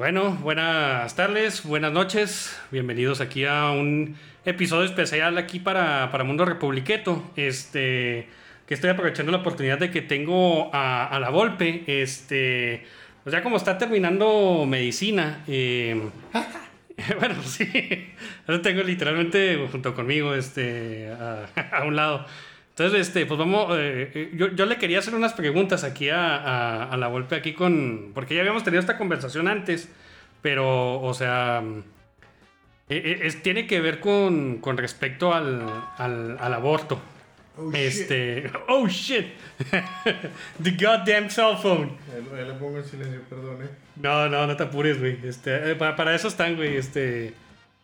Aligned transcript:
Bueno, 0.00 0.30
buenas 0.40 1.14
tardes, 1.14 1.62
buenas 1.62 1.92
noches. 1.92 2.58
Bienvenidos 2.70 3.20
aquí 3.20 3.44
a 3.44 3.70
un 3.72 4.16
episodio 4.46 4.86
especial 4.86 5.36
aquí 5.36 5.60
para, 5.60 6.10
para 6.10 6.24
Mundo 6.24 6.46
Republiqueto. 6.46 7.22
Este, 7.36 8.26
que 8.66 8.72
estoy 8.72 8.88
aprovechando 8.88 9.30
la 9.30 9.36
oportunidad 9.36 9.78
de 9.78 9.90
que 9.90 10.00
tengo 10.00 10.70
a, 10.72 11.18
la 11.20 11.28
Volpe. 11.28 11.84
Este, 11.86 12.86
o 13.26 13.30
sea, 13.30 13.42
como 13.42 13.58
está 13.58 13.76
terminando 13.76 14.64
medicina. 14.66 15.44
Eh, 15.46 16.00
bueno, 17.20 17.34
sí. 17.42 17.68
Ahora 18.46 18.62
tengo 18.62 18.82
literalmente 18.82 19.68
junto 19.70 19.94
conmigo, 19.94 20.34
este, 20.34 21.12
a, 21.12 21.84
un 21.86 21.94
lado. 21.94 22.24
Entonces, 22.70 23.08
este, 23.08 23.26
pues 23.26 23.38
vamos, 23.38 23.76
eh, 23.76 24.10
eh, 24.14 24.30
yo, 24.34 24.48
yo, 24.48 24.64
le 24.64 24.78
quería 24.78 25.00
hacer 25.00 25.14
unas 25.14 25.34
preguntas 25.34 25.84
aquí 25.84 26.08
a, 26.08 26.84
a, 26.84 26.96
la 26.96 27.08
Volpe, 27.08 27.36
aquí 27.36 27.52
con, 27.52 28.12
porque 28.14 28.34
ya 28.34 28.40
habíamos 28.40 28.64
tenido 28.64 28.80
esta 28.80 28.96
conversación 28.96 29.48
antes, 29.48 29.88
pero, 30.40 31.00
o 31.02 31.12
sea, 31.12 31.62
es, 32.88 33.42
tiene 33.42 33.66
que 33.66 33.80
ver 33.80 34.00
con, 34.00 34.58
con 34.58 34.78
respecto 34.78 35.34
al, 35.34 35.62
al, 35.98 36.38
al 36.40 36.54
aborto. 36.54 37.00
Oh, 37.56 37.70
este. 37.72 38.42
Shit. 38.42 38.52
Oh 38.68 38.88
shit. 38.88 39.26
The 40.62 40.70
goddamn 40.70 41.30
cell 41.30 41.56
phone. 41.60 41.96
le 42.34 42.54
pongo 42.54 42.78
el 42.78 42.84
silencio, 42.84 43.20
perdón, 43.28 43.62
eh. 43.62 43.68
No, 43.96 44.28
no, 44.28 44.46
no 44.46 44.56
te 44.56 44.62
apures, 44.62 44.98
güey. 44.98 45.18
Este, 45.24 45.72
eh, 45.72 45.74
para, 45.74 45.96
para, 45.96 46.14
eso 46.14 46.28
están, 46.28 46.56
güey. 46.56 46.76
Este. 46.76 47.34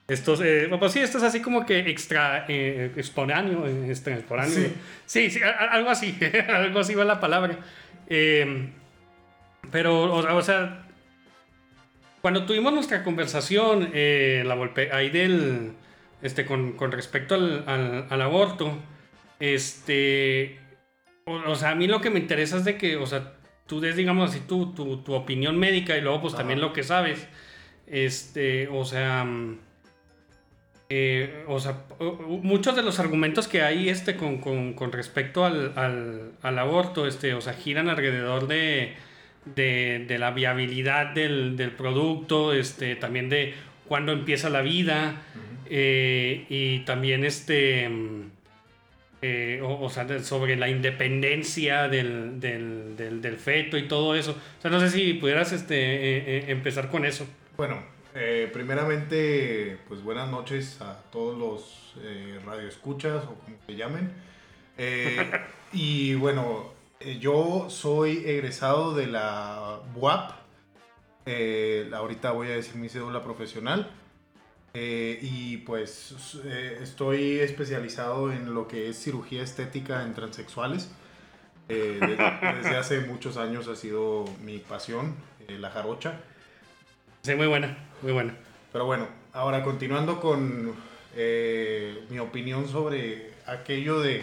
Estos, 0.09 0.41
eh, 0.41 0.69
pues 0.79 0.93
sí, 0.93 1.01
esto 1.01 1.19
es 1.19 1.25
así 1.25 1.41
como 1.41 1.67
que 1.67 1.81
extra 1.81 2.45
eh, 2.49 2.93
exponáneo, 2.97 3.67
este, 3.67 4.25
Sí. 4.47 4.73
sí, 5.05 5.31
sí, 5.31 5.41
algo 5.43 5.91
así, 5.91 6.17
algo 6.49 6.79
así 6.79 6.95
va 6.95 7.05
la 7.05 7.19
palabra. 7.19 7.59
Eh, 8.09 8.71
pero, 9.73 10.15
o, 10.15 10.43
sea, 10.43 10.87
cuando 12.21 12.47
tuvimos 12.47 12.73
nuestra 12.73 13.03
conversación, 13.03 13.91
eh, 13.95 14.45
la 14.47 14.55
golpe 14.55 14.93
ahí 14.93 15.11
del, 15.11 15.73
este, 16.23 16.47
con, 16.47 16.75
con 16.75 16.93
respecto 16.93 17.35
al, 17.35 17.65
al, 17.67 18.07
al 18.09 18.23
aborto, 18.23 18.79
este, 19.41 20.61
o, 21.25 21.57
sea, 21.57 21.71
a 21.71 21.75
mí 21.75 21.89
lo 21.89 22.01
que 22.01 22.11
me 22.11 22.21
interesa 22.21 22.59
es 22.59 22.65
de 22.65 22.77
que, 22.79 22.97
o 22.97 23.07
sea, 23.07 23.35
tú 23.67 23.81
des, 23.81 23.97
digamos 23.97 24.31
así, 24.31 24.41
tu, 24.47 24.73
tu, 24.73 25.03
tu 25.03 25.15
opinión 25.15 25.59
médica 25.59 25.97
y 25.97 26.01
luego 26.01 26.23
pues 26.23 26.37
también 26.37 26.61
lo 26.61 26.73
que 26.73 26.85
sabes. 26.85 27.27
Este, 27.89 28.69
o 28.69 28.85
sea, 28.85 29.27
eh, 30.89 31.45
o 31.49 31.59
sea, 31.59 31.83
muchos 32.29 32.77
de 32.77 32.83
los 32.83 33.01
argumentos 33.01 33.49
que 33.49 33.63
hay 33.63 33.89
este 33.89 34.17
con, 34.17 34.39
con, 34.39 34.75
con 34.75 34.93
respecto 34.93 35.45
al, 35.45 35.73
al, 35.75 36.33
al, 36.43 36.59
aborto, 36.59 37.09
este, 37.09 37.35
o 37.35 37.41
sea, 37.41 37.55
giran 37.55 37.89
alrededor 37.89 38.47
de, 38.47 38.95
de, 39.57 40.05
de 40.07 40.19
la 40.19 40.31
viabilidad 40.31 41.13
del, 41.13 41.57
del, 41.57 41.73
producto, 41.73 42.53
este, 42.53 42.95
también 42.95 43.29
de 43.29 43.55
cuándo 43.89 44.13
empieza 44.13 44.49
la 44.49 44.63
vida, 44.63 45.23
eh, 45.69 46.47
y 46.49 46.81
también 46.81 47.25
este 47.25 47.91
eh, 49.23 49.61
o, 49.65 49.89
sea, 49.91 50.07
sobre 50.21 50.55
la 50.55 50.69
independencia 50.69 51.89
del, 51.89 52.39
del, 52.39 52.97
del, 52.97 53.37
feto 53.39 53.77
y 53.77 53.89
todo 53.89 54.15
eso. 54.15 54.33
O 54.59 54.63
sea, 54.63 54.71
no 54.71 54.79
sé 54.79 54.91
si 54.91 55.15
pudieras 55.15 55.51
este, 55.53 55.77
eh, 55.79 56.45
empezar 56.53 56.91
con 56.91 57.05
eso. 57.05 57.27
Bueno, 57.57 57.96
primeramente, 58.53 59.79
pues 59.89 60.03
buenas 60.03 60.31
noches 60.31 60.81
a 60.81 61.03
todos 61.11 61.39
los 61.39 61.95
radioescuchas 62.45 63.25
o 63.25 63.35
como 63.35 63.57
se 63.67 63.77
llamen. 63.77 64.13
y 65.73 66.15
bueno, 66.15 66.73
yo 67.21 67.67
soy 67.69 68.23
egresado 68.27 68.95
de 68.95 69.07
la 69.07 69.81
BUAP. 69.95 70.33
ahorita 71.93 72.33
voy 72.33 72.49
a 72.49 72.57
decir 72.57 72.77
mi 72.77 72.89
cédula 72.89 73.23
profesional. 73.23 73.91
Eh, 74.79 75.19
y 75.23 75.57
pues 75.59 76.37
eh, 76.45 76.81
estoy 76.83 77.39
especializado 77.39 78.31
en 78.31 78.53
lo 78.53 78.69
que 78.69 78.91
es 78.91 79.03
cirugía 79.03 79.43
estética 79.43 80.03
en 80.03 80.13
transexuales. 80.13 80.91
Eh, 81.71 81.99
desde, 81.99 82.77
hace 82.77 83.01
muchos 83.01 83.39
años 83.39 83.69
ha 83.69 83.75
sido 83.75 84.27
mi 84.45 84.59
pasión, 84.59 85.17
la 85.49 85.71
jarocha. 85.71 86.21
Sí, 87.27 87.35
muy 87.35 87.49
buena, 87.49 87.77
muy 88.03 88.13
buena. 88.13 88.37
Pero 88.73 88.87
bueno, 88.87 89.09
ahora 89.33 89.65
continuando 89.65 90.21
con 90.21 90.77
mi 92.09 92.19
opinión 92.21 92.69
sobre 92.69 93.33
aquello 93.47 94.01
de, 94.01 94.23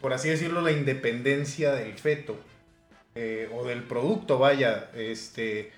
por 0.00 0.12
así 0.12 0.28
decirlo, 0.28 0.60
la 0.60 0.70
independencia 0.70 1.72
del 1.74 1.94
feto 1.94 2.36
o 3.52 3.64
del 3.64 3.82
producto, 3.82 4.38
vaya, 4.38 4.88
este, 4.94 5.72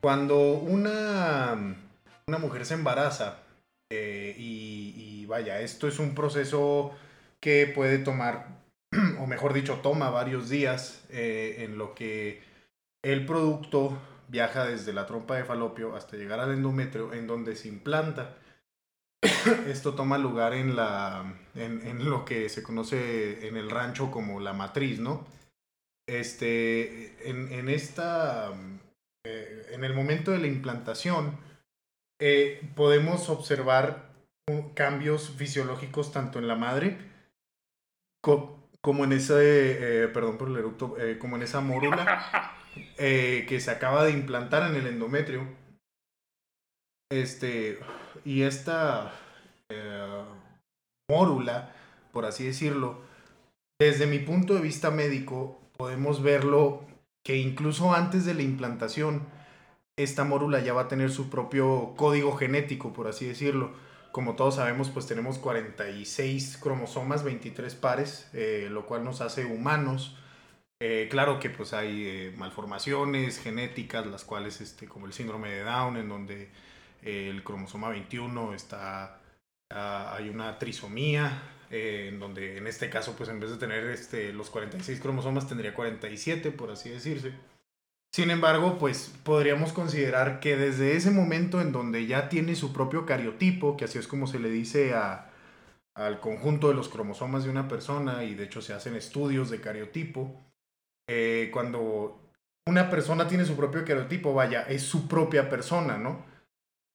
cuando 0.00 0.52
una 0.52 1.74
una 2.28 2.38
mujer 2.38 2.64
se 2.64 2.74
embaraza 2.74 3.40
eh, 3.90 4.36
y, 4.38 5.26
vaya, 5.26 5.60
esto 5.60 5.88
es 5.88 5.98
un 5.98 6.14
proceso 6.14 6.92
que 7.40 7.66
puede 7.66 7.98
tomar, 7.98 8.46
o 9.18 9.26
mejor 9.26 9.52
dicho, 9.52 9.80
toma 9.82 10.10
varios 10.10 10.48
días 10.48 11.04
eh, 11.10 11.56
en 11.64 11.76
lo 11.76 11.92
que 11.92 12.40
el 13.02 13.26
producto 13.26 13.98
viaja 14.34 14.64
desde 14.64 14.92
la 14.92 15.06
trompa 15.06 15.36
de 15.36 15.44
falopio 15.44 15.94
hasta 15.94 16.16
llegar 16.16 16.40
al 16.40 16.52
endometrio 16.52 17.12
en 17.12 17.28
donde 17.28 17.54
se 17.54 17.68
implanta. 17.68 18.34
Esto 19.68 19.94
toma 19.94 20.18
lugar 20.18 20.54
en, 20.54 20.74
la, 20.74 21.36
en, 21.54 22.10
lo 22.10 22.24
que 22.24 22.48
se 22.48 22.64
conoce 22.64 23.46
en 23.46 23.56
el 23.56 23.70
rancho 23.70 24.10
como 24.10 24.40
la 24.40 24.52
matriz, 24.52 24.98
¿no? 24.98 25.24
Este, 26.08 27.30
en, 27.30 27.68
esta, 27.68 28.52
eh, 29.24 29.68
en 29.70 29.84
el 29.84 29.94
momento 29.94 30.32
de 30.32 30.38
la 30.38 30.48
implantación, 30.48 31.38
eh, 32.20 32.60
podemos 32.74 33.30
observar 33.30 34.10
cambios 34.74 35.30
fisiológicos 35.30 36.10
tanto 36.12 36.40
en 36.40 36.48
la 36.48 36.56
madre 36.56 36.98
como 38.20 39.04
en 39.04 39.12
ese, 39.12 40.02
eh, 40.04 40.08
perdón 40.08 40.38
por 40.38 40.48
el 40.48 40.56
eructo, 40.56 40.96
como 41.20 41.36
en 41.36 41.42
esa 41.42 41.60
mórula 41.60 42.63
que 42.96 43.60
se 43.60 43.70
acaba 43.70 44.04
de 44.04 44.12
implantar 44.12 44.70
en 44.70 44.76
el 44.76 44.86
endometrio. 44.86 45.46
Este, 47.10 47.78
y 48.24 48.42
esta 48.42 49.12
mórula, 51.08 51.74
por 52.12 52.24
así 52.24 52.44
decirlo, 52.44 53.02
desde 53.78 54.06
mi 54.06 54.18
punto 54.18 54.54
de 54.54 54.60
vista 54.60 54.90
médico, 54.90 55.60
podemos 55.76 56.22
verlo 56.22 56.84
que 57.24 57.36
incluso 57.36 57.94
antes 57.94 58.24
de 58.24 58.34
la 58.34 58.42
implantación, 58.42 59.26
esta 59.96 60.24
mórula 60.24 60.60
ya 60.60 60.72
va 60.72 60.82
a 60.82 60.88
tener 60.88 61.10
su 61.10 61.30
propio 61.30 61.94
código 61.96 62.36
genético, 62.36 62.92
por 62.92 63.08
así 63.08 63.26
decirlo. 63.26 63.72
Como 64.12 64.36
todos 64.36 64.56
sabemos, 64.56 64.90
pues 64.90 65.06
tenemos 65.06 65.38
46 65.38 66.58
cromosomas, 66.58 67.24
23 67.24 67.74
pares, 67.74 68.28
eh, 68.32 68.68
lo 68.70 68.86
cual 68.86 69.04
nos 69.04 69.20
hace 69.20 69.44
humanos. 69.44 70.16
Eh, 70.80 71.08
claro 71.10 71.38
que 71.38 71.50
pues 71.50 71.72
hay 71.72 72.06
eh, 72.06 72.34
malformaciones 72.36 73.38
genéticas, 73.38 74.06
las 74.06 74.24
cuales, 74.24 74.60
este, 74.60 74.86
como 74.86 75.06
el 75.06 75.12
síndrome 75.12 75.50
de 75.50 75.62
Down, 75.62 75.96
en 75.96 76.08
donde 76.08 76.50
el 77.02 77.44
cromosoma 77.44 77.90
21 77.90 78.54
está, 78.54 79.20
ah, 79.70 80.14
hay 80.16 80.28
una 80.28 80.58
trisomía, 80.58 81.42
en 81.70 82.18
donde 82.18 82.58
en 82.58 82.66
este 82.66 82.88
caso, 82.90 83.14
pues 83.16 83.28
en 83.28 83.40
vez 83.40 83.50
de 83.50 83.56
tener 83.56 83.84
este, 83.86 84.32
los 84.32 84.50
46 84.50 85.00
cromosomas, 85.00 85.48
tendría 85.48 85.74
47, 85.74 86.50
por 86.50 86.70
así 86.70 86.90
decirse. 86.90 87.32
Sin 88.14 88.30
embargo, 88.30 88.78
pues 88.78 89.12
podríamos 89.24 89.72
considerar 89.72 90.38
que 90.38 90.56
desde 90.56 90.94
ese 90.94 91.10
momento 91.10 91.60
en 91.60 91.72
donde 91.72 92.06
ya 92.06 92.28
tiene 92.28 92.54
su 92.54 92.72
propio 92.72 93.06
cariotipo, 93.06 93.76
que 93.76 93.86
así 93.86 93.98
es 93.98 94.06
como 94.06 94.28
se 94.28 94.38
le 94.38 94.50
dice 94.50 94.94
a, 94.94 95.32
al 95.96 96.20
conjunto 96.20 96.68
de 96.68 96.74
los 96.74 96.88
cromosomas 96.88 97.42
de 97.42 97.50
una 97.50 97.66
persona, 97.66 98.22
y 98.22 98.36
de 98.36 98.44
hecho 98.44 98.62
se 98.62 98.72
hacen 98.72 98.94
estudios 98.94 99.50
de 99.50 99.60
cariotipo, 99.60 100.40
eh, 101.06 101.50
cuando 101.52 102.20
una 102.66 102.90
persona 102.90 103.28
tiene 103.28 103.44
su 103.44 103.56
propio 103.56 103.84
cariotipo, 103.84 104.32
vaya, 104.32 104.62
es 104.62 104.82
su 104.82 105.06
propia 105.06 105.48
persona, 105.48 105.98
¿no? 105.98 106.24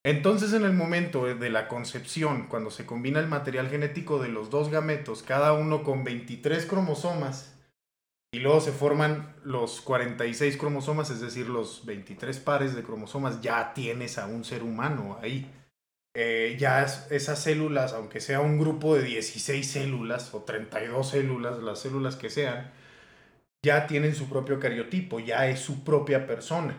Entonces 0.04 0.54
en 0.54 0.64
el 0.64 0.74
momento 0.74 1.26
de 1.26 1.50
la 1.50 1.68
concepción, 1.68 2.48
cuando 2.48 2.72
se 2.72 2.86
combina 2.86 3.20
el 3.20 3.28
material 3.28 3.70
genético 3.70 4.20
de 4.22 4.30
los 4.30 4.50
dos 4.50 4.70
gametos, 4.70 5.24
cada 5.24 5.54
uno 5.54 5.84
con 5.84 6.04
23 6.04 6.66
cromosomas, 6.66 7.56
y 8.32 8.40
luego 8.40 8.62
se 8.62 8.72
forman 8.72 9.36
los 9.44 9.82
46 9.82 10.56
cromosomas, 10.58 11.10
es 11.10 11.20
decir, 11.20 11.50
los 11.50 11.86
23 11.86 12.40
pares 12.40 12.76
de 12.76 12.84
cromosomas, 12.84 13.42
ya 13.42 13.74
tienes 13.74 14.18
a 14.18 14.28
un 14.28 14.44
ser 14.44 14.64
humano 14.64 15.18
ahí. 15.22 15.52
Eh, 16.16 16.56
ya 16.60 16.84
esas 16.84 17.42
células, 17.42 17.94
aunque 17.94 18.20
sea 18.20 18.40
un 18.40 18.60
grupo 18.60 18.96
de 18.96 19.04
16 19.04 19.70
células 19.70 20.34
o 20.34 20.44
32 20.44 21.10
células, 21.10 21.60
las 21.60 21.80
células 21.80 22.16
que 22.16 22.30
sean, 22.30 22.72
ya 23.64 23.88
tienen 23.88 24.16
su 24.16 24.30
propio 24.30 24.60
cariotipo, 24.60 25.20
ya 25.20 25.48
es 25.48 25.60
su 25.60 25.84
propia 25.84 26.26
persona. 26.26 26.76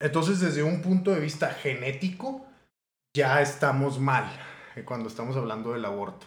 Entonces, 0.00 0.40
desde 0.40 0.62
un 0.62 0.82
punto 0.82 1.12
de 1.12 1.20
vista 1.20 1.50
genético, 1.50 2.46
ya 3.16 3.40
estamos 3.40 3.98
mal 3.98 4.24
eh, 4.76 4.82
cuando 4.82 5.08
estamos 5.08 5.36
hablando 5.36 5.72
del 5.72 5.84
aborto. 5.84 6.26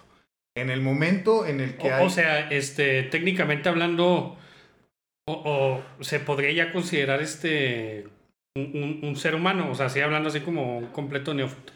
En 0.56 0.69
el 0.69 0.81
momento 0.81 1.45
en 1.45 1.59
el 1.59 1.77
que 1.77 1.92
o, 1.92 1.95
hay... 1.95 2.06
O 2.06 2.09
sea, 2.09 2.50
este, 2.50 3.04
técnicamente 3.04 3.69
hablando, 3.69 4.38
o, 5.27 5.81
se 6.01 6.19
podría 6.19 6.51
ya 6.51 6.74
considerar 6.74 7.21
este 7.21 8.07
un, 8.56 9.15
ser 9.15 9.36
humano, 9.36 9.69
o 9.69 9.75
sea, 9.75 9.86
así 9.86 10.00
hablando 10.01 10.30
así 10.30 10.39
como 10.39 10.80
un 10.80 10.88
completo 10.88 11.33
neófito. 11.33 11.74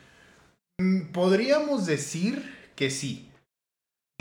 Mm, 0.79 1.11
podríamos 1.11 1.85
decir 1.85 2.71
que 2.75 2.89
sí. 2.89 3.30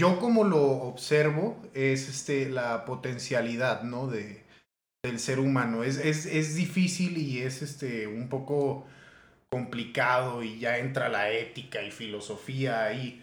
Yo 0.00 0.18
como 0.18 0.44
lo 0.44 0.62
observo 0.62 1.62
es 1.74 2.08
este, 2.08 2.48
la 2.48 2.86
potencialidad, 2.86 3.82
¿no? 3.82 4.06
De, 4.06 4.42
del 5.04 5.18
ser 5.18 5.38
humano. 5.38 5.84
Es, 5.84 5.98
es, 5.98 6.24
es 6.24 6.56
difícil 6.56 7.18
y 7.18 7.40
es 7.40 7.60
este, 7.60 8.06
un 8.06 8.30
poco 8.30 8.86
complicado 9.50 10.42
y 10.42 10.58
ya 10.58 10.78
entra 10.78 11.10
la 11.10 11.30
ética 11.30 11.82
y 11.82 11.90
filosofía 11.90 12.84
ahí 12.84 13.22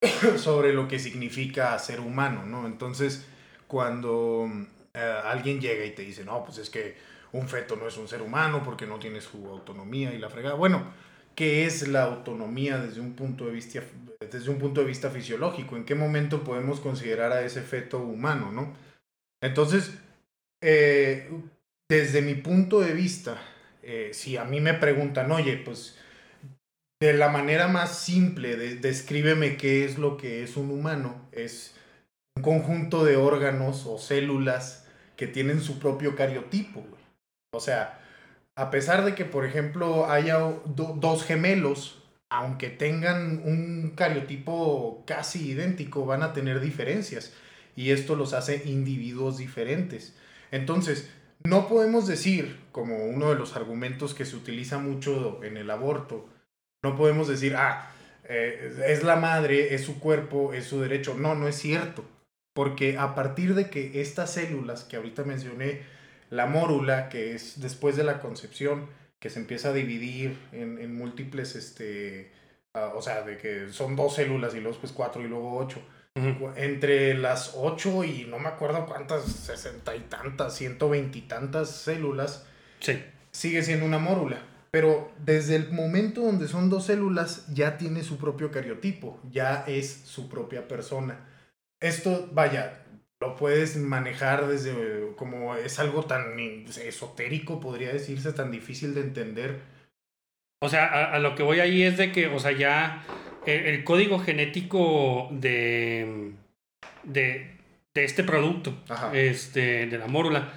sobre 0.36 0.72
lo 0.72 0.86
que 0.86 1.00
significa 1.00 1.76
ser 1.80 1.98
humano, 1.98 2.46
¿no? 2.46 2.68
Entonces, 2.68 3.26
cuando 3.66 4.48
eh, 4.94 5.20
alguien 5.24 5.60
llega 5.60 5.84
y 5.84 5.90
te 5.90 6.02
dice, 6.02 6.24
no, 6.24 6.44
pues 6.44 6.58
es 6.58 6.70
que 6.70 6.96
un 7.32 7.48
feto 7.48 7.74
no 7.74 7.88
es 7.88 7.96
un 7.96 8.06
ser 8.06 8.22
humano 8.22 8.62
porque 8.64 8.86
no 8.86 9.00
tiene 9.00 9.20
su 9.20 9.44
autonomía 9.48 10.14
y 10.14 10.18
la 10.18 10.30
fregada. 10.30 10.54
Bueno, 10.54 10.84
¿qué 11.34 11.66
es 11.66 11.88
la 11.88 12.04
autonomía 12.04 12.78
desde 12.78 13.00
un 13.00 13.14
punto 13.14 13.46
de 13.46 13.50
vista, 13.50 13.82
desde 14.20 14.50
un 14.50 14.58
punto 14.58 14.80
de 14.80 14.86
vista 14.86 15.10
fisiológico? 15.10 15.76
¿En 15.76 15.84
qué 15.84 15.94
momento 15.94 16.44
podemos 16.44 16.80
considerar 16.80 17.32
a 17.32 17.42
ese 17.42 17.62
feto 17.62 17.98
humano, 17.98 18.52
no? 18.52 18.74
Entonces, 19.42 19.98
eh, 20.62 21.30
desde 21.88 22.22
mi 22.22 22.34
punto 22.34 22.80
de 22.80 22.92
vista, 22.92 23.40
eh, 23.82 24.10
si 24.12 24.36
a 24.36 24.44
mí 24.44 24.60
me 24.60 24.74
preguntan, 24.74 25.30
oye, 25.30 25.56
pues 25.58 25.98
de 27.00 27.12
la 27.12 27.28
manera 27.28 27.68
más 27.68 27.98
simple, 27.98 28.56
descríbeme 28.56 29.56
qué 29.56 29.84
es 29.84 29.98
lo 29.98 30.16
que 30.16 30.42
es 30.42 30.56
un 30.56 30.70
humano, 30.70 31.28
es 31.30 31.74
un 32.36 32.42
conjunto 32.42 33.04
de 33.04 33.16
órganos 33.16 33.86
o 33.86 33.98
células 33.98 34.86
que 35.16 35.26
tienen 35.26 35.60
su 35.60 35.78
propio 35.78 36.16
cariotipo. 36.16 36.84
O 37.52 37.60
sea, 37.60 38.00
a 38.56 38.70
pesar 38.70 39.04
de 39.04 39.14
que, 39.14 39.24
por 39.24 39.44
ejemplo, 39.44 40.10
haya 40.10 40.38
dos 40.64 41.24
gemelos, 41.24 41.95
aunque 42.28 42.70
tengan 42.70 43.42
un 43.44 43.92
cariotipo 43.94 45.04
casi 45.06 45.50
idéntico, 45.50 46.06
van 46.06 46.22
a 46.22 46.32
tener 46.32 46.60
diferencias. 46.60 47.32
Y 47.76 47.90
esto 47.90 48.16
los 48.16 48.32
hace 48.32 48.62
individuos 48.64 49.38
diferentes. 49.38 50.16
Entonces, 50.50 51.10
no 51.44 51.68
podemos 51.68 52.06
decir, 52.06 52.58
como 52.72 53.04
uno 53.04 53.30
de 53.30 53.36
los 53.36 53.54
argumentos 53.56 54.14
que 54.14 54.24
se 54.24 54.36
utiliza 54.36 54.78
mucho 54.78 55.42
en 55.44 55.56
el 55.56 55.70
aborto, 55.70 56.28
no 56.82 56.96
podemos 56.96 57.28
decir, 57.28 57.54
ah, 57.56 57.90
eh, 58.24 58.82
es 58.86 59.04
la 59.04 59.16
madre, 59.16 59.74
es 59.74 59.82
su 59.82 60.00
cuerpo, 60.00 60.52
es 60.52 60.64
su 60.64 60.80
derecho. 60.80 61.14
No, 61.14 61.34
no 61.34 61.48
es 61.48 61.56
cierto. 61.56 62.04
Porque 62.54 62.96
a 62.98 63.14
partir 63.14 63.54
de 63.54 63.68
que 63.70 64.00
estas 64.00 64.32
células 64.32 64.84
que 64.84 64.96
ahorita 64.96 65.24
mencioné, 65.24 65.82
la 66.30 66.46
mórula, 66.46 67.08
que 67.08 67.34
es 67.34 67.60
después 67.60 67.96
de 67.96 68.04
la 68.04 68.20
concepción, 68.20 68.88
que 69.18 69.30
se 69.30 69.40
empieza 69.40 69.70
a 69.70 69.72
dividir 69.72 70.36
en, 70.52 70.94
múltiples, 70.94 71.56
este, 71.56 72.32
ah, 72.74 72.92
o 72.94 73.02
sea, 73.02 73.22
de 73.22 73.38
que 73.38 73.68
son 73.70 73.96
dos 73.96 74.14
células 74.14 74.54
y 74.54 74.60
luego 74.60 74.78
pues 74.78 74.92
cuatro 74.92 75.22
y 75.22 75.28
luego 75.28 75.56
ocho 75.56 75.82
entre 76.56 77.14
las 77.14 77.52
8 77.56 78.04
y 78.04 78.26
no 78.28 78.38
me 78.38 78.48
acuerdo 78.48 78.86
cuántas, 78.86 79.24
sesenta 79.24 79.94
y 79.94 80.00
tantas, 80.00 80.56
ciento 80.56 80.88
veintitantas 80.88 81.70
células, 81.70 82.46
sí. 82.80 83.02
sigue 83.32 83.62
siendo 83.62 83.84
una 83.84 83.98
mórula. 83.98 84.38
Pero 84.70 85.12
desde 85.24 85.56
el 85.56 85.70
momento 85.72 86.22
donde 86.22 86.48
son 86.48 86.70
dos 86.70 86.86
células, 86.86 87.46
ya 87.52 87.78
tiene 87.78 88.02
su 88.02 88.18
propio 88.18 88.50
cariotipo, 88.50 89.20
ya 89.30 89.64
es 89.66 90.02
su 90.04 90.28
propia 90.28 90.68
persona. 90.68 91.28
Esto, 91.80 92.30
vaya, 92.32 92.85
lo 93.20 93.36
puedes 93.36 93.76
manejar 93.76 94.46
desde 94.46 95.14
como 95.16 95.56
es 95.56 95.78
algo 95.78 96.04
tan 96.04 96.38
esotérico, 96.38 97.60
podría 97.60 97.92
decirse, 97.92 98.32
tan 98.32 98.50
difícil 98.50 98.94
de 98.94 99.00
entender. 99.00 99.60
O 100.62 100.68
sea, 100.68 100.86
a, 100.86 101.14
a 101.14 101.18
lo 101.18 101.34
que 101.34 101.42
voy 101.42 101.60
ahí 101.60 101.82
es 101.82 101.96
de 101.96 102.12
que, 102.12 102.28
o 102.28 102.38
sea, 102.38 102.52
ya 102.52 103.04
el, 103.46 103.84
código 103.84 104.18
genético 104.18 105.28
de, 105.30 106.32
de, 107.04 107.56
este 107.94 108.24
producto, 108.24 108.74
este, 109.12 109.86
de 109.86 109.98
la 109.98 110.06
mórula, 110.06 110.52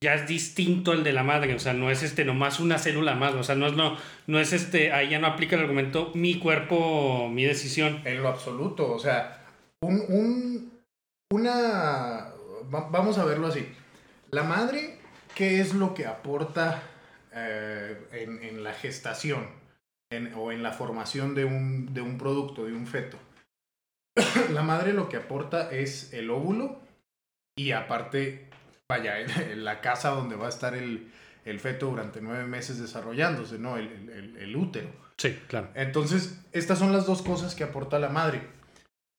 ya 0.00 0.14
es 0.14 0.26
distinto 0.26 0.92
al 0.92 1.04
de 1.04 1.12
la 1.12 1.22
madre, 1.22 1.54
o 1.54 1.58
sea, 1.58 1.72
no 1.72 1.90
es 1.90 2.02
este 2.02 2.24
nomás 2.24 2.60
una 2.60 2.78
célula 2.78 3.14
más, 3.14 3.34
o 3.34 3.42
sea, 3.42 3.54
no 3.54 3.66
es, 3.66 3.72
no, 3.74 3.96
no 4.26 4.40
es 4.40 4.52
este, 4.52 4.92
ahí 4.92 5.08
ya 5.10 5.18
no 5.18 5.26
aplica 5.26 5.56
el 5.56 5.62
argumento 5.62 6.12
mi 6.14 6.38
cuerpo, 6.38 7.28
mi 7.30 7.44
decisión. 7.44 8.02
En 8.04 8.22
lo 8.22 8.28
absoluto, 8.28 8.92
o 8.92 8.98
sea, 8.98 9.42
un, 9.80 10.02
un 10.08 10.55
una, 11.32 12.32
vamos 12.70 13.18
a 13.18 13.24
verlo 13.24 13.48
así, 13.48 13.66
la 14.30 14.42
madre, 14.42 14.98
¿qué 15.34 15.60
es 15.60 15.74
lo 15.74 15.94
que 15.94 16.06
aporta 16.06 16.82
eh, 17.32 18.08
en, 18.12 18.42
en 18.42 18.64
la 18.64 18.72
gestación? 18.72 19.46
o 20.36 20.52
en 20.52 20.62
la 20.62 20.72
formación 20.72 21.34
de 21.34 21.44
un, 21.44 21.92
de 21.92 22.00
un 22.00 22.18
producto, 22.18 22.64
de 22.64 22.72
un 22.72 22.86
feto. 22.86 23.18
la 24.52 24.62
madre 24.62 24.92
lo 24.92 25.08
que 25.08 25.16
aporta 25.16 25.70
es 25.70 26.12
el 26.12 26.30
óvulo 26.30 26.80
y 27.56 27.72
aparte, 27.72 28.48
vaya, 28.88 29.16
la 29.56 29.80
casa 29.80 30.10
donde 30.10 30.36
va 30.36 30.46
a 30.46 30.50
estar 30.50 30.74
el, 30.74 31.12
el 31.44 31.60
feto 31.60 31.86
durante 31.86 32.20
nueve 32.20 32.44
meses 32.44 32.78
desarrollándose, 32.78 33.58
¿no? 33.58 33.76
El, 33.76 34.36
el, 34.38 34.56
útero. 34.56 34.88
Sí, 35.16 35.38
claro. 35.48 35.70
Entonces, 35.74 36.40
estas 36.52 36.78
son 36.78 36.92
las 36.92 37.06
dos 37.06 37.22
cosas 37.22 37.54
que 37.54 37.64
aporta 37.64 37.98
la 37.98 38.08
madre. 38.08 38.42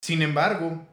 Sin 0.01 0.21
embargo, 0.21 0.85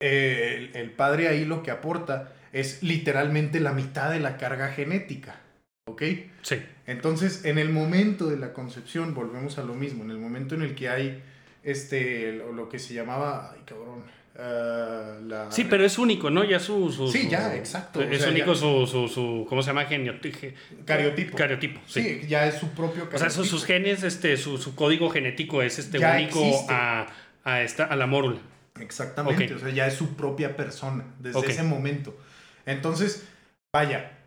el, 0.00 0.90
padre 0.96 1.28
ahí 1.28 1.44
lo 1.44 1.62
que 1.62 1.70
aporta 1.70 2.32
es 2.52 2.82
literalmente 2.82 3.60
la 3.60 3.72
mitad 3.72 4.10
de 4.10 4.20
la 4.20 4.36
carga 4.36 4.68
genética. 4.68 5.40
¿Ok? 5.88 6.02
Sí. 6.42 6.56
Entonces, 6.86 7.44
en 7.44 7.58
el 7.58 7.70
momento 7.70 8.26
de 8.26 8.36
la 8.36 8.52
concepción, 8.52 9.14
volvemos 9.14 9.58
a 9.58 9.62
lo 9.62 9.74
mismo, 9.74 10.04
en 10.04 10.10
el 10.10 10.18
momento 10.18 10.54
en 10.54 10.62
el 10.62 10.74
que 10.74 10.88
hay 10.88 11.22
este, 11.62 12.32
lo, 12.32 12.68
que 12.68 12.78
se 12.78 12.94
llamaba, 12.94 13.52
ay 13.52 13.60
cabrón, 13.64 14.04
ah, 14.36 15.18
la... 15.22 15.50
Sí, 15.50 15.64
pero 15.68 15.84
es 15.84 15.98
único, 15.98 16.30
¿no? 16.30 16.44
Ya 16.44 16.60
su... 16.60 17.10
sí, 17.12 17.28
ya, 17.28 17.54
exacto. 17.54 18.00
Es 18.02 18.26
único 18.26 18.54
su, 18.54 18.86
su, 18.86 19.08
su, 19.08 19.46
¿cómo 19.48 19.62
se 19.62 19.68
llama? 19.68 19.86
Cariotipo. 19.86 21.36
Cariotipo, 21.36 21.80
sí. 21.86 22.22
ya 22.28 22.46
es 22.46 22.56
su 22.56 22.68
propio 22.70 23.08
cariotipo. 23.08 23.16
O 23.16 23.18
sea, 23.18 23.30
sus, 23.30 23.64
genes, 23.64 24.02
este, 24.02 24.36
su, 24.36 24.58
su, 24.58 24.74
código 24.74 25.10
genético 25.10 25.62
es 25.62 25.78
este 25.78 25.98
único 25.98 26.40
a, 26.68 27.08
a, 27.44 27.62
esta, 27.62 27.84
a 27.84 27.96
la 27.96 28.06
mórula. 28.06 28.38
Exactamente, 28.80 29.54
o 29.54 29.58
sea, 29.58 29.70
ya 29.70 29.86
es 29.86 29.94
su 29.94 30.16
propia 30.16 30.56
persona 30.56 31.04
desde 31.18 31.50
ese 31.50 31.62
momento. 31.62 32.16
Entonces, 32.64 33.26
vaya, 33.74 34.18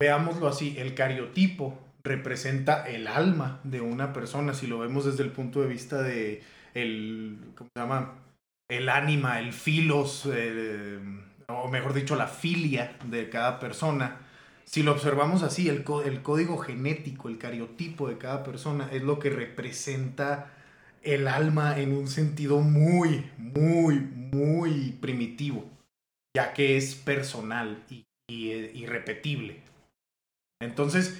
veámoslo 0.00 0.48
así, 0.48 0.76
el 0.78 0.94
cariotipo 0.94 1.78
representa 2.04 2.88
el 2.88 3.08
alma 3.08 3.60
de 3.64 3.80
una 3.80 4.12
persona, 4.12 4.54
si 4.54 4.66
lo 4.66 4.78
vemos 4.78 5.04
desde 5.04 5.24
el 5.24 5.30
punto 5.30 5.60
de 5.60 5.68
vista 5.68 6.02
de 6.02 6.42
el, 6.74 7.38
¿cómo 7.56 7.68
se 7.74 7.80
llama? 7.80 8.14
El 8.68 8.88
ánima, 8.88 9.40
el 9.40 9.52
filos, 9.52 10.28
o 11.48 11.68
mejor 11.68 11.94
dicho, 11.94 12.16
la 12.16 12.26
filia 12.26 12.96
de 13.04 13.28
cada 13.28 13.58
persona. 13.58 14.18
Si 14.64 14.82
lo 14.82 14.92
observamos 14.92 15.42
así, 15.42 15.68
el, 15.68 15.84
el 16.04 16.22
código 16.22 16.58
genético, 16.58 17.28
el 17.28 17.38
cariotipo 17.38 18.08
de 18.08 18.18
cada 18.18 18.42
persona 18.42 18.88
es 18.92 19.02
lo 19.02 19.18
que 19.18 19.30
representa 19.30 20.55
el 21.06 21.28
alma 21.28 21.78
en 21.78 21.92
un 21.92 22.08
sentido 22.08 22.60
muy, 22.60 23.30
muy, 23.38 24.00
muy 24.00 24.92
primitivo, 25.00 25.64
ya 26.36 26.52
que 26.52 26.76
es 26.76 26.94
personal 26.94 27.82
y, 27.88 28.04
y, 28.28 28.52
y 28.52 28.86
repetible. 28.86 29.60
Entonces, 30.60 31.18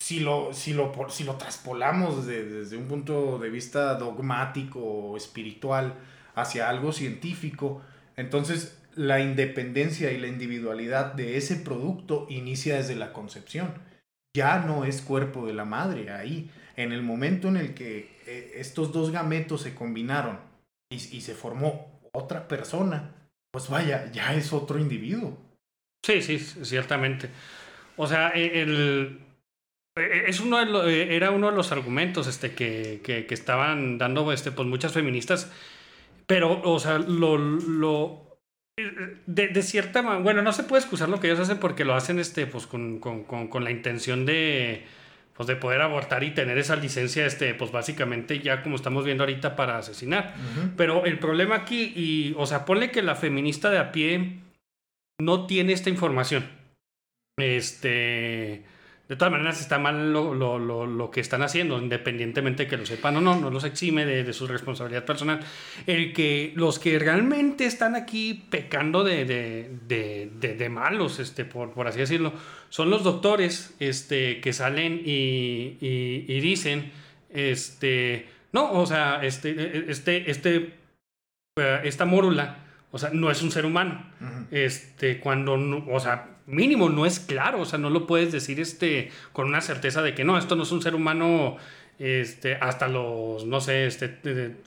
si 0.00 0.20
lo, 0.20 0.52
si 0.52 0.72
lo, 0.72 0.92
si 1.08 1.24
lo 1.24 1.36
traspolamos 1.36 2.26
desde 2.26 2.76
un 2.76 2.86
punto 2.86 3.38
de 3.38 3.50
vista 3.50 3.94
dogmático 3.94 4.80
o 4.80 5.16
espiritual 5.16 5.94
hacia 6.34 6.68
algo 6.68 6.92
científico, 6.92 7.82
entonces 8.16 8.78
la 8.94 9.20
independencia 9.20 10.12
y 10.12 10.18
la 10.18 10.28
individualidad 10.28 11.14
de 11.14 11.36
ese 11.36 11.56
producto 11.56 12.26
inicia 12.30 12.76
desde 12.76 12.96
la 12.96 13.12
concepción. 13.12 13.74
Ya 14.34 14.58
no 14.58 14.84
es 14.84 15.00
cuerpo 15.00 15.46
de 15.46 15.54
la 15.54 15.64
madre 15.64 16.10
ahí. 16.10 16.50
En 16.76 16.92
el 16.92 17.02
momento 17.02 17.48
en 17.48 17.56
el 17.56 17.74
que 17.74 18.15
eh, 18.26 18.52
estos 18.56 18.92
dos 18.92 19.10
gametos 19.10 19.62
se 19.62 19.74
combinaron 19.74 20.38
y, 20.90 20.98
se 20.98 21.34
formó 21.34 22.00
otra 22.12 22.48
persona, 22.48 23.14
pues 23.52 23.68
vaya, 23.68 24.10
ya 24.12 24.34
es 24.34 24.52
otro 24.52 24.78
individuo. 24.78 25.36
Sí, 26.04 26.22
sí, 26.22 26.38
ciertamente. 26.38 27.28
O 27.96 28.06
sea, 28.06 28.30
e, 28.34 28.62
el, 28.62 29.20
e, 29.96 30.24
es 30.28 30.40
uno 30.40 30.86
e, 30.86 31.16
era 31.16 31.30
uno 31.30 31.50
de 31.50 31.56
los 31.56 31.72
argumentos 31.72 32.26
este, 32.26 32.54
que, 32.54 33.00
que, 33.04 33.26
estaban 33.34 33.98
dando 33.98 34.32
este, 34.32 34.52
pues, 34.52 34.68
muchas 34.68 34.92
feministas, 34.92 35.50
pero, 36.26 36.60
o 36.62 36.78
sea, 36.78 36.98
lo, 36.98 37.38
lo 37.38 38.26
de, 39.26 39.48
de, 39.48 39.62
cierta 39.62 40.02
manera, 40.02 40.22
bueno, 40.22 40.42
no 40.42 40.52
se 40.52 40.64
puede 40.64 40.82
excusar 40.82 41.08
lo 41.08 41.18
que 41.18 41.28
ellos 41.28 41.40
hacen 41.40 41.58
porque 41.58 41.84
lo 41.84 41.94
hacen 41.94 42.18
este, 42.18 42.46
pues, 42.46 42.66
con, 42.66 42.98
con, 43.00 43.24
con, 43.24 43.64
la 43.64 43.70
intención 43.70 44.26
de, 44.26 44.84
pues, 45.36 45.46
de 45.46 45.56
poder 45.56 45.82
abortar 45.82 46.24
y 46.24 46.30
tener 46.30 46.58
esa 46.58 46.76
licencia, 46.76 47.26
este, 47.26 47.54
pues 47.54 47.70
básicamente 47.70 48.40
ya 48.40 48.62
como 48.62 48.76
estamos 48.76 49.04
viendo 49.04 49.24
ahorita 49.24 49.56
para 49.56 49.78
asesinar. 49.78 50.34
Pero 50.76 51.04
el 51.04 51.18
problema 51.18 51.56
aquí, 51.56 51.92
y, 51.94 52.34
o 52.36 52.46
sea, 52.46 52.64
ponle 52.64 52.90
que 52.90 53.02
la 53.02 53.14
feminista 53.16 53.70
de 53.70 53.78
a 53.78 53.92
pie 53.92 54.40
no 55.20 55.46
tiene 55.46 55.72
esta 55.72 55.90
información. 55.90 56.48
Este. 57.38 58.64
De 59.08 59.14
todas 59.14 59.30
maneras 59.30 59.60
está 59.60 59.78
mal 59.78 60.12
lo, 60.12 60.34
lo, 60.34 60.58
lo, 60.58 60.84
lo, 60.84 61.10
que 61.12 61.20
están 61.20 61.42
haciendo, 61.42 61.78
independientemente 61.78 62.64
de 62.64 62.68
que 62.68 62.76
lo 62.76 62.84
sepan 62.84 63.16
o 63.16 63.20
no, 63.20 63.36
no 63.36 63.50
los 63.50 63.62
exime 63.62 64.04
de, 64.04 64.24
de 64.24 64.32
su 64.32 64.48
responsabilidad 64.48 65.04
personal. 65.04 65.40
El 65.86 66.12
que 66.12 66.52
los 66.56 66.80
que 66.80 66.98
realmente 66.98 67.66
están 67.66 67.94
aquí 67.94 68.46
pecando 68.50 69.04
de, 69.04 69.24
de, 69.24 70.30
de 70.38 70.68
malos, 70.68 71.20
este, 71.20 71.44
por, 71.44 71.72
por, 71.72 71.86
así 71.86 72.00
decirlo, 72.00 72.32
son 72.68 72.90
los 72.90 73.04
doctores 73.04 73.76
este, 73.78 74.40
que 74.40 74.52
salen 74.52 75.00
y, 75.04 75.76
y, 75.80 76.24
y 76.26 76.40
dicen, 76.40 76.90
este, 77.30 78.26
no, 78.52 78.72
o 78.72 78.86
sea, 78.86 79.20
este, 79.22 79.88
este, 79.88 80.30
este, 80.30 80.74
eh, 81.58 81.80
esta 81.84 82.06
mórula, 82.06 82.64
o 82.90 82.98
sea, 82.98 83.10
no 83.12 83.30
es 83.30 83.40
un 83.42 83.52
ser 83.52 83.66
humano. 83.66 84.04
Uh 84.20 84.24
-huh. 84.24 84.46
Este, 84.50 85.20
cuando, 85.20 85.54
o 85.88 86.00
sea, 86.00 86.35
mínimo 86.46 86.88
no 86.88 87.06
es 87.06 87.20
claro, 87.20 87.60
o 87.60 87.64
sea, 87.64 87.78
no 87.78 87.90
lo 87.90 88.06
puedes 88.06 88.32
decir 88.32 88.60
este, 88.60 89.10
con 89.32 89.48
una 89.48 89.60
certeza 89.60 90.02
de 90.02 90.14
que 90.14 90.24
no, 90.24 90.38
esto 90.38 90.56
no 90.56 90.62
es 90.62 90.72
un 90.72 90.82
ser 90.82 90.94
humano 90.94 91.56
este, 91.98 92.56
hasta 92.56 92.88
los, 92.88 93.46
no 93.46 93.60
sé, 93.60 93.86
este, 93.86 94.18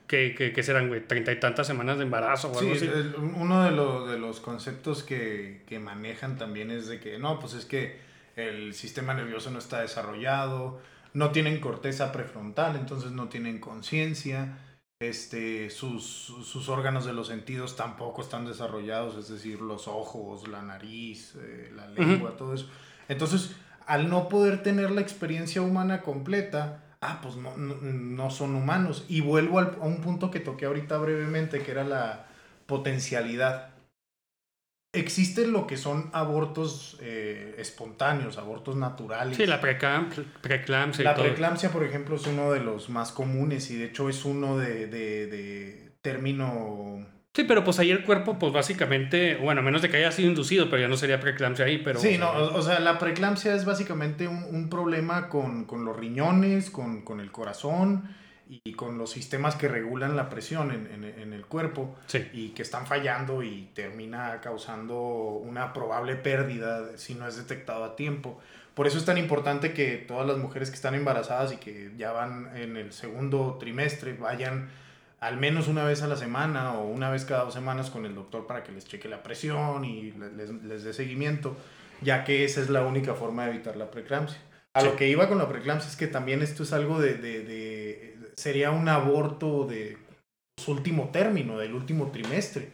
que, 0.07 0.35
que, 0.35 0.51
que 0.51 0.63
serán, 0.63 0.87
güey, 0.87 1.05
treinta 1.05 1.31
y 1.31 1.39
tantas 1.39 1.67
semanas 1.67 1.97
de 1.97 2.03
embarazo 2.03 2.49
o 2.49 2.59
algo 2.59 2.71
sí, 2.75 2.77
así. 2.77 2.85
El, 2.85 3.15
uno 3.15 3.63
de, 3.63 3.71
lo, 3.71 4.07
de 4.07 4.17
los 4.17 4.39
conceptos 4.39 5.03
que, 5.03 5.61
que 5.67 5.79
manejan 5.79 6.37
también 6.37 6.71
es 6.71 6.87
de 6.87 6.99
que, 6.99 7.19
no, 7.19 7.39
pues 7.39 7.53
es 7.53 7.65
que 7.65 7.97
el 8.35 8.73
sistema 8.73 9.13
nervioso 9.13 9.51
no 9.51 9.59
está 9.59 9.81
desarrollado, 9.81 10.81
no 11.13 11.31
tienen 11.31 11.59
corteza 11.59 12.11
prefrontal, 12.11 12.75
entonces 12.75 13.11
no 13.11 13.29
tienen 13.29 13.59
conciencia, 13.59 14.57
este, 14.99 15.69
sus, 15.69 16.03
sus, 16.03 16.67
órganos 16.67 17.05
de 17.05 17.13
los 17.13 17.27
sentidos 17.27 17.77
tampoco 17.77 18.21
están 18.21 18.45
desarrollados, 18.45 19.15
es 19.15 19.29
decir, 19.29 19.61
los 19.61 19.87
ojos, 19.87 20.45
la 20.49 20.61
nariz, 20.61 21.35
eh, 21.41 21.71
la 21.73 21.87
lengua, 21.87 22.31
uh 22.31 22.33
-huh. 22.33 22.37
todo 22.37 22.53
eso. 22.53 22.67
Entonces, 23.07 23.55
al 23.85 24.09
no 24.09 24.27
poder 24.27 24.61
tener 24.61 24.91
la 24.91 24.99
experiencia 24.99 25.61
humana 25.61 26.01
completa, 26.01 26.83
ah, 26.99 27.21
pues 27.23 27.37
no, 27.37 27.55
no, 27.55 27.75
no 27.75 28.29
son 28.29 28.55
humanos. 28.55 29.05
Y 29.07 29.21
vuelvo 29.21 29.59
al, 29.59 29.77
a 29.81 29.85
un 29.85 30.01
punto 30.01 30.31
que 30.31 30.41
toqué 30.41 30.65
ahorita 30.65 30.97
brevemente, 30.97 31.63
que 31.63 31.71
era 31.71 31.85
la 31.85 32.27
potencialidad. 32.65 33.69
Existen 34.91 35.53
lo 35.53 35.67
que 35.67 35.77
son 35.77 36.09
abortos 36.13 36.97
eh, 37.01 37.53
espontáneos, 37.59 38.39
abortos 38.39 38.75
naturales. 38.75 39.37
Sí, 39.37 39.45
la 39.45 39.61
preeclampsia. 39.61 40.23
la 41.03 41.15
preeclampsia, 41.15 41.69
por 41.69 41.83
ejemplo, 41.83 42.15
es 42.15 42.25
uno 42.25 42.51
de 42.51 42.59
los 42.59 42.89
más 42.89 43.11
comunes 43.11 43.69
y 43.69 43.77
de 43.77 43.85
hecho 43.85 44.09
es 44.09 44.25
uno 44.25 44.57
de, 44.57 44.87
de, 44.87 45.27
de 45.27 45.91
término... 46.01 47.05
Sí, 47.35 47.43
pero 47.43 47.63
pues 47.63 47.77
ahí 47.77 47.91
el 47.91 48.03
cuerpo, 48.03 48.39
pues 48.39 48.51
básicamente, 48.51 49.35
bueno, 49.35 49.61
a 49.61 49.63
menos 49.63 49.83
de 49.83 49.89
que 49.89 49.97
haya 49.97 50.11
sido 50.11 50.27
inducido, 50.27 50.71
pero 50.71 50.81
ya 50.81 50.87
no 50.87 50.97
sería 50.97 51.19
preeclampsia 51.19 51.65
ahí, 51.65 51.77
pero... 51.77 51.99
Sí, 51.99 52.07
o 52.07 52.11
sea, 52.11 52.19
no, 52.19 52.31
o, 52.31 52.55
o, 52.57 52.61
sea, 52.63 52.79
la 52.79 52.97
preeclampsia 52.97 53.53
es 53.53 53.65
básicamente 53.65 54.27
un, 54.27 54.43
un 54.43 54.69
problema 54.71 55.29
con, 55.29 55.65
con, 55.65 55.85
los 55.85 55.95
riñones, 55.95 56.71
con, 56.71 57.03
con 57.03 57.19
el 57.19 57.31
corazón 57.31 58.09
y 58.49 58.73
con 58.73 58.97
los 58.97 59.11
sistemas 59.11 59.55
que 59.55 59.67
regulan 59.67 60.15
la 60.15 60.27
presión 60.27 60.71
en, 60.71 60.87
en, 60.91 61.03
en 61.03 61.33
el 61.33 61.45
cuerpo 61.45 61.95
sí. 62.07 62.27
y 62.33 62.49
que 62.49 62.63
están 62.63 62.87
fallando 62.87 63.43
y 63.43 63.69
termina 63.75 64.41
causando 64.41 64.99
una 64.99 65.71
probable 65.71 66.15
pérdida 66.15 66.97
si 66.97 67.13
no 67.13 67.27
es 67.27 67.37
detectado 67.37 67.83
a 67.83 67.95
tiempo. 67.95 68.39
Por 68.73 68.87
eso 68.87 68.97
es 68.97 69.05
tan 69.05 69.17
importante 69.17 69.73
que 69.73 69.97
todas 69.97 70.25
las 70.25 70.37
mujeres 70.37 70.69
que 70.69 70.75
están 70.75 70.95
embarazadas 70.95 71.53
y 71.53 71.57
que 71.57 71.91
ya 71.97 72.11
van 72.11 72.49
en 72.55 72.75
el 72.75 72.91
segundo 72.91 73.57
trimestre 73.59 74.13
vayan 74.13 74.69
al 75.19 75.37
menos 75.37 75.67
una 75.67 75.83
vez 75.83 76.01
a 76.01 76.07
la 76.07 76.15
semana 76.15 76.73
o 76.73 76.87
una 76.87 77.09
vez 77.09 77.25
cada 77.25 77.43
dos 77.43 77.53
semanas 77.53 77.89
con 77.89 78.05
el 78.05 78.15
doctor 78.15 78.47
para 78.47 78.63
que 78.63 78.71
les 78.71 78.85
cheque 78.85 79.09
la 79.09 79.21
presión 79.21 79.85
y 79.85 80.13
les, 80.35 80.49
les 80.49 80.83
dé 80.83 80.93
seguimiento, 80.93 81.55
ya 82.01 82.23
que 82.23 82.45
esa 82.45 82.61
es 82.61 82.69
la 82.69 82.83
única 82.85 83.13
forma 83.13 83.45
de 83.45 83.51
evitar 83.51 83.75
la 83.75 83.91
preeclampsia. 83.91 84.39
A 84.73 84.81
sí. 84.81 84.85
lo 84.85 84.95
que 84.95 85.09
iba 85.09 85.27
con 85.27 85.39
la 85.39 85.49
preeclampsia 85.49 85.89
es 85.89 85.97
que 85.97 86.07
también 86.07 86.41
esto 86.41 86.63
es 86.63 86.71
algo 86.73 87.01
de, 87.01 87.15
de, 87.15 87.43
de 87.43 87.88
sería 88.39 88.71
un 88.71 88.87
aborto 88.87 89.65
de 89.65 89.97
su 90.57 90.71
último 90.71 91.09
término, 91.11 91.57
del 91.57 91.73
último 91.73 92.11
trimestre. 92.11 92.69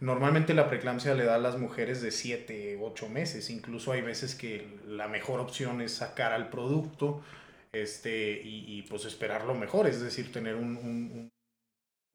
Normalmente 0.00 0.54
la 0.54 0.68
preeclampsia 0.68 1.14
le 1.14 1.24
da 1.24 1.36
a 1.36 1.38
las 1.38 1.58
mujeres 1.58 2.02
de 2.02 2.10
7, 2.10 2.78
8 2.80 3.08
meses. 3.08 3.50
Incluso 3.50 3.92
hay 3.92 4.02
veces 4.02 4.34
que 4.34 4.66
la 4.86 5.08
mejor 5.08 5.40
opción 5.40 5.80
es 5.80 5.92
sacar 5.92 6.32
al 6.32 6.48
producto 6.48 7.22
este, 7.72 8.40
y, 8.42 8.64
y 8.66 8.82
pues 8.82 9.04
esperar 9.04 9.44
lo 9.44 9.54
mejor, 9.54 9.86
es 9.86 10.00
decir, 10.00 10.32
tener 10.32 10.54
un, 10.56 10.76
un, 10.76 11.30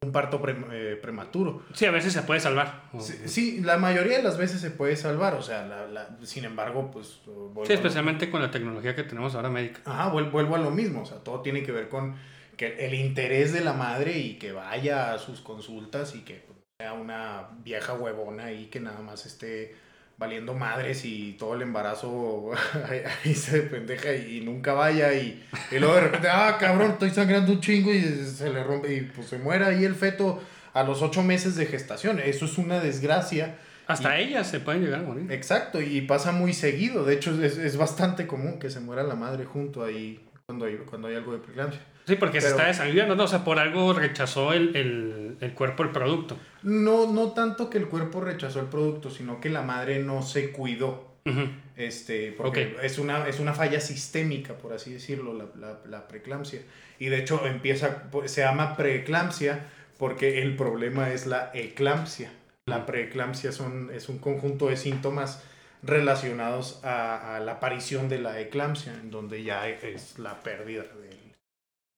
un 0.03 0.11
parto 0.11 0.41
pre, 0.41 0.55
eh, 0.71 0.95
prematuro. 0.95 1.63
Sí, 1.73 1.85
a 1.85 1.91
veces 1.91 2.13
se 2.13 2.21
puede 2.23 2.39
salvar. 2.39 2.89
Sí, 2.99 3.13
sí, 3.25 3.61
la 3.61 3.77
mayoría 3.77 4.17
de 4.17 4.23
las 4.23 4.37
veces 4.37 4.61
se 4.61 4.71
puede 4.71 4.95
salvar, 4.95 5.35
o 5.35 5.41
sea, 5.41 5.65
la, 5.65 5.87
la, 5.87 6.17
sin 6.23 6.45
embargo, 6.45 6.89
pues... 6.91 7.21
Sí, 7.65 7.73
especialmente 7.73 8.29
con 8.29 8.41
la 8.41 8.51
tecnología 8.51 8.95
que 8.95 9.03
tenemos 9.03 9.35
ahora 9.35 9.49
médica. 9.49 9.81
Ajá, 9.85 10.09
vuelvo 10.09 10.55
a 10.55 10.59
lo 10.59 10.71
mismo, 10.71 11.01
o 11.01 11.05
sea, 11.05 11.17
todo 11.17 11.41
tiene 11.41 11.63
que 11.63 11.71
ver 11.71 11.89
con 11.89 12.15
que 12.59 12.85
el 12.85 12.93
interés 12.93 13.53
de 13.53 13.61
la 13.61 13.71
madre 13.71 14.17
y 14.17 14.33
que 14.33 14.51
vaya 14.51 15.13
a 15.13 15.17
sus 15.17 15.39
consultas 15.39 16.13
y 16.13 16.25
que 16.25 16.43
sea 16.77 16.91
una 16.91 17.51
vieja 17.63 17.93
huevona 17.93 18.45
ahí 18.45 18.65
que 18.65 18.81
nada 18.81 18.99
más 18.99 19.25
esté 19.25 19.75
valiendo 20.17 20.53
madres 20.53 21.05
y 21.05 21.37
todo 21.39 21.53
el 21.53 21.61
embarazo 21.61 22.51
ahí 23.23 23.33
se 23.33 23.61
pendeja 23.61 24.13
y 24.13 24.41
nunca 24.41 24.73
vaya 24.73 25.13
y, 25.13 25.41
y 25.71 25.79
luego 25.79 25.95
de 25.95 26.01
repente, 26.01 26.27
ah, 26.29 26.57
cabrón, 26.59 26.91
estoy 26.91 27.11
sangrando 27.11 27.53
un 27.53 27.61
chingo 27.61 27.93
y 27.93 28.01
se 28.01 28.49
le 28.49 28.61
rompe 28.61 28.93
y 28.93 29.01
pues 29.03 29.27
se 29.27 29.37
muera 29.37 29.67
ahí 29.67 29.85
el 29.85 29.95
feto 29.95 30.43
a 30.73 30.83
los 30.83 31.01
ocho 31.01 31.23
meses 31.23 31.55
de 31.55 31.65
gestación. 31.65 32.19
Eso 32.19 32.43
es 32.43 32.57
una 32.57 32.81
desgracia. 32.81 33.57
Hasta 33.87 34.19
y, 34.19 34.25
ellas 34.25 34.49
se 34.49 34.59
pueden 34.59 34.83
llegar 34.83 34.99
a 34.99 35.03
morir. 35.03 35.31
Exacto, 35.31 35.81
y 35.81 36.01
pasa 36.01 36.33
muy 36.33 36.51
seguido. 36.51 37.05
De 37.05 37.13
hecho, 37.13 37.41
es, 37.41 37.57
es 37.57 37.77
bastante 37.77 38.27
común 38.27 38.59
que 38.59 38.69
se 38.69 38.81
muera 38.81 39.03
la 39.03 39.15
madre 39.15 39.45
junto 39.45 39.81
ahí 39.81 40.27
cuando 40.45 40.65
hay, 40.65 40.75
cuando 40.77 41.07
hay 41.07 41.15
algo 41.15 41.31
de 41.31 41.39
preeclampsia. 41.39 41.81
Sí, 42.05 42.15
porque 42.15 42.39
Pero, 42.39 42.41
se 42.41 42.49
está 42.49 42.67
desangrando, 42.67 43.15
¿no? 43.15 43.23
O 43.25 43.27
sea, 43.27 43.43
por 43.43 43.59
algo 43.59 43.93
rechazó 43.93 44.53
el, 44.53 44.75
el, 44.75 45.37
el, 45.41 45.53
cuerpo 45.53 45.83
el 45.83 45.89
producto. 45.89 46.37
No, 46.63 47.11
no 47.11 47.33
tanto 47.33 47.69
que 47.69 47.77
el 47.77 47.87
cuerpo 47.87 48.21
rechazó 48.21 48.59
el 48.59 48.67
producto, 48.67 49.11
sino 49.11 49.39
que 49.39 49.49
la 49.49 49.61
madre 49.61 49.99
no 49.99 50.21
se 50.21 50.51
cuidó. 50.51 51.07
Uh 51.25 51.31
-huh. 51.31 51.51
este, 51.75 52.31
porque 52.31 52.73
okay. 52.73 52.85
es, 52.85 52.97
una, 52.97 53.27
es 53.27 53.39
una 53.39 53.53
falla 53.53 53.79
sistémica, 53.81 54.57
por 54.57 54.73
así 54.73 54.93
decirlo, 54.93 55.33
la, 55.33 55.45
la, 55.59 55.79
la 55.85 56.07
preeclampsia. 56.07 56.61
Y 56.97 57.07
de 57.07 57.19
hecho 57.19 57.45
empieza, 57.45 58.09
se 58.25 58.41
llama 58.41 58.75
preeclampsia 58.75 59.67
porque 59.97 60.41
el 60.41 60.55
problema 60.55 61.11
es 61.11 61.27
la 61.27 61.51
eclampsia. 61.53 62.31
La 62.65 62.85
preeclampsia 62.85 63.51
son, 63.51 63.91
es 63.93 64.09
un 64.09 64.17
conjunto 64.19 64.67
de 64.67 64.77
síntomas 64.77 65.43
relacionados 65.83 66.79
a, 66.83 67.35
a, 67.35 67.39
la 67.39 67.53
aparición 67.53 68.09
de 68.09 68.19
la 68.19 68.39
eclampsia, 68.39 68.93
en 68.93 69.11
donde 69.11 69.43
ya 69.43 69.67
es 69.67 70.17
la 70.17 70.39
pérdida 70.41 70.83
del, 70.83 71.28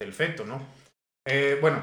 del 0.01 0.13
feto, 0.13 0.45
¿no? 0.45 0.61
Eh, 1.25 1.57
bueno, 1.61 1.81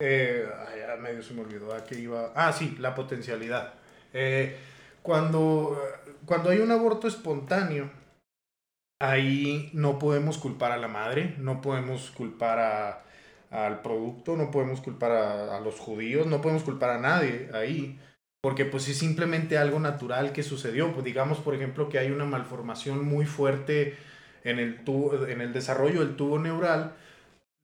eh, 0.00 0.46
ya 0.78 0.96
medio 0.96 1.22
se 1.22 1.34
me 1.34 1.42
olvidó 1.42 1.74
a 1.74 1.84
qué 1.84 1.98
iba. 1.98 2.32
Ah, 2.34 2.52
sí, 2.52 2.76
la 2.78 2.94
potencialidad. 2.94 3.74
Eh, 4.12 4.56
cuando, 5.02 5.80
cuando 6.24 6.50
hay 6.50 6.58
un 6.58 6.70
aborto 6.70 7.08
espontáneo, 7.08 7.90
ahí 9.00 9.70
no 9.74 9.98
podemos 9.98 10.38
culpar 10.38 10.72
a 10.72 10.76
la 10.76 10.88
madre, 10.88 11.34
no 11.38 11.60
podemos 11.60 12.10
culpar 12.10 12.58
a, 12.58 13.04
al 13.50 13.82
producto, 13.82 14.36
no 14.36 14.50
podemos 14.50 14.80
culpar 14.80 15.12
a, 15.12 15.56
a, 15.56 15.60
los 15.60 15.78
judíos, 15.78 16.26
no 16.26 16.40
podemos 16.40 16.62
culpar 16.62 16.90
a 16.90 16.98
nadie 16.98 17.50
ahí, 17.52 18.00
porque 18.40 18.64
pues 18.64 18.88
es 18.88 18.98
simplemente 18.98 19.58
algo 19.58 19.80
natural 19.80 20.32
que 20.32 20.42
sucedió. 20.42 20.92
Pues 20.92 21.04
digamos, 21.04 21.38
por 21.38 21.54
ejemplo, 21.54 21.88
que 21.88 21.98
hay 21.98 22.10
una 22.10 22.24
malformación 22.24 23.04
muy 23.04 23.26
fuerte 23.26 23.96
en 24.44 24.58
el, 24.58 24.80
en 25.28 25.40
el 25.40 25.52
desarrollo 25.52 26.00
del 26.00 26.16
tubo 26.16 26.38
neural, 26.38 26.94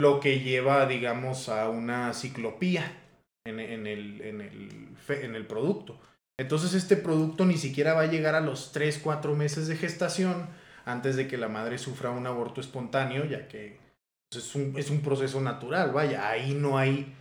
lo 0.00 0.20
que 0.20 0.40
lleva, 0.40 0.86
digamos, 0.86 1.48
a 1.48 1.68
una 1.68 2.12
ciclopía 2.14 2.90
en, 3.46 3.60
en, 3.60 3.86
el, 3.86 4.20
en, 4.22 4.40
el, 4.40 4.96
en 5.08 5.34
el 5.34 5.46
producto. 5.46 5.98
Entonces 6.38 6.74
este 6.74 6.96
producto 6.96 7.46
ni 7.46 7.56
siquiera 7.56 7.94
va 7.94 8.02
a 8.02 8.06
llegar 8.06 8.34
a 8.34 8.40
los 8.40 8.72
3, 8.72 8.98
4 9.02 9.36
meses 9.36 9.68
de 9.68 9.76
gestación 9.76 10.48
antes 10.84 11.16
de 11.16 11.28
que 11.28 11.38
la 11.38 11.48
madre 11.48 11.78
sufra 11.78 12.10
un 12.10 12.26
aborto 12.26 12.60
espontáneo, 12.60 13.24
ya 13.24 13.46
que 13.46 13.78
pues, 14.30 14.44
es, 14.44 14.54
un, 14.54 14.74
es 14.76 14.90
un 14.90 15.00
proceso 15.00 15.40
natural, 15.40 15.92
vaya, 15.92 16.28
ahí 16.28 16.54
no 16.54 16.76
hay, 16.76 17.14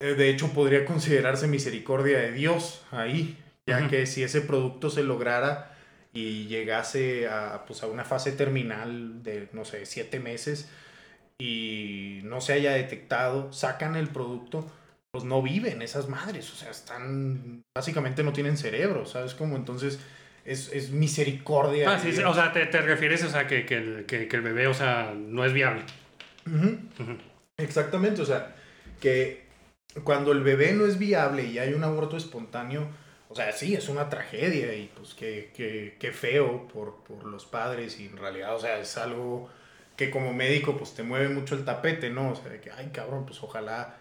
eh, 0.00 0.14
de 0.14 0.30
hecho 0.30 0.52
podría 0.52 0.84
considerarse 0.84 1.48
misericordia 1.48 2.18
de 2.18 2.32
Dios 2.32 2.84
ahí, 2.92 3.36
ya 3.66 3.78
uh 3.78 3.80
-huh. 3.82 3.90
que 3.90 4.06
si 4.06 4.22
ese 4.22 4.40
producto 4.40 4.88
se 4.88 5.02
lograra 5.02 5.76
y 6.12 6.46
llegase 6.46 7.28
a, 7.28 7.64
pues, 7.66 7.82
a 7.82 7.88
una 7.88 8.04
fase 8.04 8.32
terminal 8.32 9.22
de, 9.22 9.48
no 9.52 9.64
sé, 9.64 9.84
7 9.84 10.20
meses, 10.20 10.70
y 11.40 12.20
no 12.24 12.40
se 12.40 12.52
haya 12.52 12.72
detectado, 12.72 13.52
sacan 13.52 13.96
el 13.96 14.08
producto, 14.08 14.70
pues 15.10 15.24
no 15.24 15.42
viven 15.42 15.82
esas 15.82 16.08
madres, 16.08 16.52
o 16.52 16.54
sea, 16.54 16.70
están, 16.70 17.62
básicamente 17.74 18.22
no 18.22 18.32
tienen 18.32 18.56
cerebro, 18.56 19.06
¿sabes? 19.06 19.34
Como 19.34 19.56
entonces 19.56 19.98
es, 20.44 20.70
es 20.72 20.90
misericordia. 20.90 21.90
Ah, 21.90 21.98
sí, 21.98 22.12
sí, 22.12 22.22
o 22.22 22.34
sea, 22.34 22.52
te, 22.52 22.66
te, 22.66 22.80
refieres, 22.80 23.24
o 23.24 23.30
sea, 23.30 23.46
que, 23.46 23.66
que, 23.66 23.76
el, 23.76 24.06
que, 24.06 24.28
que, 24.28 24.36
el 24.36 24.42
bebé, 24.42 24.66
o 24.66 24.74
sea, 24.74 25.14
no 25.16 25.44
es 25.44 25.52
viable. 25.52 25.82
Uh 26.46 26.50
-huh. 26.50 26.78
Uh 26.98 27.02
-huh. 27.02 27.18
Exactamente, 27.56 28.22
o 28.22 28.26
sea, 28.26 28.54
que 29.00 29.46
cuando 30.04 30.32
el 30.32 30.42
bebé 30.42 30.72
no 30.72 30.86
es 30.86 30.98
viable 30.98 31.44
y 31.44 31.58
hay 31.58 31.72
un 31.72 31.82
aborto 31.82 32.16
espontáneo, 32.16 32.88
o 33.28 33.34
sea, 33.34 33.52
sí, 33.52 33.74
es 33.74 33.88
una 33.88 34.08
tragedia 34.08 34.74
y 34.74 34.90
pues 34.94 35.14
qué, 35.14 35.52
qué, 35.54 35.96
qué 35.98 36.12
feo 36.12 36.68
por, 36.68 37.02
por 37.04 37.24
los 37.24 37.46
padres 37.46 37.98
y 37.98 38.06
en 38.06 38.16
realidad, 38.16 38.54
o 38.54 38.60
sea, 38.60 38.78
es 38.78 38.96
algo 38.96 39.48
que 40.00 40.10
como 40.10 40.32
médico 40.32 40.78
pues 40.78 40.94
te 40.94 41.02
mueve 41.02 41.28
mucho 41.28 41.54
el 41.54 41.66
tapete, 41.66 42.08
¿no? 42.08 42.30
O 42.30 42.34
sea, 42.34 42.48
de 42.48 42.58
que, 42.58 42.70
ay 42.70 42.88
cabrón, 42.90 43.26
pues 43.26 43.42
ojalá 43.42 43.98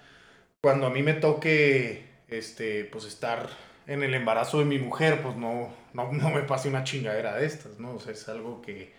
cuando 0.62 0.88
a 0.88 0.90
mí 0.90 1.04
me 1.04 1.12
toque, 1.12 2.06
este, 2.30 2.86
pues 2.86 3.04
estar 3.04 3.50
en 3.86 4.02
el 4.04 4.14
embarazo 4.14 4.60
de 4.60 4.66
mi 4.66 4.80
mujer, 4.80 5.22
pues 5.22 5.36
no, 5.36 5.76
no, 5.94 6.10
no 6.14 6.30
me 6.30 6.44
pase 6.44 6.70
una 6.70 6.86
chingadera 6.86 7.36
de 7.36 7.46
estas, 7.46 7.80
¿no? 7.80 7.96
O 7.96 8.00
sea, 8.00 8.14
es 8.14 8.30
algo 8.30 8.62
que, 8.62 8.94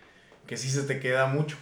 que 0.45 0.57
sí 0.57 0.69
se 0.69 0.83
te 0.83 0.99
queda 0.99 1.25
mucho. 1.25 1.57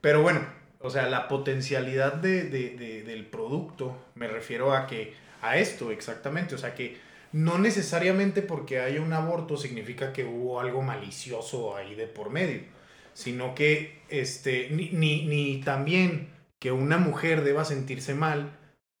Pero 0.00 0.20
bueno, 0.20 0.40
o 0.80 0.90
sea, 0.90 1.06
la 1.06 1.28
potencialidad 1.28 2.14
de, 2.14 2.42
de, 2.42 2.70
de, 2.70 3.04
del 3.04 3.24
producto, 3.26 3.96
me 4.16 4.26
refiero 4.26 4.74
a 4.74 4.88
que, 4.88 5.14
a 5.42 5.58
esto 5.58 5.92
exactamente, 5.92 6.56
o 6.56 6.58
sea, 6.58 6.74
que 6.74 6.98
no 7.30 7.56
necesariamente 7.56 8.42
porque 8.42 8.80
haya 8.80 9.00
un 9.00 9.12
aborto 9.12 9.56
significa 9.56 10.12
que 10.12 10.24
hubo 10.24 10.58
algo 10.58 10.82
malicioso 10.82 11.76
ahí 11.76 11.94
de 11.94 12.08
por 12.08 12.30
medio, 12.30 12.62
sino 13.14 13.54
que, 13.54 14.02
este, 14.08 14.68
ni, 14.70 14.90
ni, 14.90 15.26
ni 15.26 15.60
también 15.60 16.30
que 16.58 16.72
una 16.72 16.98
mujer 16.98 17.42
deba 17.42 17.64
sentirse 17.64 18.14
mal 18.14 18.56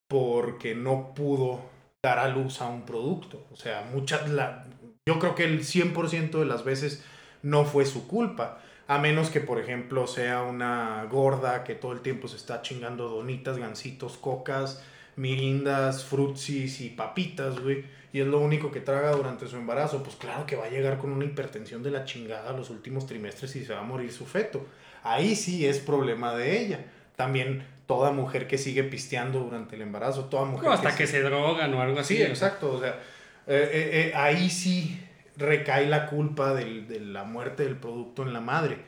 porque 0.08 0.74
no 0.74 1.14
pudo 1.14 1.60
dar 2.02 2.18
a 2.18 2.28
luz 2.28 2.60
a 2.60 2.68
un 2.68 2.82
producto. 2.82 3.46
O 3.52 3.56
sea, 3.56 3.88
muchas, 3.92 4.28
la, 4.28 4.66
yo 5.06 5.18
creo 5.18 5.34
que 5.34 5.44
el 5.44 5.60
100% 5.60 6.38
de 6.38 6.44
las 6.44 6.64
veces 6.64 7.04
no 7.42 7.64
fue 7.64 7.86
su 7.86 8.08
culpa. 8.08 8.60
A 8.88 8.98
menos 8.98 9.30
que, 9.30 9.40
por 9.40 9.60
ejemplo, 9.60 10.06
sea 10.06 10.42
una 10.42 11.04
gorda 11.04 11.64
que 11.64 11.74
todo 11.74 11.92
el 11.92 12.00
tiempo 12.00 12.28
se 12.28 12.36
está 12.36 12.62
chingando 12.62 13.08
donitas, 13.08 13.56
gansitos, 13.56 14.16
cocas, 14.16 14.82
mirindas, 15.16 16.04
frutsis 16.04 16.80
y 16.80 16.90
papitas, 16.90 17.60
güey. 17.60 17.84
Y 18.12 18.20
es 18.20 18.26
lo 18.26 18.40
único 18.40 18.70
que 18.70 18.80
traga 18.80 19.12
durante 19.12 19.46
su 19.46 19.56
embarazo. 19.56 20.02
Pues 20.02 20.16
claro 20.16 20.44
que 20.46 20.56
va 20.56 20.66
a 20.66 20.70
llegar 20.70 20.98
con 20.98 21.12
una 21.12 21.24
hipertensión 21.24 21.82
de 21.82 21.90
la 21.90 22.04
chingada 22.04 22.52
los 22.52 22.70
últimos 22.70 23.06
trimestres 23.06 23.56
y 23.56 23.64
se 23.64 23.72
va 23.72 23.80
a 23.80 23.84
morir 23.84 24.12
su 24.12 24.26
feto. 24.26 24.66
Ahí 25.02 25.34
sí 25.34 25.66
es 25.66 25.78
problema 25.78 26.34
de 26.34 26.60
ella. 26.60 26.84
También 27.16 27.66
toda 27.86 28.12
mujer 28.12 28.46
que 28.46 28.58
sigue 28.58 28.84
pisteando 28.84 29.40
durante 29.40 29.76
el 29.76 29.82
embarazo, 29.82 30.26
toda 30.26 30.44
mujer... 30.44 30.66
No, 30.66 30.72
hasta 30.72 30.94
que, 30.94 31.06
se... 31.06 31.22
drogan 31.22 31.72
o 31.74 31.80
algo 31.80 32.00
así. 32.00 32.16
Sí, 32.16 32.22
exacto. 32.22 32.72
O 32.72 32.80
sea, 32.80 33.00
eh, 33.46 33.70
eh, 33.72 33.90
eh, 33.92 34.12
ahí 34.14 34.50
sí 34.50 35.00
recae 35.36 35.86
la 35.86 36.06
culpa 36.06 36.54
del, 36.54 36.86
de 36.86 37.00
la 37.00 37.24
muerte 37.24 37.64
del 37.64 37.76
producto 37.76 38.22
en 38.22 38.32
la 38.32 38.40
madre. 38.40 38.78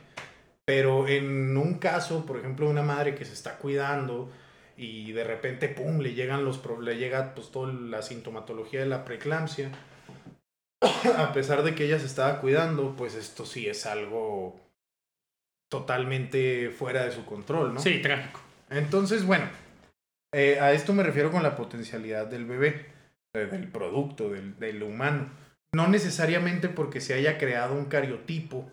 Pero 0.65 1.07
en 1.07 1.55
un 1.57 1.75
caso, 1.75 2.25
por 2.25 2.37
ejemplo, 2.37 2.69
una 2.69 2.81
madre 2.81 3.15
que 3.15 3.25
se 3.25 3.33
está 3.33 3.57
cuidando 3.57 4.31
y 4.77 5.11
de 5.13 5.23
repente, 5.23 5.69
pum, 5.69 5.99
le 5.99 6.13
llegan 6.13 6.43
los 6.43 6.61
le 6.81 6.97
llega 6.97 7.33
pues 7.33 7.51
toda 7.51 7.71
la 7.71 8.01
sintomatología 8.01 8.81
de 8.81 8.87
la 8.87 9.05
preeclampsia, 9.05 9.71
a 11.17 11.33
pesar 11.33 11.63
de 11.63 11.75
que 11.75 11.85
ella 11.85 11.99
se 11.99 12.05
estaba 12.05 12.41
cuidando, 12.41 12.95
pues 12.95 13.15
esto 13.15 13.45
sí 13.45 13.67
es 13.67 13.85
algo 13.85 14.59
totalmente 15.69 16.69
fuera 16.69 17.05
de 17.05 17.11
su 17.11 17.25
control, 17.25 17.73
¿no? 17.73 17.79
Sí, 17.79 18.01
trágico. 18.01 18.41
Entonces, 18.69 19.25
bueno, 19.25 19.45
eh, 20.33 20.59
a 20.59 20.73
esto 20.73 20.93
me 20.93 21.03
refiero 21.03 21.31
con 21.31 21.43
la 21.43 21.55
potencialidad 21.55 22.27
del 22.27 22.45
bebé, 22.45 22.87
del 23.33 23.69
producto, 23.69 24.29
del, 24.29 24.57
del, 24.59 24.83
humano. 24.83 25.29
No 25.73 25.87
necesariamente 25.87 26.69
porque 26.69 27.01
se 27.01 27.13
haya 27.13 27.37
creado 27.37 27.75
un 27.75 27.85
cariotipo 27.85 28.69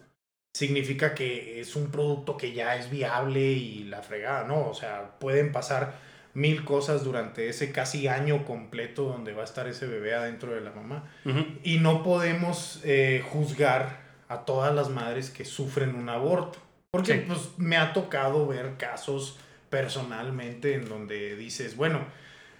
significa 0.52 1.14
que 1.14 1.61
es 1.61 1.76
un 1.76 1.90
producto 1.90 2.37
que 2.37 2.52
ya 2.52 2.76
es 2.76 2.90
viable 2.90 3.40
y 3.40 3.85
la 3.85 4.02
fregada, 4.02 4.44
¿no? 4.44 4.68
O 4.68 4.75
sea, 4.75 5.18
pueden 5.18 5.50
pasar 5.52 5.94
mil 6.35 6.65
cosas 6.65 7.04
durante 7.04 7.49
ese 7.49 7.73
casi 7.73 8.08
año 8.08 8.45
completo 8.45 9.04
donde 9.04 9.32
va 9.32 9.43
a 9.43 9.45
estar 9.45 9.67
ese 9.69 9.86
bebé 9.86 10.15
adentro 10.15 10.54
de 10.54 10.60
la 10.60 10.71
mamá. 10.71 11.10
Uh 11.25 11.30
-huh. 11.30 11.58
Y 11.62 11.78
no 11.78 12.02
podemos 12.02 12.80
eh, 12.84 13.23
juzgar 13.30 14.00
a 14.28 14.45
todas 14.45 14.75
las 14.75 14.88
madres 14.88 15.30
que 15.30 15.45
sufren 15.45 15.95
un 15.95 16.08
aborto. 16.08 16.58
Porque 16.91 17.15
sí. 17.15 17.25
pues 17.26 17.50
me 17.56 17.76
ha 17.76 17.93
tocado 17.93 18.47
ver 18.47 18.76
casos 18.76 19.38
personalmente 19.71 20.75
en 20.75 20.86
donde 20.86 21.36
dices, 21.36 21.76
bueno, 21.76 22.00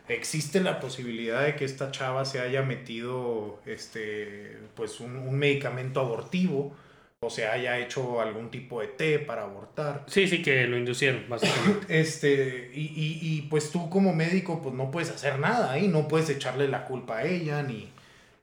existe 0.09 0.61
la 0.61 0.81
posibilidad 0.81 1.45
de 1.45 1.55
que 1.55 1.67
esta 1.67 1.91
chava 1.91 2.25
se 2.25 2.41
haya 2.41 2.63
metido 2.63 3.61
este 3.67 4.59
pues 4.75 5.01
un, 5.01 5.17
un, 5.17 5.39
medicamento 5.39 6.01
abortivo 6.01 6.75
o 7.23 7.31
se 7.31 7.47
haya 7.47 7.79
hecho 7.79 8.21
algún 8.21 8.51
tipo 8.51 8.81
de 8.81 8.89
té 8.89 9.19
para 9.19 9.43
abortar. 9.43 10.05
Sí, 10.09 10.27
sí, 10.27 10.43
que 10.43 10.67
lo 10.67 10.77
inducieron, 10.77 11.25
básicamente. 11.29 11.87
Este, 12.01 12.71
y, 12.75 12.81
y, 12.81 13.19
y 13.23 13.43
pues 13.43 13.71
tú 13.71 13.89
como 13.89 14.13
médico 14.13 14.61
pues 14.61 14.75
no 14.75 14.91
puedes 14.91 15.11
hacer 15.11 15.39
nada 15.39 15.73
ahí, 15.73 15.89
no 15.89 16.09
puedes 16.09 16.29
echarle 16.31 16.69
la 16.69 16.85
culpa 16.85 17.19
a 17.19 17.25
ella 17.25 17.63
ni, 17.63 17.91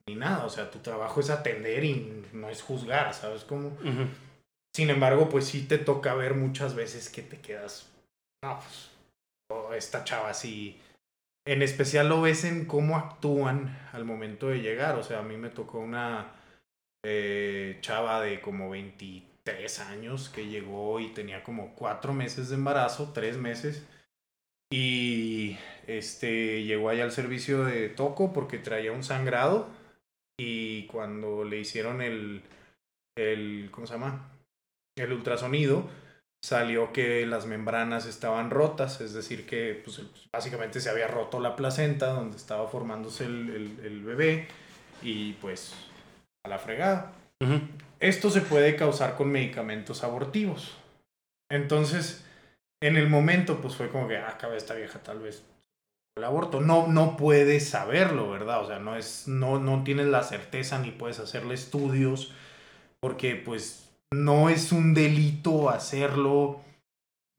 ni 0.07 0.15
nada, 0.15 0.45
o 0.45 0.49
sea, 0.49 0.71
tu 0.71 0.79
trabajo 0.79 1.19
es 1.19 1.29
atender 1.29 1.83
y 1.83 2.23
no 2.33 2.49
es 2.49 2.61
juzgar, 2.61 3.13
¿sabes 3.13 3.43
cómo? 3.43 3.69
Uh 3.83 3.87
-huh. 3.87 4.07
Sin 4.75 4.89
embargo, 4.89 5.29
pues 5.29 5.45
sí 5.45 5.63
te 5.63 5.77
toca 5.77 6.13
ver 6.13 6.35
muchas 6.35 6.75
veces 6.75 7.09
que 7.09 7.21
te 7.21 7.37
quedas 7.37 7.89
no, 8.43 8.57
pues, 8.59 8.89
oh, 9.51 9.73
esta 9.73 10.03
chava 10.03 10.33
sí. 10.33 10.79
En 11.45 11.61
especial 11.61 12.09
lo 12.09 12.21
ves 12.21 12.43
en 12.43 12.65
cómo 12.65 12.97
actúan 12.97 13.77
al 13.91 14.05
momento 14.05 14.49
de 14.49 14.61
llegar. 14.61 14.95
O 14.95 15.03
sea, 15.03 15.19
a 15.19 15.23
mí 15.23 15.35
me 15.37 15.49
tocó 15.49 15.79
una 15.79 16.31
eh, 17.03 17.77
chava 17.81 18.21
de 18.21 18.41
como 18.41 18.69
23 18.69 19.79
años 19.79 20.29
que 20.29 20.47
llegó 20.47 20.99
y 20.99 21.09
tenía 21.09 21.43
como 21.43 21.73
cuatro 21.75 22.13
meses 22.13 22.49
de 22.49 22.55
embarazo, 22.55 23.11
tres 23.13 23.37
meses. 23.37 23.85
Y 24.71 25.57
este 25.87 26.63
llegó 26.63 26.89
allá 26.89 27.03
al 27.03 27.11
servicio 27.11 27.65
de 27.65 27.89
toco 27.89 28.33
porque 28.33 28.57
traía 28.59 28.91
un 28.91 29.03
sangrado. 29.03 29.69
Y 30.37 30.85
cuando 30.87 31.43
le 31.43 31.59
hicieron 31.59 32.01
el, 32.01 32.43
el 33.17 33.69
¿cómo 33.71 33.87
se 33.87 33.93
llama? 33.93 34.31
El 34.95 35.13
ultrasonido, 35.13 35.89
salió 36.41 36.93
que 36.93 37.25
las 37.25 37.45
membranas 37.45 38.05
estaban 38.05 38.49
rotas, 38.49 39.01
es 39.01 39.13
decir, 39.13 39.45
que 39.45 39.81
pues, 39.83 40.01
básicamente 40.31 40.79
se 40.79 40.89
había 40.89 41.07
roto 41.07 41.39
la 41.39 41.55
placenta 41.55 42.07
donde 42.07 42.37
estaba 42.37 42.67
formándose 42.67 43.25
el, 43.25 43.49
el, 43.49 43.85
el 43.85 44.03
bebé 44.03 44.47
y 45.01 45.33
pues 45.33 45.73
a 46.45 46.49
la 46.49 46.59
fregada. 46.59 47.13
Uh 47.41 47.47
-huh. 47.47 47.61
Esto 47.99 48.29
se 48.29 48.41
puede 48.41 48.75
causar 48.75 49.15
con 49.15 49.31
medicamentos 49.31 50.03
abortivos. 50.03 50.77
Entonces, 51.51 52.25
en 52.81 52.95
el 52.95 53.09
momento, 53.09 53.59
pues 53.61 53.75
fue 53.75 53.89
como 53.89 54.07
que, 54.07 54.17
ah, 54.17 54.37
cabe 54.39 54.57
esta 54.57 54.75
vieja 54.75 54.99
tal 54.99 55.19
vez 55.19 55.43
el 56.17 56.23
aborto. 56.23 56.61
No, 56.61 56.87
no 56.87 57.17
puedes 57.17 57.69
saberlo, 57.69 58.29
¿verdad? 58.29 58.61
O 58.61 58.67
sea, 58.67 58.79
no 58.79 58.95
es, 58.95 59.27
no, 59.27 59.59
no 59.59 59.83
tienes 59.83 60.07
la 60.07 60.23
certeza 60.23 60.79
ni 60.79 60.91
puedes 60.91 61.19
hacerle 61.19 61.55
estudios 61.55 62.33
porque 63.01 63.35
pues 63.35 63.89
no 64.13 64.49
es 64.49 64.71
un 64.71 64.93
delito 64.93 65.69
hacerlo. 65.69 66.61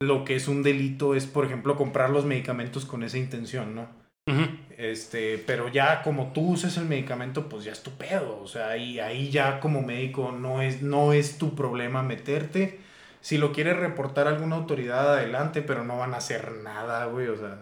Lo 0.03 0.25
que 0.25 0.35
es 0.35 0.49
un 0.49 0.63
delito 0.63 1.15
es, 1.15 1.27
por 1.27 1.45
ejemplo, 1.45 1.77
comprar 1.77 2.11
los 2.11 2.25
medicamentos 2.25 2.87
con 2.87 3.03
esa 3.03 3.19
intención, 3.19 3.75
¿no? 3.75 3.83
Uh 4.27 4.33
-huh. 4.33 4.59
Este, 4.81 5.37
pero 5.37 5.69
ya 5.69 6.01
como 6.03 6.33
tú 6.33 6.53
uses 6.53 6.79
el 6.79 6.87
medicamento, 6.87 7.51
pues 7.51 7.65
ya 7.65 7.73
es 7.73 7.83
tu 7.83 7.91
pedo. 7.91 8.41
O 8.41 8.49
sea, 8.49 8.71
ahí, 8.71 8.99
ahí 8.99 9.31
ya 9.31 9.61
como 9.61 9.83
médico 9.83 10.33
no 10.33 10.63
es, 10.63 10.81
no 10.81 11.13
es 11.13 11.37
tu 11.37 11.55
problema 11.55 12.03
meterte. 12.03 12.81
Si 13.21 13.37
lo 13.37 13.53
quieres 13.53 13.77
reportar 13.77 14.27
a 14.27 14.31
alguna 14.31 14.57
autoridad, 14.57 15.13
adelante, 15.13 15.61
pero 15.61 15.85
no 15.85 15.99
van 15.99 16.15
a 16.15 16.17
hacer 16.17 16.63
nada, 16.63 17.05
güey. 17.05 17.29
O 17.29 17.37
sea, 17.37 17.59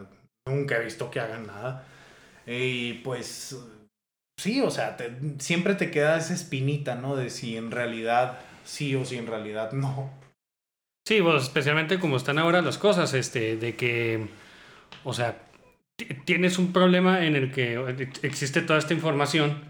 nunca 0.46 0.76
he 0.76 0.84
visto 0.84 1.10
que 1.10 1.18
hagan 1.18 1.48
nada. 1.48 1.84
Y 2.46 2.94
pues, 3.02 3.58
sí, 4.38 4.60
o 4.60 4.70
sea, 4.70 4.96
siempre 5.40 5.74
te 5.74 5.90
queda 5.90 6.18
esa 6.18 6.34
espinita, 6.34 6.94
¿no? 6.94 7.16
De 7.16 7.30
si 7.30 7.56
en 7.56 7.72
realidad 7.72 8.38
sí 8.64 8.94
o 8.94 9.04
si 9.04 9.16
en 9.16 9.26
realidad 9.26 9.72
no. 9.72 10.08
Sí, 11.04 11.20
pues 11.20 11.42
especialmente 11.42 11.98
como 11.98 12.16
están 12.16 12.38
ahora 12.38 12.62
las 12.62 12.78
cosas, 12.78 13.12
este, 13.12 13.56
de 13.56 13.74
que, 13.74 14.28
o 15.02 15.12
sea, 15.12 15.47
tienes 16.24 16.58
un 16.58 16.72
problema 16.72 17.24
en 17.24 17.36
el 17.36 17.52
que 17.52 18.08
existe 18.22 18.62
toda 18.62 18.78
esta 18.78 18.94
información, 18.94 19.62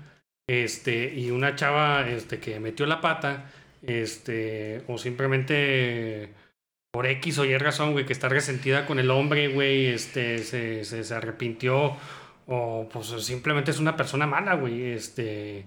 este, 0.47 1.15
y 1.15 1.31
una 1.31 1.57
chava, 1.57 2.09
este, 2.09 2.39
que 2.41 2.61
metió 2.61 2.87
la 2.87 3.01
pata, 3.01 3.51
este, 3.83 4.83
o 4.87 4.99
simplemente 4.99 6.33
por 6.91 7.07
X 7.07 7.39
o 7.39 7.45
Y 7.45 7.57
razón, 7.59 7.93
güey, 7.93 8.07
que 8.07 8.13
está 8.13 8.29
resentida 8.29 8.87
con 8.87 8.99
el 8.99 9.11
hombre, 9.11 9.49
güey, 9.49 9.87
este, 9.87 10.39
se, 10.39 10.85
se, 10.85 11.05
se 11.05 11.15
arrepintió, 11.15 11.97
o 12.47 12.89
pues 12.91 13.09
simplemente 13.25 13.71
es 13.71 13.79
una 13.79 13.97
persona 13.97 14.27
mala, 14.27 14.55
güey, 14.55 14.93
este 14.93 15.67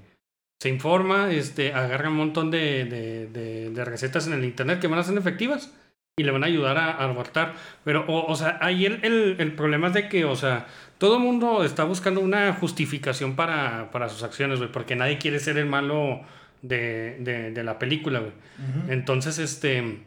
se 0.62 0.70
informa, 0.70 1.32
este, 1.32 1.74
agarra 1.74 2.10
un 2.10 2.18
montón 2.18 2.52
de, 2.52 2.86
de, 2.86 3.28
de, 3.28 3.72
de, 3.72 3.86
recetas 3.86 4.28
en 4.28 4.34
el 4.34 4.46
internet 4.46 4.80
que 4.80 4.86
van 4.86 5.00
a 5.00 5.04
ser 5.04 5.18
efectivas 5.18 5.74
y 6.22 6.24
le 6.24 6.32
van 6.32 6.44
a 6.44 6.48
ayudar 6.48 6.78
a, 6.78 6.92
a 6.92 7.04
abortar. 7.04 7.54
Pero, 7.84 8.06
o, 8.08 8.32
o, 8.32 8.36
sea, 8.36 8.58
ahí 8.62 8.86
el, 8.86 9.04
el, 9.04 9.36
el, 9.40 9.54
problema 9.54 9.88
es 9.88 9.94
de 9.94 10.08
que, 10.08 10.24
o 10.24 10.36
sea, 10.36 10.68
todo 10.98 11.18
el 11.18 11.24
mundo 11.24 11.64
está 11.64 11.84
buscando 11.84 12.22
una 12.22 12.54
justificación 12.54 13.36
para, 13.36 13.90
para 13.92 14.08
sus 14.08 14.24
acciones, 14.24 14.60
güey, 14.60 14.72
porque 14.72 14.96
nadie 14.96 15.18
quiere 15.18 15.40
ser 15.40 15.58
el 15.58 15.66
malo 15.66 16.22
de, 16.62 17.18
de, 17.20 17.52
de 17.52 17.64
la 17.64 17.80
película, 17.80 18.20
güey. 18.20 18.32
Uh 18.32 18.88
-huh. 18.88 18.94
Entonces, 18.94 19.40
este. 19.40 20.06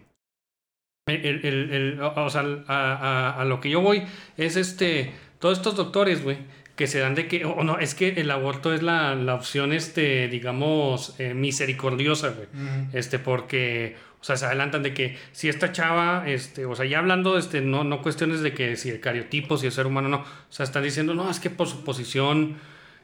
El, 1.06 2.00
o 2.00 2.30
sea, 2.30 2.42
a, 2.66 2.92
a, 2.94 3.40
a, 3.40 3.44
lo 3.44 3.60
que 3.60 3.70
yo 3.70 3.80
voy 3.80 4.04
es 4.38 4.56
este. 4.56 5.12
Todos 5.38 5.58
estos 5.58 5.76
doctores, 5.76 6.22
güey, 6.22 6.38
que 6.76 6.86
se 6.86 6.98
dan 6.98 7.14
de 7.14 7.28
que, 7.28 7.44
o 7.44 7.62
no, 7.62 7.78
es 7.78 7.94
que 7.94 8.08
el 8.08 8.30
aborto 8.30 8.74
es 8.74 8.82
la, 8.82 9.14
la 9.14 9.34
opción, 9.34 9.72
este, 9.72 10.28
digamos, 10.28 11.14
eh, 11.18 11.32
misericordiosa, 11.32 12.30
güey. 12.30 12.48
Este, 12.92 13.20
porque, 13.20 13.96
o 14.20 14.24
sea, 14.24 14.36
se 14.36 14.46
adelantan 14.46 14.82
de 14.82 14.92
que 14.92 15.16
si 15.32 15.48
esta 15.48 15.70
chava, 15.70 16.24
este, 16.26 16.66
o 16.66 16.74
sea, 16.74 16.84
ya 16.84 16.98
hablando, 16.98 17.38
este, 17.38 17.60
no, 17.60 17.84
no 17.84 18.02
cuestiones 18.02 18.40
de 18.40 18.54
que 18.54 18.76
si 18.76 18.90
el 18.90 19.00
cariotipo, 19.00 19.56
si 19.56 19.66
el 19.66 19.72
ser 19.72 19.86
humano, 19.86 20.08
no. 20.08 20.18
O 20.18 20.26
sea, 20.48 20.64
están 20.64 20.82
diciendo, 20.82 21.14
no, 21.14 21.30
es 21.30 21.38
que 21.38 21.48
por 21.48 21.68
su 21.68 21.84
posición 21.84 22.56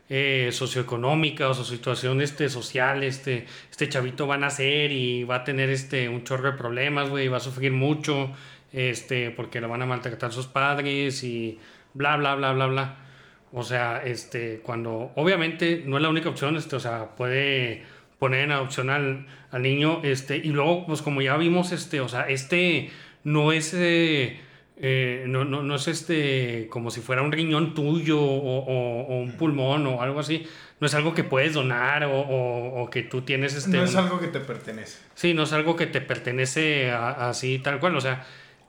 eh, 0.08 0.48
socioeconómica 0.50 1.48
o 1.48 1.54
su 1.54 1.64
situación 1.64 2.20
este, 2.20 2.48
social, 2.48 3.04
este, 3.04 3.46
este 3.70 3.88
chavito 3.88 4.26
va 4.26 4.34
a 4.34 4.38
nacer 4.38 4.90
y 4.90 5.22
va 5.22 5.36
a 5.36 5.44
tener 5.44 5.70
este, 5.70 6.08
un 6.08 6.24
chorro 6.24 6.50
de 6.50 6.58
problemas, 6.58 7.08
güey, 7.08 7.26
y 7.26 7.28
va 7.28 7.36
a 7.36 7.40
sufrir 7.40 7.70
mucho, 7.70 8.32
este, 8.72 9.30
porque 9.30 9.60
lo 9.60 9.68
van 9.68 9.82
a 9.82 9.86
maltratar 9.86 10.32
sus 10.32 10.48
padres 10.48 11.22
y 11.22 11.60
bla, 11.94 12.16
bla, 12.16 12.34
bla, 12.34 12.52
bla, 12.52 12.66
bla. 12.66 13.09
O 13.52 13.62
sea, 13.64 14.02
este, 14.04 14.60
cuando 14.62 15.12
obviamente 15.16 15.82
no 15.84 15.96
es 15.96 16.02
la 16.02 16.08
única 16.08 16.28
opción, 16.28 16.56
este, 16.56 16.76
o 16.76 16.80
sea, 16.80 17.16
puede 17.16 17.82
poner 18.18 18.44
en 18.44 18.52
adopción 18.52 18.90
al, 18.90 19.26
al 19.50 19.62
niño, 19.62 20.00
este, 20.04 20.36
y 20.36 20.50
luego, 20.50 20.86
pues 20.86 21.02
como 21.02 21.20
ya 21.22 21.36
vimos, 21.36 21.72
este, 21.72 22.00
o 22.00 22.08
sea, 22.08 22.28
este 22.28 22.90
no 23.24 23.50
es, 23.50 23.74
eh, 23.74 24.38
eh, 24.76 25.24
no, 25.26 25.44
no, 25.44 25.62
no, 25.62 25.74
es 25.74 25.88
este, 25.88 26.68
como 26.70 26.90
si 26.90 27.00
fuera 27.00 27.22
un 27.22 27.32
riñón 27.32 27.74
tuyo 27.74 28.20
o, 28.20 28.58
o, 28.58 29.20
un 29.20 29.32
pulmón 29.32 29.86
o 29.86 30.02
algo 30.02 30.20
así, 30.20 30.46
no 30.78 30.86
es 30.86 30.94
algo 30.94 31.12
que 31.12 31.24
puedes 31.24 31.54
donar 31.54 32.04
o, 32.04 32.20
o 32.20 32.88
que 32.90 33.02
tú 33.02 33.22
tienes, 33.22 33.54
este... 33.54 33.78
No 33.78 33.84
es 33.84 33.96
algo 33.96 34.20
que 34.20 34.28
te 34.28 34.40
pertenece. 34.40 34.98
Sí, 35.14 35.34
no 35.34 35.42
es 35.42 35.52
algo 35.52 35.74
que 35.74 35.86
te 35.86 36.00
pertenece 36.00 36.90
así, 36.92 37.58
tal 37.58 37.80
cual, 37.80 37.96
o 37.96 38.00
sea, 38.00 38.26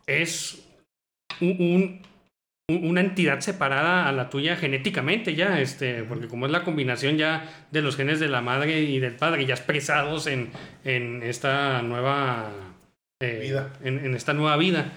es 0.07 0.65
un 1.39 2.01
una 2.77 3.01
entidad 3.01 3.39
separada 3.39 4.07
a 4.07 4.11
la 4.11 4.29
tuya 4.29 4.55
genéticamente 4.55 5.35
ya, 5.35 5.59
este, 5.59 6.03
porque 6.03 6.27
como 6.27 6.45
es 6.45 6.51
la 6.51 6.63
combinación 6.63 7.17
ya 7.17 7.49
de 7.71 7.81
los 7.81 7.95
genes 7.95 8.19
de 8.19 8.27
la 8.27 8.41
madre 8.41 8.81
y 8.81 8.99
del 8.99 9.15
padre 9.15 9.45
ya 9.45 9.53
expresados 9.53 10.27
en, 10.27 10.49
en 10.83 11.23
esta 11.23 11.81
nueva 11.81 12.51
eh, 13.21 13.39
vida. 13.41 13.73
En, 13.83 14.15
esta 14.15 14.33
nueva 14.33 14.57
vida. 14.57 14.91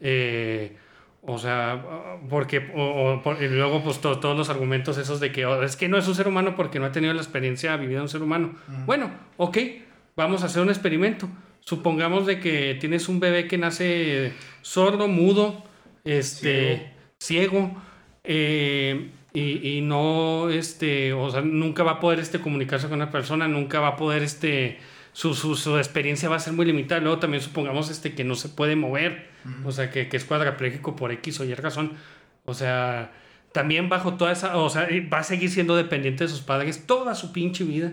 Eh, 0.00 0.76
o 1.22 1.38
sea, 1.38 1.84
porque 2.28 2.60
luego 2.60 3.82
pues 3.82 4.00
todos 4.00 4.36
los 4.36 4.48
argumentos 4.48 4.98
esos 4.98 5.20
de 5.20 5.30
que 5.30 5.46
oh, 5.46 5.62
es 5.62 5.76
que 5.76 5.88
no 5.88 5.98
es 5.98 6.08
un 6.08 6.14
ser 6.14 6.26
humano 6.26 6.54
porque 6.56 6.78
no 6.78 6.86
ha 6.86 6.92
tenido 6.92 7.12
la 7.12 7.20
experiencia 7.20 7.76
vivida 7.76 8.02
un 8.02 8.08
ser 8.08 8.22
humano. 8.22 8.54
Bueno, 8.86 9.10
ok, 9.36 9.58
vamos 10.16 10.42
a 10.42 10.46
hacer 10.46 10.62
un 10.62 10.70
experimento. 10.70 11.28
Supongamos 11.60 12.26
de 12.26 12.40
que 12.40 12.76
tienes 12.80 13.08
un 13.08 13.20
bebé 13.20 13.46
que 13.46 13.58
nace 13.58 14.32
sordo, 14.62 15.06
mudo, 15.06 15.64
este 16.04 16.92
ciego 17.18 17.72
eh, 18.24 19.10
y, 19.32 19.80
no, 19.82 20.50
este, 20.50 21.12
o 21.12 21.30
sea, 21.30 21.42
nunca 21.42 21.84
va 21.84 21.92
a 21.92 22.00
poder 22.00 22.18
este, 22.18 22.40
comunicarse 22.40 22.88
con 22.88 22.96
una 22.96 23.10
persona, 23.10 23.46
nunca 23.46 23.78
va 23.78 23.88
a 23.88 23.96
poder, 23.96 24.22
este, 24.22 24.78
su, 25.12 25.34
su, 25.34 25.76
experiencia 25.76 26.28
va 26.28 26.36
a 26.36 26.40
ser 26.40 26.54
muy 26.54 26.66
limitada. 26.66 27.00
Luego 27.00 27.18
también 27.18 27.42
supongamos 27.42 27.88
este, 27.90 28.14
que 28.14 28.24
no 28.24 28.34
se 28.34 28.48
puede 28.48 28.74
mover, 28.74 29.28
o 29.64 29.70
sea, 29.70 29.90
que, 29.90 30.08
que 30.08 30.16
es 30.16 30.24
cuadrapléjico 30.24 30.96
por 30.96 31.12
X 31.12 31.38
o 31.40 31.44
Y 31.44 31.54
razón. 31.54 31.92
O 32.46 32.54
sea, 32.54 33.12
también 33.52 33.88
bajo 33.88 34.14
toda 34.14 34.32
esa, 34.32 34.56
o 34.56 34.68
sea, 34.70 34.88
va 35.12 35.18
a 35.18 35.24
seguir 35.24 35.50
siendo 35.50 35.76
dependiente 35.76 36.24
de 36.24 36.30
sus 36.30 36.40
padres 36.40 36.86
toda 36.86 37.14
su 37.14 37.32
pinche 37.32 37.64
vida. 37.64 37.92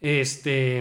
Este, 0.00 0.78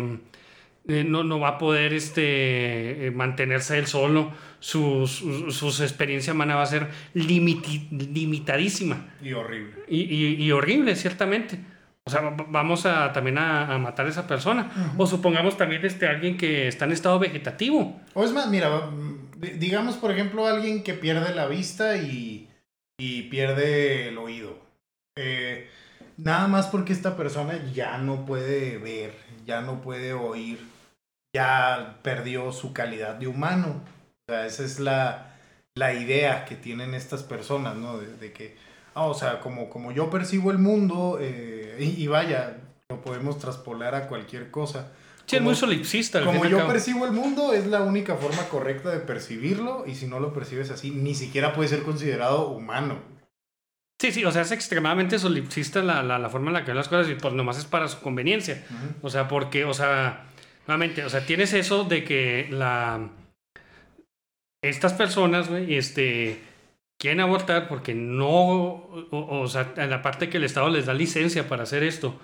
eh, 0.87 1.03
no, 1.03 1.23
no 1.23 1.39
va 1.39 1.49
a 1.49 1.57
poder 1.57 1.93
este, 1.93 3.07
eh, 3.07 3.11
mantenerse 3.11 3.77
él 3.77 3.87
solo 3.87 4.31
su, 4.65 5.05
su, 5.05 5.83
experiencia 5.83 6.33
humana 6.33 6.55
va 6.55 6.63
a 6.63 6.65
ser 6.65 6.89
limitadísima. 7.13 9.05
Y 9.21 9.31
horrible. 9.33 9.75
Y, 9.87 10.49
horrible, 10.51 10.95
ciertamente. 10.95 11.59
O 12.03 12.09
sea, 12.09 12.21
vamos 12.47 12.87
a, 12.87 13.13
también 13.13 13.37
a, 13.37 13.77
matar 13.77 14.07
a 14.07 14.09
esa 14.09 14.25
persona. 14.25 14.95
O 14.97 15.05
supongamos 15.05 15.55
también 15.55 15.85
este, 15.85 16.07
alguien 16.07 16.35
que 16.35 16.67
está 16.67 16.85
en 16.85 16.93
estado 16.93 17.19
vegetativo. 17.19 18.01
O 18.15 18.23
es 18.23 18.31
más, 18.31 18.47
mira, 18.49 18.89
digamos 19.37 19.97
por 19.97 20.09
ejemplo 20.09 20.47
alguien 20.47 20.81
que 20.81 20.95
pierde 20.95 21.35
la 21.35 21.45
vista 21.45 21.97
y, 21.97 22.49
pierde 22.97 24.07
el 24.07 24.17
oído. 24.17 24.57
Eh, 25.15 25.69
nada 26.17 26.47
más 26.47 26.65
porque 26.67 26.91
esta 26.91 27.15
persona 27.15 27.63
ya 27.71 27.99
no 27.99 28.25
puede 28.25 28.79
ver, 28.79 29.13
ya 29.45 29.61
no 29.61 29.81
puede 29.81 30.13
oír, 30.13 30.57
ya 31.35 31.99
perdió 32.01 32.51
su 32.51 32.73
calidad 32.73 33.13
de 33.13 33.27
humano 33.27 33.93
o 34.27 34.31
sea, 34.31 34.47
esa 34.47 34.63
es 34.63 34.79
la, 34.79 35.35
la 35.75 35.93
idea 35.93 36.45
que 36.45 36.55
tienen 36.55 36.95
estas 36.95 37.21
personas, 37.21 37.75
¿no? 37.75 37.99
De, 37.99 38.31
que, 38.33 38.55
ah, 38.95 39.03
o 39.03 39.13
sea, 39.13 39.39
como, 39.39 39.69
como 39.69 39.91
yo 39.91 40.09
percibo 40.09 40.49
el 40.49 40.57
mundo, 40.57 41.19
eh, 41.21 41.77
y, 41.79 42.07
vaya, 42.07 42.57
lo 42.89 43.01
podemos 43.01 43.37
traspolar 43.37 43.93
a 43.93 44.07
cualquier 44.07 44.49
cosa. 44.49 44.91
Sí, 45.27 45.35
es 45.35 45.41
muy 45.43 45.55
solipsista. 45.55 46.23
Como 46.23 46.45
yo 46.45 46.67
percibo 46.67 47.05
el 47.05 47.11
mundo, 47.11 47.53
es 47.53 47.67
la 47.67 47.81
única 47.81 48.15
forma 48.15 48.43
correcta 48.49 48.89
de 48.89 48.99
percibirlo, 48.99 49.85
y 49.85 49.93
si 49.93 50.07
no 50.07 50.19
lo 50.19 50.33
percibes 50.33 50.71
así, 50.71 50.89
ni 50.89 51.13
siquiera 51.13 51.53
puede 51.53 51.69
ser 51.69 51.83
considerado 51.83 52.49
humano. 52.49 52.97
Sí, 54.01 54.11
sí, 54.11 54.25
o 54.25 54.31
sea, 54.31 54.41
es 54.41 54.51
extremadamente 54.51 55.19
solipsista 55.19 55.83
la, 55.83 56.01
la, 56.01 56.17
la 56.17 56.29
forma 56.29 56.47
en 56.47 56.53
la 56.53 56.61
que 56.61 56.71
ven 56.71 56.77
las 56.77 56.89
cosas 56.89 57.11
y 57.11 57.15
pues 57.15 57.33
nomás 57.33 57.59
es 57.59 57.65
para 57.65 57.87
su 57.87 57.99
conveniencia. 58.01 58.65
O 59.03 59.09
sea, 59.09 59.27
porque, 59.27 59.65
o 59.65 59.73
sea, 59.73 60.25
nuevamente, 60.67 61.05
o 61.05 61.09
sea, 61.09 61.25
tienes 61.25 61.53
eso 61.53 61.83
de 61.83 62.03
que 62.03 62.47
la 62.49 63.09
estas 64.69 64.93
personas, 64.93 65.49
güey, 65.49 65.75
este, 65.75 66.39
quieren 66.97 67.19
abortar 67.19 67.67
porque 67.67 67.93
no, 67.93 68.87
o, 69.11 69.47
sea, 69.47 69.73
en 69.77 69.89
la 69.89 70.01
parte 70.01 70.29
que 70.29 70.37
el 70.37 70.43
Estado 70.43 70.69
les 70.69 70.85
da 70.85 70.93
licencia 70.93 71.47
para 71.47 71.63
hacer 71.63 71.83
esto, 71.83 72.19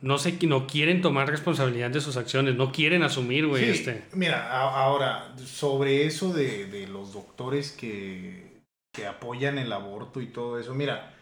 no 0.00 0.18
sé, 0.18 0.38
no 0.46 0.66
quieren 0.66 1.02
tomar 1.02 1.28
responsabilidad 1.28 1.90
de 1.90 2.00
sus 2.00 2.16
acciones, 2.16 2.56
no 2.56 2.72
quieren 2.72 3.02
asumir, 3.02 3.46
güey, 3.46 3.68
este. 3.68 4.04
Mira, 4.12 4.50
ahora, 4.50 5.34
sobre 5.44 6.06
eso 6.06 6.32
de, 6.32 6.66
de 6.66 6.86
los 6.86 7.12
doctores 7.12 7.72
que, 7.72 8.62
que 8.92 9.06
apoyan 9.06 9.58
el 9.58 9.72
aborto 9.72 10.20
y 10.20 10.26
todo 10.26 10.58
eso, 10.58 10.74
mira, 10.74 11.14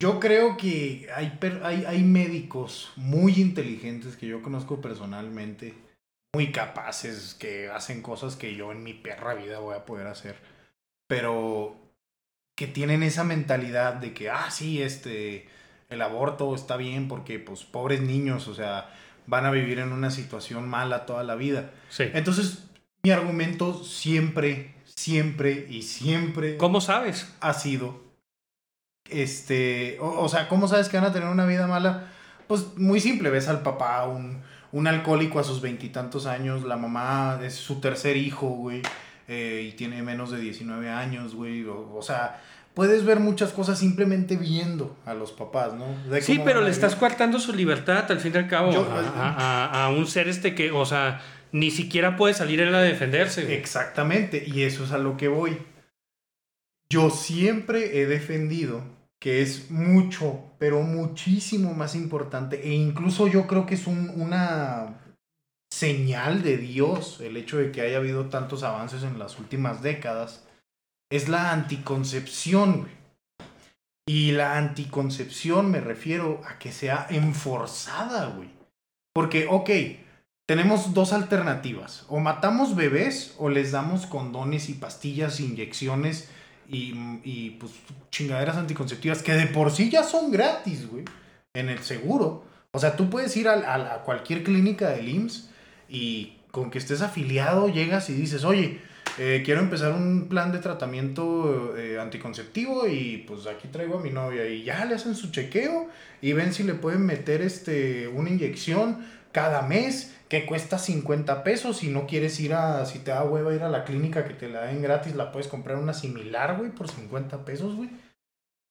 yo 0.00 0.18
creo 0.18 0.56
que 0.56 1.08
hay, 1.14 1.38
hay, 1.62 1.84
hay 1.86 2.02
médicos 2.02 2.90
muy 2.96 3.34
inteligentes 3.34 4.16
que 4.16 4.26
yo 4.26 4.42
conozco 4.42 4.80
personalmente 4.80 5.74
muy 6.32 6.52
capaces, 6.52 7.34
que 7.34 7.68
hacen 7.70 8.02
cosas 8.02 8.36
que 8.36 8.54
yo 8.54 8.72
en 8.72 8.82
mi 8.82 8.94
perra 8.94 9.34
vida 9.34 9.58
voy 9.58 9.74
a 9.74 9.84
poder 9.84 10.06
hacer, 10.06 10.36
pero 11.08 11.76
que 12.56 12.66
tienen 12.66 13.02
esa 13.02 13.24
mentalidad 13.24 13.94
de 13.94 14.12
que, 14.12 14.30
ah, 14.30 14.50
sí, 14.50 14.82
este, 14.82 15.48
el 15.88 16.02
aborto 16.02 16.54
está 16.54 16.76
bien 16.76 17.08
porque, 17.08 17.38
pues, 17.38 17.64
pobres 17.64 18.00
niños, 18.00 18.48
o 18.48 18.54
sea, 18.54 18.94
van 19.26 19.46
a 19.46 19.50
vivir 19.50 19.78
en 19.78 19.92
una 19.92 20.10
situación 20.10 20.68
mala 20.68 21.06
toda 21.06 21.24
la 21.24 21.34
vida. 21.34 21.70
Sí. 21.88 22.04
Entonces, 22.12 22.64
mi 23.02 23.10
argumento 23.10 23.82
siempre, 23.82 24.74
siempre 24.84 25.66
y 25.68 25.82
siempre... 25.82 26.56
¿Cómo 26.58 26.80
sabes? 26.80 27.34
Ha 27.40 27.54
sido, 27.54 28.00
este, 29.08 29.98
o, 30.00 30.20
o 30.20 30.28
sea, 30.28 30.48
¿cómo 30.48 30.68
sabes 30.68 30.88
que 30.88 30.96
van 30.96 31.06
a 31.06 31.12
tener 31.12 31.28
una 31.28 31.46
vida 31.46 31.66
mala? 31.66 32.12
Pues 32.46 32.76
muy 32.76 33.00
simple, 33.00 33.30
ves 33.30 33.48
al 33.48 33.62
papá, 33.62 34.06
un 34.06 34.42
un 34.72 34.86
alcohólico 34.86 35.40
a 35.40 35.44
sus 35.44 35.60
veintitantos 35.60 36.26
años, 36.26 36.62
la 36.64 36.76
mamá 36.76 37.40
es 37.42 37.54
su 37.54 37.80
tercer 37.80 38.16
hijo, 38.16 38.48
güey, 38.48 38.82
eh, 39.28 39.68
y 39.68 39.76
tiene 39.76 40.02
menos 40.02 40.30
de 40.30 40.40
19 40.40 40.88
años, 40.88 41.34
güey, 41.34 41.64
o, 41.64 42.00
sea, 42.02 42.40
puedes 42.74 43.04
ver 43.04 43.20
muchas 43.20 43.52
cosas 43.52 43.78
simplemente 43.78 44.36
viendo 44.36 44.96
a 45.06 45.14
los 45.14 45.32
papás, 45.32 45.72
¿no? 45.74 45.86
sí, 46.20 46.40
pero 46.44 46.60
le 46.60 46.70
estás 46.70 46.96
coartando 46.96 47.38
su 47.38 47.52
libertad, 47.52 48.10
al 48.10 48.20
fin 48.20 48.32
y 48.34 48.38
al 48.38 48.48
cabo, 48.48 48.72
a, 49.16 49.84
a, 49.84 49.88
un 49.90 50.06
ser 50.06 50.28
este 50.28 50.54
que, 50.54 50.70
o 50.70 50.84
sea, 50.84 51.20
ni 51.52 51.70
siquiera 51.70 52.16
puede 52.16 52.34
salir 52.34 52.60
él 52.60 52.74
a 52.74 52.80
defenderse. 52.80 53.56
Exactamente, 53.56 54.44
y 54.46 54.62
eso 54.62 54.84
es 54.84 54.92
a 54.92 54.98
lo 54.98 55.16
que 55.16 55.28
voy. 55.28 55.58
Yo 56.88 57.10
siempre 57.10 58.00
he 58.00 58.06
defendido 58.06 58.82
que 59.20 59.42
es 59.42 59.70
mucho, 59.70 60.49
pero 60.60 60.82
muchísimo 60.82 61.72
más 61.72 61.94
importante. 61.94 62.68
E 62.68 62.74
incluso 62.74 63.26
yo 63.26 63.46
creo 63.46 63.64
que 63.64 63.76
es 63.76 63.86
una 63.86 65.00
señal 65.72 66.42
de 66.42 66.58
Dios 66.58 67.18
el 67.22 67.38
hecho 67.38 67.56
de 67.56 67.72
que 67.72 67.80
haya 67.80 67.96
habido 67.96 68.26
tantos 68.26 68.62
avances 68.62 69.02
en 69.02 69.18
las 69.18 69.38
últimas 69.38 69.80
décadas. 69.80 70.44
Es 71.10 71.30
la 71.30 71.52
anticoncepción. 71.52 72.88
Y 74.06 74.32
la 74.32 74.58
anticoncepción 74.58 75.70
me 75.70 75.80
refiero 75.80 76.42
a 76.46 76.58
que 76.58 76.72
sea 76.72 77.06
enforzada, 77.08 78.26
güey. 78.26 78.50
Porque, 79.14 79.46
ok, 79.48 79.70
tenemos 80.46 80.92
dos 80.92 81.14
alternativas. 81.14 82.04
O 82.08 82.20
matamos 82.20 82.76
bebés 82.76 83.34
o 83.38 83.48
les 83.48 83.72
damos 83.72 84.04
condones 84.04 84.68
y 84.68 84.74
pastillas, 84.74 85.40
inyecciones 85.40 86.28
y, 86.70 86.94
y 87.24 87.56
pues 87.58 87.72
chingaderas 88.10 88.56
anticonceptivas 88.56 89.22
que 89.22 89.32
de 89.32 89.46
por 89.46 89.72
sí 89.72 89.90
ya 89.90 90.04
son 90.04 90.30
gratis, 90.30 90.88
güey, 90.88 91.04
en 91.54 91.68
el 91.68 91.80
seguro. 91.80 92.44
O 92.72 92.78
sea, 92.78 92.94
tú 92.96 93.10
puedes 93.10 93.36
ir 93.36 93.48
a, 93.48 93.94
a, 93.94 94.02
cualquier 94.02 94.44
clínica 94.44 94.90
del 94.90 95.08
IMSS 95.08 95.50
y 95.88 96.36
con 96.52 96.70
que 96.70 96.78
estés 96.78 97.02
afiliado 97.02 97.68
llegas 97.68 98.08
y 98.10 98.14
dices, 98.14 98.44
oye, 98.44 98.80
eh, 99.18 99.42
quiero 99.44 99.60
empezar 99.60 99.92
un 99.92 100.28
plan 100.28 100.52
de 100.52 100.58
tratamiento 100.58 101.76
eh, 101.76 101.98
anticonceptivo 101.98 102.86
y 102.86 103.24
pues 103.26 103.46
aquí 103.46 103.66
traigo 103.68 103.98
a 103.98 104.00
mi 104.00 104.10
novia 104.10 104.48
y 104.48 104.62
ya 104.62 104.84
le 104.84 104.94
hacen 104.94 105.16
su 105.16 105.32
chequeo 105.32 105.88
y 106.22 106.32
ven 106.32 106.52
si 106.52 106.62
le 106.62 106.74
pueden 106.74 107.04
meter 107.04 107.42
este, 107.42 108.06
una 108.06 108.30
inyección 108.30 109.04
cada 109.32 109.62
mes 109.62 110.14
que 110.30 110.46
cuesta 110.46 110.78
50 110.78 111.42
pesos. 111.42 111.78
Si 111.78 111.88
no 111.88 112.06
quieres 112.06 112.40
ir 112.40 112.54
a, 112.54 112.86
si 112.86 113.00
te 113.00 113.10
da 113.10 113.24
hueva 113.24 113.54
ir 113.54 113.62
a 113.62 113.68
la 113.68 113.84
clínica 113.84 114.24
que 114.24 114.32
te 114.32 114.48
la 114.48 114.62
den 114.62 114.80
gratis, 114.80 115.14
la 115.14 115.32
puedes 115.32 115.48
comprar 115.48 115.76
una 115.76 115.92
similar, 115.92 116.56
güey, 116.56 116.70
por 116.70 116.88
50 116.88 117.44
pesos, 117.44 117.74
güey. 117.76 117.90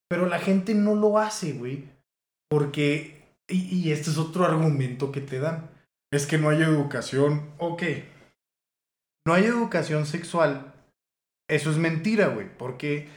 Pero 0.08 0.26
la 0.26 0.40
gente 0.40 0.74
no 0.74 0.96
lo 0.96 1.20
hace, 1.20 1.54
güey. 1.54 1.84
Porque, 2.50 3.22
y, 3.48 3.76
y 3.78 3.92
este 3.92 4.10
es 4.10 4.18
otro 4.18 4.46
argumento 4.46 5.12
que 5.12 5.22
te 5.22 5.40
dan, 5.40 5.70
es 6.12 6.26
que 6.26 6.40
no 6.40 6.50
hay 6.50 6.64
educación. 6.64 7.52
Ok, 7.60 7.84
no 9.28 9.34
hay 9.34 9.44
educación 9.44 10.06
sexual. 10.06 10.74
Eso 11.48 11.70
es 11.70 11.78
mentira, 11.78 12.30
güey, 12.30 12.48
porque 12.58 13.10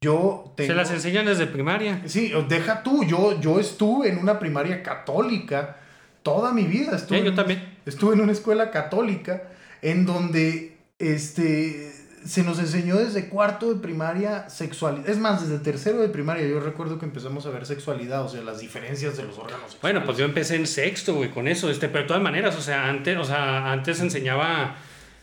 yo 0.00 0.52
tengo... 0.56 0.72
Se 0.72 0.74
las 0.74 0.90
enseñan 0.90 1.26
desde 1.26 1.46
primaria. 1.46 2.02
Sí, 2.06 2.32
deja 2.48 2.82
tú, 2.82 3.04
yo, 3.04 3.40
yo 3.40 3.60
estuve 3.60 4.08
en 4.08 4.18
una 4.18 4.38
primaria 4.38 4.82
católica 4.82 5.76
toda 6.22 6.52
mi 6.52 6.64
vida. 6.64 6.96
Estuve 6.96 7.24
yo 7.24 7.34
también. 7.34 7.78
Estuve 7.86 8.14
en 8.14 8.20
una 8.20 8.32
escuela 8.32 8.70
católica 8.70 9.44
en 9.82 10.06
donde 10.06 10.76
este, 10.98 11.92
se 12.24 12.42
nos 12.42 12.58
enseñó 12.58 12.96
desde 12.96 13.28
cuarto 13.28 13.72
de 13.72 13.80
primaria 13.80 14.48
sexualidad. 14.50 15.08
Es 15.08 15.18
más, 15.18 15.42
desde 15.42 15.62
tercero 15.62 15.98
de 16.00 16.08
primaria 16.08 16.46
yo 16.46 16.60
recuerdo 16.60 16.98
que 16.98 17.06
empezamos 17.06 17.46
a 17.46 17.50
ver 17.50 17.64
sexualidad, 17.66 18.24
o 18.24 18.28
sea, 18.28 18.42
las 18.42 18.60
diferencias 18.60 19.16
de 19.16 19.24
los 19.24 19.38
órganos. 19.38 19.78
Bueno, 19.80 20.04
pues 20.04 20.18
yo 20.18 20.24
empecé 20.24 20.56
en 20.56 20.66
sexto, 20.66 21.14
güey, 21.14 21.30
con 21.30 21.48
eso. 21.48 21.70
Este, 21.70 21.88
pero 21.88 22.02
de 22.02 22.08
todas 22.08 22.22
maneras, 22.22 22.56
o 22.56 22.60
sea, 22.60 22.88
antes, 22.88 23.16
o 23.16 23.24
sea, 23.24 23.72
antes 23.72 24.00
enseñaba 24.00 24.76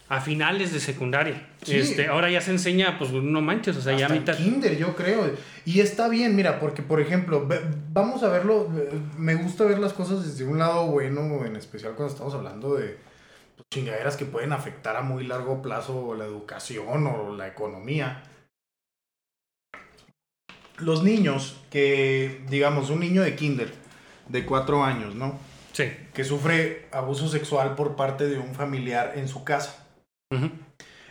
a 0.10 0.22
finales 0.22 0.72
de 0.72 0.80
secundaria. 0.80 1.50
Este, 1.66 2.08
ahora 2.08 2.32
ya 2.32 2.40
se 2.40 2.52
enseña, 2.52 2.98
pues 2.98 3.12
no 3.12 3.42
manches, 3.42 3.76
o 3.76 3.82
sea, 3.82 3.98
ya 3.98 4.08
mitad. 4.08 4.38
Kinder, 4.38 4.78
yo 4.78 4.96
creo. 4.96 5.30
Y 5.66 5.82
está 5.82 6.08
bien, 6.08 6.36
mira, 6.36 6.60
porque 6.60 6.82
por 6.82 7.02
ejemplo, 7.02 7.48
vamos 7.92 8.24
a 8.24 8.30
verlo, 8.30 8.70
me 9.18 9.36
gusta 9.36 9.66
ver 9.66 9.80
las 9.80 9.94
cosas 9.94 10.26
desde 10.26 10.46
un 10.46 10.60
lado 10.60 10.88
bueno, 10.88 11.46
en 11.46 11.58
especial 11.58 11.94
cuando 11.96 12.14
estamos 12.14 12.34
hablando 12.34 12.76
de 12.76 12.98
pues, 13.58 13.68
chingaderas 13.70 14.16
que 14.16 14.26
pueden 14.26 14.54
afectar 14.54 14.96
a 14.96 15.02
muy 15.02 15.26
largo 15.26 15.62
plazo 15.62 16.16
la 16.16 16.24
educación 16.24 17.06
o 17.08 17.36
la 17.36 17.48
economía. 17.48 18.24
Los 20.78 21.04
niños 21.04 21.60
que, 21.70 22.46
digamos, 22.50 22.92
un 22.92 23.02
niño 23.02 23.24
de 23.24 23.36
kinder 23.36 23.74
de 24.30 24.46
cuatro 24.46 24.86
años, 24.86 25.16
¿no? 25.16 25.38
Sí. 25.74 25.92
Que 26.14 26.24
sufre 26.24 26.88
abuso 26.92 27.28
sexual 27.28 27.76
por 27.76 27.96
parte 27.96 28.28
de 28.28 28.38
un 28.38 28.54
familiar 28.56 29.14
en 29.16 29.28
su 29.28 29.44
casa 29.44 29.87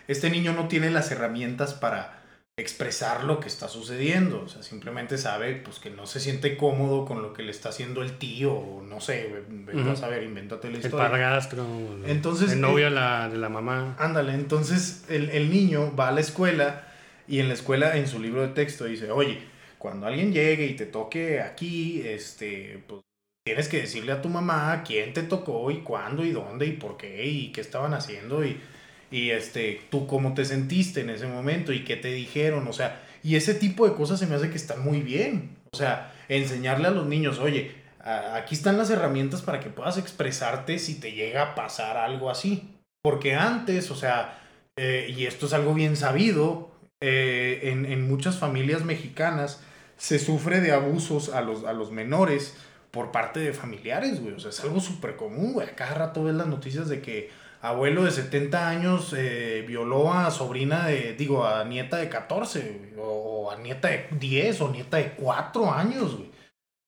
este 0.09 0.31
niño 0.31 0.53
no 0.53 0.69
tiene 0.69 0.91
las 0.91 1.11
herramientas 1.11 1.75
para 1.75 2.23
expresar 2.59 3.25
lo 3.25 3.39
que 3.39 3.49
está 3.49 3.69
sucediendo. 3.69 4.43
O 4.43 4.49
sea, 4.49 4.63
simplemente 4.63 5.19
sabe 5.19 5.57
pues, 5.57 5.79
que 5.79 5.91
no 5.91 6.07
se 6.07 6.21
siente 6.21 6.57
cómodo 6.57 7.05
con 7.05 7.21
lo 7.23 7.33
que 7.33 7.43
le 7.43 7.51
está 7.51 7.69
haciendo 7.69 8.03
el 8.03 8.19
tío, 8.19 8.55
o 8.55 8.83
no 8.83 9.01
sé, 9.01 9.45
vas 9.75 10.03
a 10.03 10.09
ver, 10.09 10.23
invéntate 10.23 10.71
la 10.71 10.79
historia. 10.79 11.07
El 11.07 11.11
padrastro, 11.13 11.67
entonces, 12.07 12.53
el 12.53 12.61
novio 12.61 12.87
de, 12.87 12.93
la, 12.93 13.29
de 13.29 13.37
la 13.37 13.49
mamá. 13.49 13.97
Ándale, 13.99 14.33
entonces 14.33 15.05
el, 15.09 15.31
el 15.31 15.51
niño 15.51 15.95
va 15.95 16.09
a 16.09 16.13
la 16.13 16.21
escuela 16.21 16.89
y 17.29 17.41
en 17.41 17.49
la 17.49 17.55
escuela, 17.55 17.97
en 17.97 18.07
su 18.07 18.21
libro 18.21 18.43
de 18.43 18.49
texto, 18.49 18.85
dice, 18.85 19.11
oye, 19.11 19.41
cuando 19.79 20.07
alguien 20.07 20.33
llegue 20.33 20.67
y 20.67 20.75
te 20.75 20.87
toque 20.87 21.41
aquí, 21.41 22.03
este, 22.07 22.83
pues 22.87 23.03
tienes 23.45 23.69
que 23.69 23.81
decirle 23.81 24.13
a 24.13 24.23
tu 24.23 24.29
mamá 24.29 24.83
quién 24.85 25.13
te 25.13 25.23
tocó 25.23 25.71
y 25.71 25.83
cuándo 25.83 26.25
y 26.25 26.31
dónde 26.31 26.67
y 26.67 26.73
por 26.73 26.97
qué 26.97 27.27
y 27.27 27.53
qué 27.53 27.61
estaban 27.61 27.95
haciendo 27.95 28.45
y 28.45 28.61
y 29.11 29.31
este, 29.31 29.81
tú 29.91 30.07
cómo 30.07 30.35
te 30.35 30.45
sentiste 30.45 31.01
en 31.01 31.11
ese 31.11 31.27
momento 31.27 31.73
y 31.73 31.85
qué 31.85 31.97
te 31.97 32.09
dijeron, 32.09 32.67
o 32.69 32.73
sea, 32.73 33.03
y 33.23 33.37
ese 33.37 33.55
tipo 33.55 33.89
de 33.89 33.95
cosas 33.95 34.19
se 34.19 34.27
me 34.27 34.35
hace 34.35 34.51
que 34.51 34.57
están 34.57 34.83
muy 34.83 35.01
bien. 35.01 35.57
O 35.73 35.77
sea, 35.77 36.15
enseñarle 36.29 36.89
a 36.89 36.93
los 36.93 37.07
niños, 37.07 37.39
oye, 37.39 37.75
aquí 38.01 38.55
están 38.55 38.79
las 38.79 38.91
herramientas 38.91 39.43
para 39.43 39.61
que 39.61 39.69
puedas 39.69 39.99
expresarte 39.99 40.79
si 40.79 40.95
te 41.01 41.13
llega 41.13 41.43
a 41.43 41.55
pasar 41.55 41.97
algo 41.97 42.31
así. 42.31 42.77
Porque 43.03 43.35
antes, 43.35 43.91
o 43.91 43.97
sea, 43.97 44.41
eh, 44.77 45.13
y 45.17 45.27
esto 45.27 45.47
es 45.47 45.53
algo 45.53 45.75
bien 45.75 45.97
sabido, 45.97 46.71
eh, 47.01 47.61
en, 47.65 47.85
en, 47.85 48.09
muchas 48.09 48.39
familias 48.39 48.85
mexicanas 48.85 49.61
se 49.97 50.19
sufre 50.19 50.61
de 50.61 50.73
abusos 50.73 51.29
a 51.29 51.41
los, 51.43 51.65
a 51.65 51.73
los 51.73 51.91
menores 51.91 52.57
por 52.91 53.13
parte 53.13 53.41
de 53.41 53.53
familiares, 53.53 54.21
güey. 54.21 54.35
O 54.35 54.41
sea, 54.41 54.51
es 54.51 54.61
algo 54.61 54.81
súper 54.81 55.17
común, 55.17 55.53
güey. 55.53 55.69
Cada 55.75 55.95
rato 55.95 56.25
ves 56.25 56.35
las 56.35 56.47
noticias 56.47 56.89
de 56.89 57.01
que 57.01 57.31
abuelo 57.61 58.05
de 58.05 58.11
70 58.11 58.69
años 58.69 59.15
eh, 59.17 59.65
violó 59.67 60.13
a 60.13 60.31
sobrina 60.31 60.87
de, 60.87 61.15
digo, 61.15 61.47
a 61.47 61.65
nieta 61.65 61.97
de 61.97 62.09
14, 62.09 62.95
o, 62.99 63.51
a 63.51 63.57
nieta 63.57 63.89
de 63.89 64.07
10, 64.19 64.61
o 64.61 64.71
nieta 64.71 64.99
de 64.99 65.13
4 65.13 65.73
años, 65.73 66.17
güey. 66.17 66.31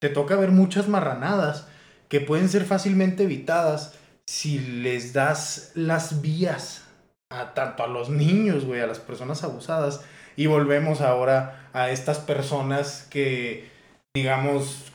Te 0.00 0.08
toca 0.08 0.36
ver 0.36 0.50
muchas 0.50 0.88
marranadas 0.88 1.66
que 2.08 2.20
pueden 2.20 2.48
ser 2.48 2.64
fácilmente 2.64 3.24
evitadas 3.24 3.98
si 4.26 4.58
les 4.58 5.12
das 5.12 5.72
las 5.74 6.20
vías 6.22 6.84
a 7.30 7.54
tanto 7.54 7.82
a 7.82 7.88
los 7.88 8.08
niños, 8.08 8.64
güey, 8.64 8.80
a 8.80 8.86
las 8.86 9.00
personas 9.00 9.42
abusadas. 9.42 10.04
Y 10.36 10.46
volvemos 10.46 11.00
ahora 11.00 11.68
a 11.72 11.90
estas 11.90 12.18
personas 12.18 13.06
que, 13.10 13.68
digamos, 14.14 14.92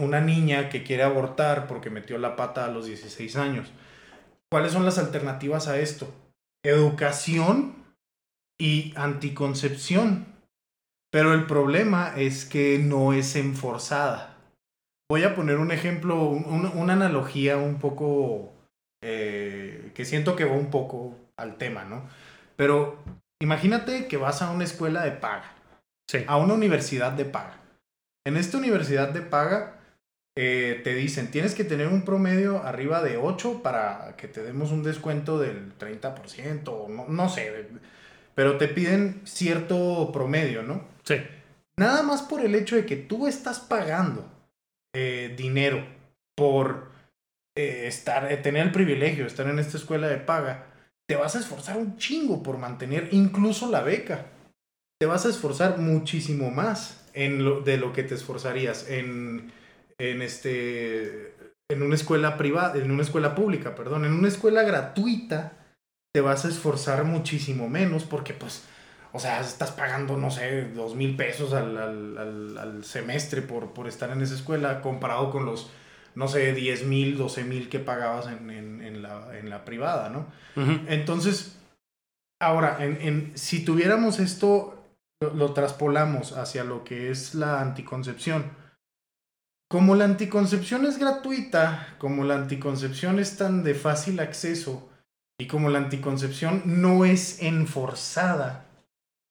una 0.00 0.20
niña 0.20 0.68
que 0.68 0.82
quiere 0.82 1.02
abortar 1.02 1.66
porque 1.66 1.88
metió 1.88 2.18
la 2.18 2.36
pata 2.36 2.66
a 2.66 2.68
los 2.68 2.84
16 2.84 3.36
años 3.36 3.72
¿Cuáles 4.52 4.72
son 4.72 4.84
las 4.84 4.98
alternativas 4.98 5.66
a 5.66 5.78
esto? 5.78 6.12
Educación 6.62 7.74
y 8.60 8.92
anticoncepción. 8.96 10.26
Pero 11.10 11.32
el 11.32 11.46
problema 11.46 12.12
es 12.18 12.44
que 12.44 12.78
no 12.78 13.14
es 13.14 13.34
enforzada. 13.34 14.36
Voy 15.10 15.24
a 15.24 15.34
poner 15.34 15.56
un 15.56 15.72
ejemplo, 15.72 16.26
una 16.26 16.92
analogía 16.92 17.56
un 17.56 17.78
poco 17.78 18.52
eh, 19.02 19.90
que 19.94 20.04
siento 20.04 20.36
que 20.36 20.44
va 20.44 20.52
un 20.52 20.70
poco 20.70 21.16
al 21.38 21.56
tema, 21.56 21.86
¿no? 21.86 22.06
Pero 22.54 23.02
imagínate 23.40 24.06
que 24.06 24.18
vas 24.18 24.42
a 24.42 24.50
una 24.50 24.64
escuela 24.64 25.02
de 25.02 25.12
paga, 25.12 25.50
sí. 26.10 26.24
a 26.26 26.36
una 26.36 26.52
universidad 26.52 27.12
de 27.12 27.24
paga. 27.24 27.58
En 28.26 28.36
esta 28.36 28.58
universidad 28.58 29.14
de 29.14 29.22
paga 29.22 29.80
eh, 30.34 30.80
te 30.82 30.94
dicen, 30.94 31.30
tienes 31.30 31.54
que 31.54 31.64
tener 31.64 31.88
un 31.88 32.04
promedio 32.04 32.62
arriba 32.62 33.02
de 33.02 33.18
8 33.18 33.62
para 33.62 34.14
que 34.16 34.28
te 34.28 34.42
demos 34.42 34.72
un 34.72 34.82
descuento 34.82 35.38
del 35.38 35.76
30%, 35.78 36.68
o 36.68 36.88
no, 36.88 37.06
no 37.08 37.28
sé, 37.28 37.66
pero 38.34 38.56
te 38.56 38.68
piden 38.68 39.20
cierto 39.24 40.10
promedio, 40.12 40.62
¿no? 40.62 40.84
Sí. 41.04 41.16
Nada 41.76 42.02
más 42.02 42.22
por 42.22 42.40
el 42.40 42.54
hecho 42.54 42.76
de 42.76 42.86
que 42.86 42.96
tú 42.96 43.26
estás 43.26 43.60
pagando 43.60 44.26
eh, 44.94 45.34
dinero 45.36 45.84
por 46.34 46.90
eh, 47.54 47.86
estar, 47.86 48.28
tener 48.42 48.66
el 48.66 48.72
privilegio 48.72 49.24
de 49.24 49.28
estar 49.28 49.46
en 49.46 49.58
esta 49.58 49.76
escuela 49.76 50.08
de 50.08 50.16
paga, 50.16 50.66
te 51.06 51.16
vas 51.16 51.36
a 51.36 51.40
esforzar 51.40 51.76
un 51.76 51.98
chingo 51.98 52.42
por 52.42 52.56
mantener 52.56 53.08
incluso 53.12 53.70
la 53.70 53.82
beca. 53.82 54.26
Te 54.98 55.06
vas 55.06 55.26
a 55.26 55.28
esforzar 55.28 55.78
muchísimo 55.78 56.50
más 56.50 57.06
en 57.12 57.44
lo, 57.44 57.60
de 57.60 57.76
lo 57.76 57.92
que 57.92 58.02
te 58.02 58.14
esforzarías 58.14 58.88
en 58.88 59.52
en 60.10 60.22
este 60.22 61.34
en 61.70 61.82
una 61.82 61.94
escuela 61.94 62.36
privada, 62.36 62.76
en 62.76 62.90
una 62.90 63.02
escuela 63.02 63.34
pública, 63.34 63.74
perdón, 63.74 64.04
en 64.04 64.12
una 64.12 64.28
escuela 64.28 64.62
gratuita 64.62 65.52
te 66.12 66.20
vas 66.20 66.44
a 66.44 66.48
esforzar 66.48 67.04
muchísimo 67.04 67.68
menos 67.68 68.04
porque 68.04 68.34
pues, 68.34 68.64
o 69.12 69.18
sea, 69.18 69.40
estás 69.40 69.70
pagando, 69.70 70.18
no 70.18 70.30
sé, 70.30 70.70
dos 70.74 70.94
mil 70.94 71.16
pesos 71.16 71.54
al, 71.54 71.78
al, 71.78 72.58
al, 72.58 72.84
semestre 72.84 73.40
por, 73.42 73.72
por 73.72 73.88
estar 73.88 74.10
en 74.10 74.20
esa 74.20 74.34
escuela 74.34 74.82
comparado 74.82 75.30
con 75.30 75.46
los, 75.46 75.70
no 76.14 76.28
sé, 76.28 76.52
diez 76.52 76.84
mil, 76.84 77.16
doce 77.16 77.44
mil 77.44 77.68
que 77.68 77.78
pagabas 77.78 78.26
en, 78.26 78.50
en, 78.50 78.82
en, 78.82 79.02
la, 79.02 79.38
en 79.38 79.48
la 79.48 79.64
privada, 79.64 80.10
¿no? 80.10 80.26
Entonces, 80.86 81.56
ahora, 82.40 82.78
en, 82.80 82.98
en, 83.00 83.38
si 83.38 83.64
tuviéramos 83.64 84.18
esto, 84.18 84.84
lo, 85.22 85.32
lo 85.32 85.54
traspolamos 85.54 86.36
hacia 86.36 86.64
lo 86.64 86.84
que 86.84 87.10
es 87.10 87.34
la 87.34 87.62
anticoncepción, 87.62 88.50
como 89.72 89.94
la 89.94 90.04
anticoncepción 90.04 90.84
es 90.84 90.98
gratuita, 90.98 91.96
como 91.96 92.24
la 92.24 92.34
anticoncepción 92.34 93.18
es 93.18 93.38
tan 93.38 93.64
de 93.64 93.74
fácil 93.74 94.20
acceso 94.20 94.90
y 95.40 95.46
como 95.46 95.70
la 95.70 95.78
anticoncepción 95.78 96.62
no 96.66 97.06
es 97.06 97.42
enforzada, 97.42 98.66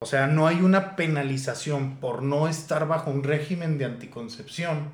o 0.01 0.07
sea, 0.07 0.25
no 0.25 0.47
hay 0.47 0.61
una 0.61 0.95
penalización 0.95 1.97
por 1.97 2.23
no 2.23 2.47
estar 2.47 2.87
bajo 2.87 3.11
un 3.11 3.23
régimen 3.23 3.77
de 3.77 3.85
anticoncepción, 3.85 4.89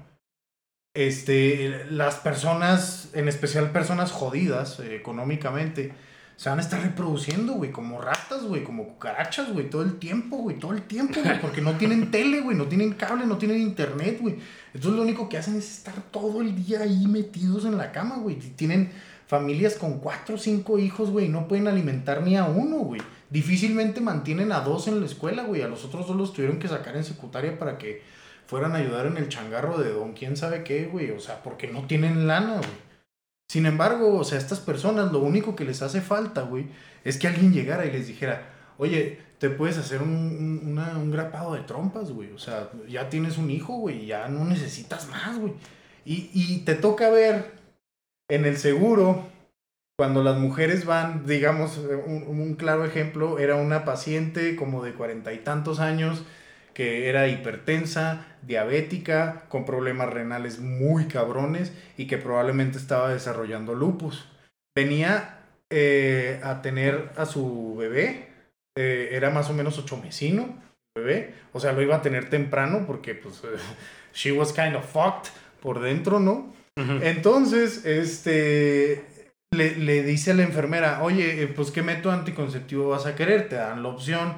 este, 0.93 1.85
las 1.91 2.15
personas, 2.15 3.11
en 3.13 3.29
especial 3.29 3.71
personas 3.71 4.11
jodidas 4.11 4.81
eh, 4.81 4.97
económicamente, 4.97 5.93
se 6.37 6.49
van 6.49 6.59
a 6.59 6.61
estar 6.61 6.79
reproduciendo, 6.79 7.53
güey, 7.53 7.71
como 7.71 7.99
ratas, 7.99 8.43
güey, 8.43 8.63
como 8.63 8.87
cucarachas, 8.87 9.51
güey, 9.51 9.71
todo 9.71 9.81
el 9.81 9.97
tiempo, 9.97 10.37
güey, 10.37 10.59
todo 10.59 10.71
el 10.71 10.83
tiempo, 10.83 11.19
güey, 11.23 11.41
porque 11.41 11.61
no 11.61 11.73
tienen 11.77 12.11
tele, 12.11 12.41
güey, 12.41 12.55
no 12.55 12.65
tienen 12.65 12.93
cable, 12.93 13.25
no 13.25 13.39
tienen 13.39 13.59
internet, 13.59 14.19
güey. 14.21 14.35
Entonces 14.71 14.97
lo 14.97 15.01
único 15.01 15.27
que 15.29 15.39
hacen 15.39 15.55
es 15.55 15.77
estar 15.79 15.95
todo 16.11 16.41
el 16.41 16.63
día 16.63 16.81
ahí 16.81 17.07
metidos 17.07 17.65
en 17.65 17.75
la 17.75 17.91
cama, 17.91 18.17
güey. 18.17 18.35
Tienen 18.35 18.91
familias 19.25 19.73
con 19.73 19.97
cuatro 19.97 20.35
o 20.35 20.37
cinco 20.37 20.77
hijos, 20.77 21.09
güey, 21.09 21.27
no 21.27 21.47
pueden 21.47 21.67
alimentar 21.67 22.21
ni 22.21 22.37
a 22.37 22.45
uno, 22.45 22.77
güey. 22.77 23.01
Difícilmente 23.31 23.99
mantienen 23.99 24.51
a 24.51 24.59
dos 24.59 24.87
en 24.87 24.99
la 24.99 25.07
escuela, 25.07 25.43
güey. 25.43 25.63
A 25.63 25.67
los 25.67 25.85
otros 25.85 26.07
dos 26.07 26.15
los 26.15 26.33
tuvieron 26.33 26.59
que 26.59 26.67
sacar 26.67 26.95
en 26.95 27.03
secundaria 27.03 27.57
para 27.57 27.79
que 27.79 28.03
fueran 28.45 28.73
a 28.73 28.77
ayudar 28.77 29.07
en 29.07 29.17
el 29.17 29.27
changarro 29.27 29.79
de 29.79 29.91
don 29.91 30.13
quién 30.13 30.37
sabe 30.37 30.63
qué, 30.63 30.85
güey. 30.85 31.09
O 31.09 31.19
sea, 31.19 31.41
porque 31.41 31.67
no 31.67 31.87
tienen 31.87 32.27
lana, 32.27 32.57
güey. 32.57 32.86
Sin 33.47 33.65
embargo, 33.65 34.17
o 34.17 34.23
sea, 34.23 34.37
estas 34.37 34.59
personas 34.59 35.11
lo 35.11 35.19
único 35.19 35.55
que 35.55 35.65
les 35.65 35.81
hace 35.81 36.01
falta, 36.01 36.41
güey, 36.41 36.67
es 37.03 37.17
que 37.17 37.27
alguien 37.27 37.53
llegara 37.53 37.85
y 37.85 37.91
les 37.91 38.07
dijera, 38.07 38.49
oye, 38.77 39.19
te 39.39 39.49
puedes 39.49 39.77
hacer 39.77 40.01
un, 40.01 40.77
un 40.77 41.11
grapado 41.11 41.53
de 41.53 41.61
trompas, 41.61 42.11
güey. 42.11 42.31
O 42.31 42.39
sea, 42.39 42.69
ya 42.89 43.09
tienes 43.09 43.37
un 43.37 43.49
hijo, 43.49 43.77
güey, 43.77 44.05
ya 44.05 44.27
no 44.27 44.43
necesitas 44.43 45.07
más, 45.07 45.39
güey. 45.39 45.53
Y, 46.05 46.29
y 46.33 46.59
te 46.59 46.75
toca 46.75 47.09
ver 47.09 47.51
en 48.29 48.45
el 48.45 48.57
seguro, 48.57 49.25
cuando 49.97 50.23
las 50.23 50.37
mujeres 50.37 50.85
van, 50.85 51.25
digamos, 51.25 51.77
un, 51.77 52.23
un 52.27 52.55
claro 52.55 52.85
ejemplo, 52.85 53.39
era 53.39 53.55
una 53.55 53.85
paciente 53.85 54.55
como 54.55 54.83
de 54.83 54.93
cuarenta 54.93 55.33
y 55.33 55.39
tantos 55.39 55.79
años 55.79 56.23
que 56.77 57.09
era 57.09 57.27
hipertensa, 57.27 58.27
diabética, 58.43 59.45
con 59.49 59.65
problemas 59.65 60.13
renales 60.13 60.59
muy 60.59 61.05
cabrones 61.05 61.73
y 61.97 62.05
que 62.05 62.19
probablemente 62.19 62.77
estaba 62.77 63.11
desarrollando 63.11 63.73
lupus. 63.73 64.29
Venía 64.75 65.39
eh, 65.71 66.39
a 66.43 66.61
tener 66.61 67.09
a 67.17 67.25
su 67.25 67.75
bebé, 67.77 68.27
eh, 68.77 69.09
era 69.13 69.31
más 69.31 69.49
o 69.49 69.53
menos 69.53 69.79
ocho 69.79 69.97
mesino, 69.97 70.55
bebé, 70.95 71.33
o 71.51 71.59
sea, 71.59 71.71
lo 71.71 71.81
iba 71.81 71.95
a 71.95 72.03
tener 72.03 72.29
temprano 72.29 72.83
porque 72.85 73.15
pues 73.15 73.41
she 74.13 74.31
was 74.31 74.53
kind 74.53 74.75
of 74.75 74.85
fucked 74.85 75.31
por 75.59 75.79
dentro, 75.79 76.19
¿no? 76.19 76.53
Entonces, 77.01 77.87
este, 77.87 79.03
le, 79.51 79.77
le, 79.77 80.03
dice 80.03 80.29
a 80.29 80.35
la 80.35 80.43
enfermera, 80.43 81.01
oye, 81.01 81.41
eh, 81.41 81.47
pues 81.47 81.71
qué 81.71 81.81
método 81.81 82.13
anticonceptivo 82.13 82.89
vas 82.89 83.07
a 83.07 83.15
querer, 83.15 83.49
te 83.49 83.55
dan 83.55 83.81
la 83.81 83.89
opción 83.89 84.35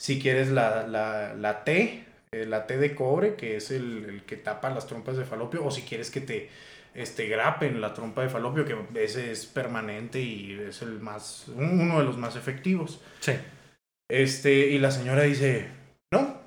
si 0.00 0.18
quieres 0.18 0.48
la, 0.48 0.86
la, 0.86 1.34
la 1.34 1.62
T, 1.62 2.06
eh, 2.32 2.46
la 2.46 2.66
T 2.66 2.78
de 2.78 2.94
cobre, 2.94 3.34
que 3.34 3.56
es 3.56 3.70
el, 3.70 4.06
el, 4.06 4.22
que 4.24 4.38
tapa 4.38 4.70
las 4.70 4.86
trompas 4.86 5.18
de 5.18 5.26
falopio, 5.26 5.62
o 5.62 5.70
si 5.70 5.82
quieres 5.82 6.10
que 6.10 6.22
te 6.22 6.48
este, 6.94 7.26
grapen 7.26 7.82
la 7.82 7.92
trompa 7.92 8.22
de 8.22 8.30
falopio, 8.30 8.64
que 8.64 8.78
ese 8.94 9.30
es 9.30 9.44
permanente 9.44 10.18
y 10.18 10.58
es 10.58 10.80
el 10.80 11.00
más, 11.00 11.48
uno 11.48 11.98
de 11.98 12.04
los 12.04 12.16
más 12.16 12.34
efectivos. 12.34 13.02
Sí. 13.20 13.32
Este, 14.10 14.70
y 14.70 14.78
la 14.78 14.90
señora 14.90 15.24
dice, 15.24 15.68
no, 16.10 16.40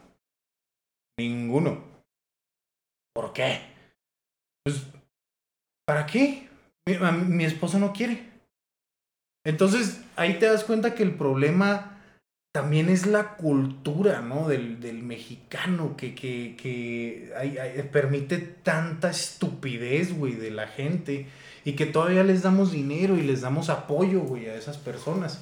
ninguno. 1.19 1.83
¿Por 3.13 3.33
qué? 3.33 3.61
Pues, 4.65 4.81
¿para 5.85 6.07
qué? 6.07 6.49
Mi, 6.87 6.97
mi 7.27 7.45
esposo 7.45 7.77
no 7.77 7.93
quiere. 7.93 8.31
Entonces, 9.45 10.03
ahí 10.15 10.39
te 10.39 10.47
das 10.47 10.63
cuenta 10.63 10.95
que 10.95 11.03
el 11.03 11.15
problema 11.15 11.92
también 12.53 12.87
es 12.89 13.07
la 13.07 13.35
cultura, 13.35 14.21
¿no? 14.21 14.47
Del, 14.47 14.79
del 14.79 15.01
mexicano 15.01 15.97
que, 15.97 16.13
que, 16.13 16.55
que 16.55 17.89
permite 17.91 18.37
tanta 18.37 19.09
estupidez, 19.09 20.15
güey, 20.15 20.33
de 20.33 20.51
la 20.51 20.67
gente 20.67 21.25
y 21.65 21.73
que 21.73 21.87
todavía 21.87 22.23
les 22.23 22.43
damos 22.43 22.71
dinero 22.71 23.17
y 23.17 23.23
les 23.23 23.41
damos 23.41 23.69
apoyo, 23.69 24.19
güey, 24.19 24.47
a 24.49 24.55
esas 24.55 24.77
personas. 24.77 25.41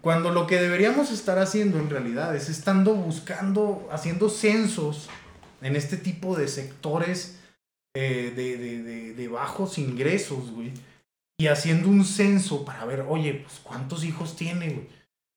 Cuando 0.00 0.30
lo 0.30 0.46
que 0.46 0.58
deberíamos 0.58 1.12
estar 1.12 1.38
haciendo 1.38 1.78
en 1.78 1.90
realidad 1.90 2.34
es 2.34 2.48
estando 2.48 2.94
buscando, 2.94 3.86
haciendo 3.92 4.30
censos 4.30 5.10
en 5.60 5.76
este 5.76 5.98
tipo 5.98 6.36
de 6.36 6.48
sectores 6.48 7.38
eh, 7.94 8.32
de, 8.34 8.56
de, 8.56 8.82
de, 8.82 9.14
de 9.14 9.28
bajos 9.28 9.76
ingresos, 9.76 10.50
güey. 10.52 10.72
Y 11.38 11.48
haciendo 11.48 11.90
un 11.90 12.06
censo 12.06 12.64
para 12.64 12.86
ver, 12.86 13.04
oye, 13.06 13.44
pues 13.44 13.60
cuántos 13.62 14.04
hijos 14.04 14.36
tiene, 14.36 14.70
güey 14.70 14.95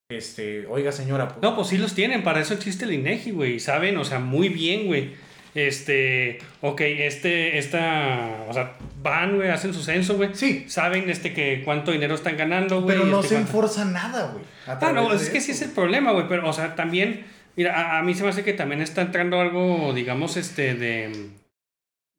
este, 0.10 0.66
oiga 0.68 0.92
señora. 0.92 1.28
Pues, 1.28 1.42
no, 1.42 1.56
pues 1.56 1.68
sí 1.68 1.78
los 1.78 1.94
tienen, 1.94 2.24
para 2.24 2.42
eso 2.42 2.56
existe 2.56 2.86
el 2.86 2.94
INEGI, 2.94 3.32
güey, 3.32 3.60
saben, 3.60 3.98
o 3.98 4.04
sea, 4.04 4.20
muy 4.20 4.50
bien, 4.50 4.88
güey. 4.88 5.14
Este, 5.56 6.40
ok, 6.62 6.82
este, 6.82 7.58
esta, 7.58 8.46
o 8.48 8.54
sea, 8.54 8.76
van, 9.02 9.36
güey, 9.36 9.50
hacen 9.50 9.74
su 9.74 9.82
censo, 9.82 10.16
güey. 10.16 10.30
Sí. 10.34 10.66
Saben, 10.68 11.10
este, 11.10 11.34
que 11.34 11.64
cuánto 11.64 11.92
dinero 11.92 12.16
están 12.16 12.38
ganando, 12.38 12.82
güey. 12.82 12.98
Pero 12.98 13.10
no 13.10 13.20
este, 13.20 13.36
se 13.36 13.42
enforza 13.42 13.86
nada, 13.86 14.32
güey. 14.32 14.46
Ah, 14.68 14.92
no, 14.94 15.14
es 15.14 15.30
que 15.30 15.42
sí 15.42 15.52
es 15.52 15.62
el 15.62 15.72
problema, 15.72 16.12
güey, 16.12 16.28
pero, 16.28 16.48
o 16.48 16.54
sea, 16.54 16.76
también, 16.76 17.26
mira, 17.56 17.98
a, 17.98 18.04
mí 18.04 18.14
se 18.14 18.24
me 18.24 18.30
hace 18.30 18.44
que 18.44 18.54
también 18.54 18.82
está 18.82 19.02
entrando 19.02 19.40
algo, 19.40 19.94
digamos, 19.94 20.38
este, 20.38 20.76
de, 20.76 21.30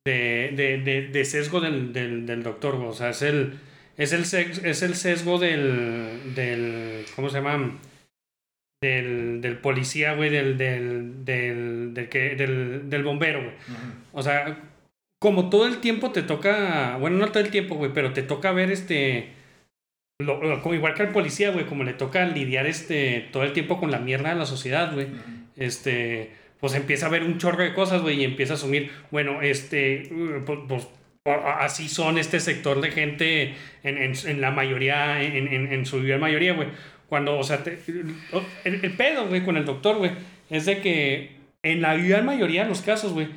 de, 0.04 0.52
de, 0.54 0.78
de, 0.78 1.08
de 1.08 1.24
sesgo 1.24 1.60
del, 1.60 1.92
del, 1.92 2.26
del 2.26 2.42
doctor, 2.42 2.76
güey. 2.76 2.88
O 2.88 2.94
sea, 2.94 3.10
es 3.10 3.22
el 3.22 3.58
es 3.96 4.12
el, 4.12 4.22
es 4.22 4.82
el 4.82 4.94
sesgo 4.94 5.38
del, 5.38 6.34
del. 6.34 7.04
¿Cómo 7.16 7.28
se 7.28 7.36
llama? 7.36 7.78
Del, 8.82 9.40
del 9.42 9.58
policía, 9.58 10.14
güey, 10.14 10.30
del, 10.30 10.56
del, 10.56 11.24
del, 11.24 11.92
del, 11.92 12.08
que, 12.08 12.34
del, 12.34 12.88
del 12.88 13.04
bombero, 13.04 13.42
güey. 13.42 13.54
O 14.12 14.22
sea, 14.22 14.58
como 15.20 15.50
todo 15.50 15.66
el 15.66 15.78
tiempo 15.78 16.12
te 16.12 16.22
toca. 16.22 16.96
Bueno, 16.98 17.18
no 17.18 17.28
todo 17.30 17.42
el 17.42 17.50
tiempo, 17.50 17.74
güey, 17.74 17.92
pero 17.92 18.12
te 18.12 18.22
toca 18.22 18.52
ver 18.52 18.70
este. 18.70 19.30
Lo, 20.18 20.62
como 20.62 20.74
igual 20.74 20.94
que 20.94 21.02
al 21.02 21.12
policía, 21.12 21.50
güey, 21.50 21.66
como 21.66 21.84
le 21.84 21.94
toca 21.94 22.26
lidiar 22.26 22.66
este 22.66 23.28
todo 23.32 23.42
el 23.42 23.52
tiempo 23.52 23.78
con 23.78 23.90
la 23.90 23.98
mierda 23.98 24.30
de 24.30 24.36
la 24.36 24.46
sociedad, 24.46 24.92
güey. 24.92 25.08
Este, 25.56 26.30
pues 26.60 26.74
empieza 26.74 27.06
a 27.06 27.10
ver 27.10 27.22
un 27.22 27.38
chorro 27.38 27.62
de 27.62 27.74
cosas, 27.74 28.02
güey, 28.02 28.20
y 28.20 28.24
empieza 28.24 28.54
a 28.54 28.56
asumir, 28.56 28.90
bueno, 29.10 29.42
este, 29.42 30.10
pues, 30.46 30.58
pues 30.68 30.88
así 31.24 31.88
son 31.88 32.18
este 32.18 32.40
sector 32.40 32.80
de 32.80 32.90
gente 32.90 33.54
en, 33.82 33.98
en, 33.98 34.12
en 34.24 34.40
la 34.40 34.50
mayoría, 34.50 35.22
en, 35.22 35.72
en, 35.72 35.86
su 35.86 36.02
gran 36.02 36.20
mayoría, 36.20 36.54
güey. 36.54 36.68
Cuando, 37.08 37.38
o 37.38 37.42
sea, 37.42 37.62
el, 37.64 38.14
el, 38.64 38.92
pedo, 38.96 39.26
güey, 39.26 39.44
con 39.44 39.56
el 39.56 39.64
doctor, 39.64 39.98
güey, 39.98 40.12
es 40.48 40.64
de 40.66 40.80
que 40.80 41.36
en 41.62 41.82
la 41.82 41.96
gran 41.96 42.24
mayoría 42.24 42.62
de 42.62 42.68
los 42.68 42.82
casos, 42.82 43.12
güey, 43.12 43.28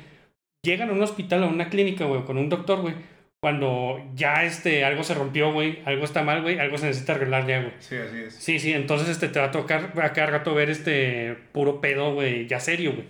llegan 0.62 0.90
a 0.90 0.92
un 0.92 1.02
hospital 1.02 1.42
o 1.42 1.46
a 1.46 1.50
una 1.50 1.68
clínica, 1.68 2.04
güey, 2.04 2.24
con 2.24 2.38
un 2.38 2.48
doctor, 2.48 2.80
güey, 2.80 2.94
cuando 3.40 4.00
ya 4.14 4.44
este, 4.44 4.84
algo 4.84 5.02
se 5.02 5.12
rompió, 5.12 5.52
güey, 5.52 5.80
algo 5.84 6.04
está 6.04 6.22
mal, 6.22 6.40
güey, 6.40 6.58
algo 6.58 6.78
se 6.78 6.86
necesita 6.86 7.14
arreglar 7.14 7.46
ya, 7.46 7.60
güey. 7.60 7.72
Sí, 7.80 7.96
así 7.96 8.18
es. 8.18 8.34
Sí, 8.34 8.58
sí, 8.58 8.72
entonces 8.72 9.08
este, 9.08 9.28
te 9.28 9.40
va 9.40 9.46
a 9.46 9.50
tocar 9.50 9.92
a 10.00 10.12
cada 10.12 10.28
rato 10.28 10.54
ver 10.54 10.70
este 10.70 11.36
puro 11.52 11.80
pedo, 11.80 12.14
güey, 12.14 12.46
ya 12.46 12.60
serio, 12.60 12.92
güey. 12.92 13.06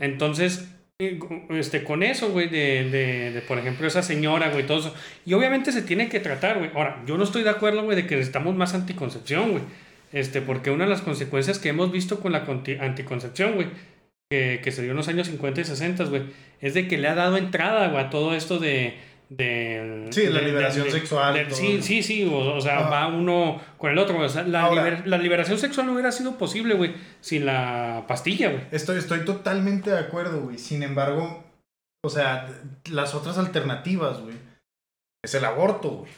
Entonces, 0.00 0.75
este, 0.98 1.84
con 1.84 2.02
eso, 2.02 2.30
güey, 2.30 2.48
de, 2.48 2.88
de, 2.88 3.30
de, 3.32 3.40
por 3.42 3.58
ejemplo, 3.58 3.86
esa 3.86 4.02
señora, 4.02 4.50
güey, 4.50 4.66
todo 4.66 4.78
eso. 4.78 4.94
Y 5.26 5.34
obviamente 5.34 5.70
se 5.70 5.82
tiene 5.82 6.08
que 6.08 6.20
tratar, 6.20 6.56
güey. 6.56 6.70
Ahora, 6.74 7.02
yo 7.06 7.18
no 7.18 7.24
estoy 7.24 7.42
de 7.42 7.50
acuerdo, 7.50 7.82
güey, 7.84 7.96
de 7.96 8.06
que 8.06 8.16
necesitamos 8.16 8.56
más 8.56 8.72
anticoncepción, 8.72 9.50
güey. 9.50 9.62
Este, 10.12 10.40
porque 10.40 10.70
una 10.70 10.84
de 10.84 10.90
las 10.90 11.02
consecuencias 11.02 11.58
que 11.58 11.68
hemos 11.68 11.92
visto 11.92 12.20
con 12.20 12.32
la 12.32 12.46
anticoncepción, 12.80 13.56
güey, 13.56 13.68
que, 14.30 14.60
que 14.64 14.72
se 14.72 14.80
dio 14.82 14.92
en 14.92 14.96
los 14.96 15.08
años 15.08 15.26
50 15.26 15.60
y 15.60 15.64
60, 15.64 16.04
güey, 16.04 16.22
es 16.60 16.72
de 16.72 16.88
que 16.88 16.96
le 16.96 17.08
ha 17.08 17.14
dado 17.14 17.36
entrada, 17.36 17.88
güey, 17.88 18.02
a 18.02 18.08
todo 18.08 18.34
esto 18.34 18.58
de, 18.58 18.94
de, 19.28 20.06
sí, 20.10 20.26
la 20.26 20.40
liberación 20.40 20.90
sexual. 20.90 21.52
sí, 21.52 21.82
sí, 21.82 22.02
sí, 22.02 22.30
o, 22.32 22.60
sea, 22.60 22.88
va 22.88 23.08
uno 23.08 23.60
con 23.76 23.90
el 23.90 23.98
otro. 23.98 24.18
O 24.18 24.28
sea, 24.28 24.44
la, 24.44 25.02
la, 25.04 25.18
liberación 25.18 25.58
sexual 25.58 25.86
no 25.86 25.92
hubiera 25.94 26.12
sido 26.12 26.38
posible, 26.38 26.74
güey, 26.74 26.94
sin 27.20 27.44
la 27.44 28.04
pastilla, 28.06 28.50
güey. 28.50 28.62
Estoy, 28.70 28.98
estoy 28.98 29.24
totalmente 29.24 29.90
de 29.90 29.98
acuerdo, 29.98 30.42
güey. 30.42 30.58
Sin 30.58 30.82
embargo, 30.82 31.44
o 32.04 32.08
sea, 32.08 32.48
las 32.90 33.14
otras 33.14 33.36
alternativas, 33.38 34.20
güey, 34.20 34.36
es 35.24 35.34
el 35.34 35.44
aborto, 35.44 35.90
güey. 35.90 36.12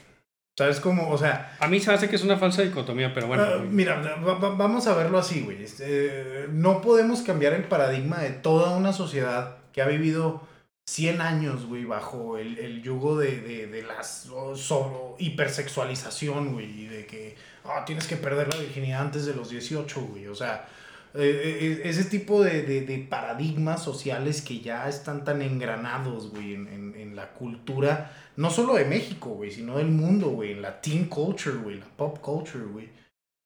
¿Sabes 0.58 0.80
cómo? 0.80 1.08
O 1.10 1.16
sea... 1.16 1.56
A 1.60 1.68
mí 1.68 1.78
se 1.78 1.92
hace 1.92 2.08
que 2.10 2.16
es 2.16 2.24
una 2.24 2.36
falsa 2.36 2.62
dicotomía, 2.62 3.14
pero 3.14 3.28
bueno. 3.28 3.44
Uh, 3.58 3.60
mira, 3.60 4.16
vamos 4.20 4.88
a 4.88 4.94
verlo 4.94 5.16
así, 5.16 5.42
güey. 5.42 5.62
Este, 5.62 6.46
no 6.50 6.80
podemos 6.82 7.22
cambiar 7.22 7.52
el 7.52 7.62
paradigma 7.62 8.18
de 8.18 8.30
toda 8.30 8.76
una 8.76 8.92
sociedad 8.92 9.58
que 9.72 9.82
ha 9.82 9.86
vivido 9.86 10.47
100 10.88 11.20
años, 11.20 11.66
güey, 11.66 11.84
bajo 11.84 12.38
el, 12.38 12.58
el 12.58 12.82
yugo 12.82 13.18
de, 13.18 13.42
de, 13.42 13.66
de 13.66 13.82
la 13.82 14.02
so, 14.02 15.16
hipersexualización, 15.18 16.54
güey, 16.54 16.84
y 16.84 16.86
de 16.86 17.04
que 17.04 17.36
oh, 17.64 17.84
tienes 17.84 18.06
que 18.06 18.16
perder 18.16 18.48
la 18.48 18.58
virginidad 18.58 19.02
antes 19.02 19.26
de 19.26 19.34
los 19.34 19.50
18, 19.50 20.00
güey. 20.00 20.28
O 20.28 20.34
sea, 20.34 20.66
eh, 21.12 21.58
eh, 21.60 21.80
ese 21.84 22.04
tipo 22.04 22.42
de, 22.42 22.62
de, 22.62 22.98
paradigmas 23.00 23.84
sociales 23.84 24.40
que 24.40 24.60
ya 24.60 24.88
están 24.88 25.24
tan 25.24 25.42
engranados, 25.42 26.30
güey, 26.30 26.54
en, 26.54 26.66
en, 26.68 26.94
en, 26.96 27.14
la 27.14 27.34
cultura, 27.34 28.10
no 28.36 28.48
solo 28.48 28.74
de 28.74 28.86
México, 28.86 29.28
güey, 29.28 29.50
sino 29.50 29.76
del 29.76 29.88
mundo, 29.88 30.30
güey, 30.30 30.52
en 30.52 30.62
la 30.62 30.80
teen 30.80 31.04
culture, 31.04 31.56
güey, 31.58 31.80
la 31.80 31.86
pop 31.98 32.18
culture, 32.20 32.64
güey. 32.64 32.88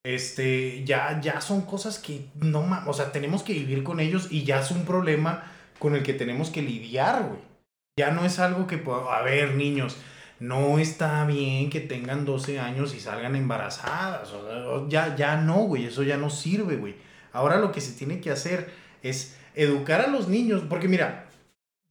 Este, 0.04 0.84
ya, 0.84 1.20
ya 1.20 1.40
son 1.40 1.62
cosas 1.62 1.98
que 1.98 2.28
no, 2.36 2.64
o 2.86 2.92
sea, 2.92 3.10
tenemos 3.10 3.42
que 3.42 3.52
vivir 3.52 3.82
con 3.82 3.98
ellos 3.98 4.28
y 4.30 4.44
ya 4.44 4.60
es 4.60 4.70
un 4.70 4.84
problema 4.84 5.42
con 5.82 5.96
el 5.96 6.04
que 6.04 6.14
tenemos 6.14 6.50
que 6.50 6.62
lidiar, 6.62 7.24
güey. 7.24 7.40
Ya 7.98 8.12
no 8.12 8.24
es 8.24 8.38
algo 8.38 8.68
que, 8.68 8.80
a 9.10 9.22
ver, 9.22 9.56
niños, 9.56 9.96
no 10.38 10.78
está 10.78 11.26
bien 11.26 11.70
que 11.70 11.80
tengan 11.80 12.24
12 12.24 12.60
años 12.60 12.94
y 12.94 13.00
salgan 13.00 13.34
embarazadas. 13.34 14.32
ya, 14.88 15.16
ya 15.16 15.38
no, 15.38 15.56
güey, 15.64 15.86
eso 15.86 16.04
ya 16.04 16.16
no 16.16 16.30
sirve, 16.30 16.76
güey. 16.76 16.94
Ahora 17.32 17.58
lo 17.58 17.72
que 17.72 17.80
se 17.80 17.98
tiene 17.98 18.20
que 18.20 18.30
hacer 18.30 18.70
es 19.02 19.36
educar 19.56 20.00
a 20.00 20.06
los 20.06 20.28
niños, 20.28 20.62
porque 20.70 20.86
mira, 20.86 21.26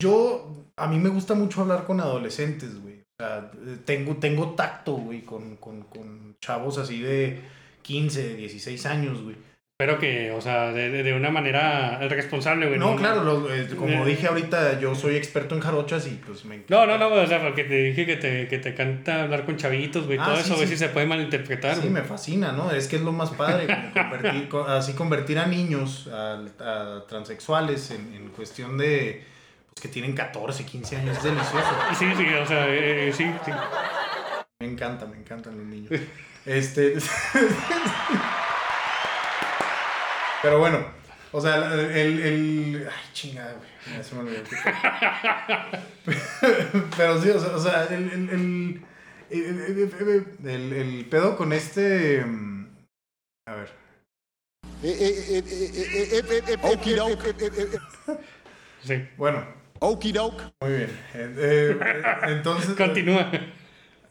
yo, 0.00 0.70
a 0.74 0.86
mí 0.88 0.98
me 0.98 1.10
gusta 1.10 1.34
mucho 1.34 1.60
hablar 1.60 1.84
con 1.84 2.00
adolescentes, 2.00 2.80
güey. 2.80 3.02
sea, 3.18 3.50
tengo, 3.84 4.16
tengo 4.16 4.54
tacto, 4.54 4.94
güey, 4.94 5.20
con, 5.20 5.56
con, 5.58 5.82
con 5.82 6.34
chavos 6.40 6.78
así 6.78 7.02
de 7.02 7.42
15, 7.82 8.36
16 8.36 8.86
años, 8.86 9.22
güey. 9.22 9.36
Pero 9.78 9.98
que, 9.98 10.30
o 10.30 10.40
sea, 10.40 10.70
de, 10.70 11.02
de 11.02 11.12
una 11.12 11.30
manera 11.30 11.98
responsable, 12.08 12.66
güey. 12.68 12.78
No, 12.78 12.94
claro, 12.94 13.24
lo- 13.24 13.52
eh, 13.52 13.66
como 13.76 14.04
dije 14.04 14.28
ahorita, 14.28 14.78
yo 14.78 14.94
soy 14.94 15.16
experto 15.16 15.56
en 15.56 15.60
jarochas 15.60 16.06
y 16.06 16.10
pues 16.24 16.44
me 16.44 16.62
No, 16.68 16.86
no, 16.86 16.98
no, 16.98 17.08
o 17.08 17.26
sea, 17.26 17.42
porque 17.42 17.64
te 17.64 17.74
dije 17.82 18.06
que 18.06 18.16
te, 18.16 18.46
que 18.46 18.58
te 18.58 18.68
encanta 18.68 19.22
hablar 19.22 19.44
con 19.44 19.56
chavitos, 19.56 20.06
güey. 20.06 20.18
Ah, 20.20 20.26
todo 20.26 20.36
sí, 20.36 20.42
eso, 20.42 20.54
a 20.54 20.58
ver 20.58 20.68
sí. 20.68 20.74
si 20.74 20.78
se 20.78 20.88
puede 20.90 21.06
malinterpretar. 21.06 21.74
Sí, 21.74 21.80
güey. 21.80 21.92
me 21.94 22.02
fascina, 22.02 22.52
¿no? 22.52 22.70
Es 22.70 22.86
que 22.86 22.96
es 22.96 23.02
lo 23.02 23.10
más 23.10 23.30
padre, 23.30 23.66
convertir, 23.94 24.48
co- 24.48 24.64
así 24.64 24.92
convertir 24.92 25.38
a 25.40 25.46
niños, 25.46 26.08
a, 26.12 26.34
a 26.60 27.06
transexuales 27.08 27.90
en, 27.90 28.14
en 28.14 28.28
cuestión 28.28 28.78
de, 28.78 29.24
pues 29.74 29.80
que 29.82 29.88
tienen 29.88 30.12
14, 30.14 30.64
15 30.64 30.96
años, 30.98 31.16
es 31.16 31.24
delicioso. 31.24 31.66
Sí, 31.98 32.06
sí, 32.16 32.26
o 32.40 32.46
sea, 32.46 32.66
eh, 32.68 33.12
sí, 33.12 33.24
sí. 33.44 33.50
Me 34.60 34.66
encanta, 34.68 35.06
me 35.06 35.16
encantan 35.16 35.56
los 35.56 35.66
niños. 35.66 35.90
Este... 36.46 36.94
Pero 40.42 40.58
bueno, 40.58 40.84
o 41.32 41.40
sea, 41.40 41.56
el... 41.74 42.20
el... 42.20 42.88
Ay, 42.90 43.04
chingada, 43.12 43.54
güey. 43.54 43.96
Ya 43.96 44.02
se 44.02 44.14
me 44.14 44.20
olvidó. 44.22 44.42
Pero 46.96 47.22
sí, 47.22 47.30
o 47.30 47.40
sea, 47.40 47.56
o 47.56 47.58
sea, 47.60 47.84
el... 47.84 48.10
el, 48.10 48.28
el, 48.30 48.82
el, 49.30 50.48
el- 50.48 50.72
el 50.72 51.04
pedo 51.06 51.36
con 51.36 51.52
este... 51.52 52.24
mm, 52.24 52.66
A 53.48 53.54
ver. 53.54 53.70
Okey 56.62 56.94
doke. 56.94 57.34
sí. 58.84 59.08
Bueno, 59.16 59.46
Okey 59.78 60.12
doke. 60.12 60.42
muy 60.60 60.70
bien. 60.72 60.90
Eh, 61.14 61.34
eh, 61.38 61.78
entonces... 62.28 62.74
Continúa. 62.76 63.30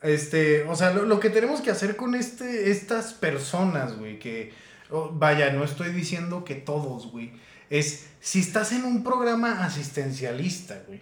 Este, 0.01 0.63
o 0.63 0.75
sea, 0.75 0.91
lo, 0.93 1.03
lo 1.03 1.19
que 1.19 1.29
tenemos 1.29 1.61
que 1.61 1.69
hacer 1.71 1.95
con 1.95 2.15
este, 2.15 2.71
estas 2.71 3.13
personas, 3.13 3.97
güey, 3.97 4.17
que, 4.17 4.51
oh, 4.91 5.11
vaya, 5.13 5.51
no 5.51 5.63
estoy 5.63 5.91
diciendo 5.91 6.43
que 6.45 6.55
todos, 6.55 7.11
güey, 7.11 7.31
es, 7.69 8.09
si 8.19 8.39
estás 8.39 8.71
en 8.71 8.83
un 8.83 9.03
programa 9.03 9.63
asistencialista, 9.63 10.83
güey, 10.87 11.01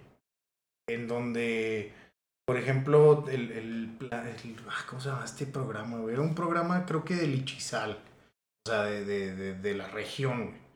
en 0.88 1.08
donde, 1.08 1.92
por 2.46 2.58
ejemplo, 2.58 3.26
el, 3.30 3.52
el, 3.52 3.98
el- 4.02 4.10
ah, 4.70 4.86
¿cómo 4.88 5.02
se 5.02 5.10
llama 5.10 5.26
este 5.26 5.46
programa, 5.46 5.98
güey? 5.98 6.14
Era 6.14 6.22
un 6.24 6.36
programa, 6.36 6.86
creo 6.86 7.04
que 7.04 7.16
de 7.16 7.28
Lichizal, 7.28 7.92
o 8.66 8.70
sea, 8.70 8.84
de, 8.84 9.06
de, 9.06 9.36
de, 9.36 9.54
de 9.56 9.74
la 9.76 9.88
región, 9.90 10.46
güey. 10.48 10.70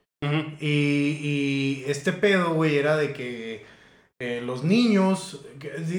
Y, 0.61 1.19
y 1.21 1.83
este 1.87 2.13
pedo, 2.13 2.53
güey, 2.53 2.77
era 2.77 2.95
de 2.95 3.11
que 3.11 3.65
eh, 4.19 4.41
los 4.41 4.63
niños, 4.63 5.45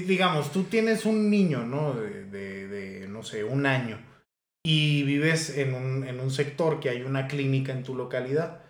digamos, 0.07 0.51
tú 0.51 0.65
tienes 0.65 1.05
un 1.05 1.29
niño, 1.31 1.67
¿no? 1.67 1.93
De, 1.93 2.25
de- 2.25 2.69
de, 2.69 3.09
no 3.09 3.23
sé, 3.23 3.45
un 3.45 3.67
año. 3.67 3.99
Y 4.67 5.03
vives 5.03 5.57
en 5.59 5.75
un, 5.75 6.07
en 6.07 6.21
un 6.21 6.31
sector 6.31 6.81
que 6.81 6.89
hay 6.89 7.03
una 7.03 7.29
clínica 7.29 7.73
en 7.73 7.83
tu 7.83 7.95
localidad. 7.95 8.63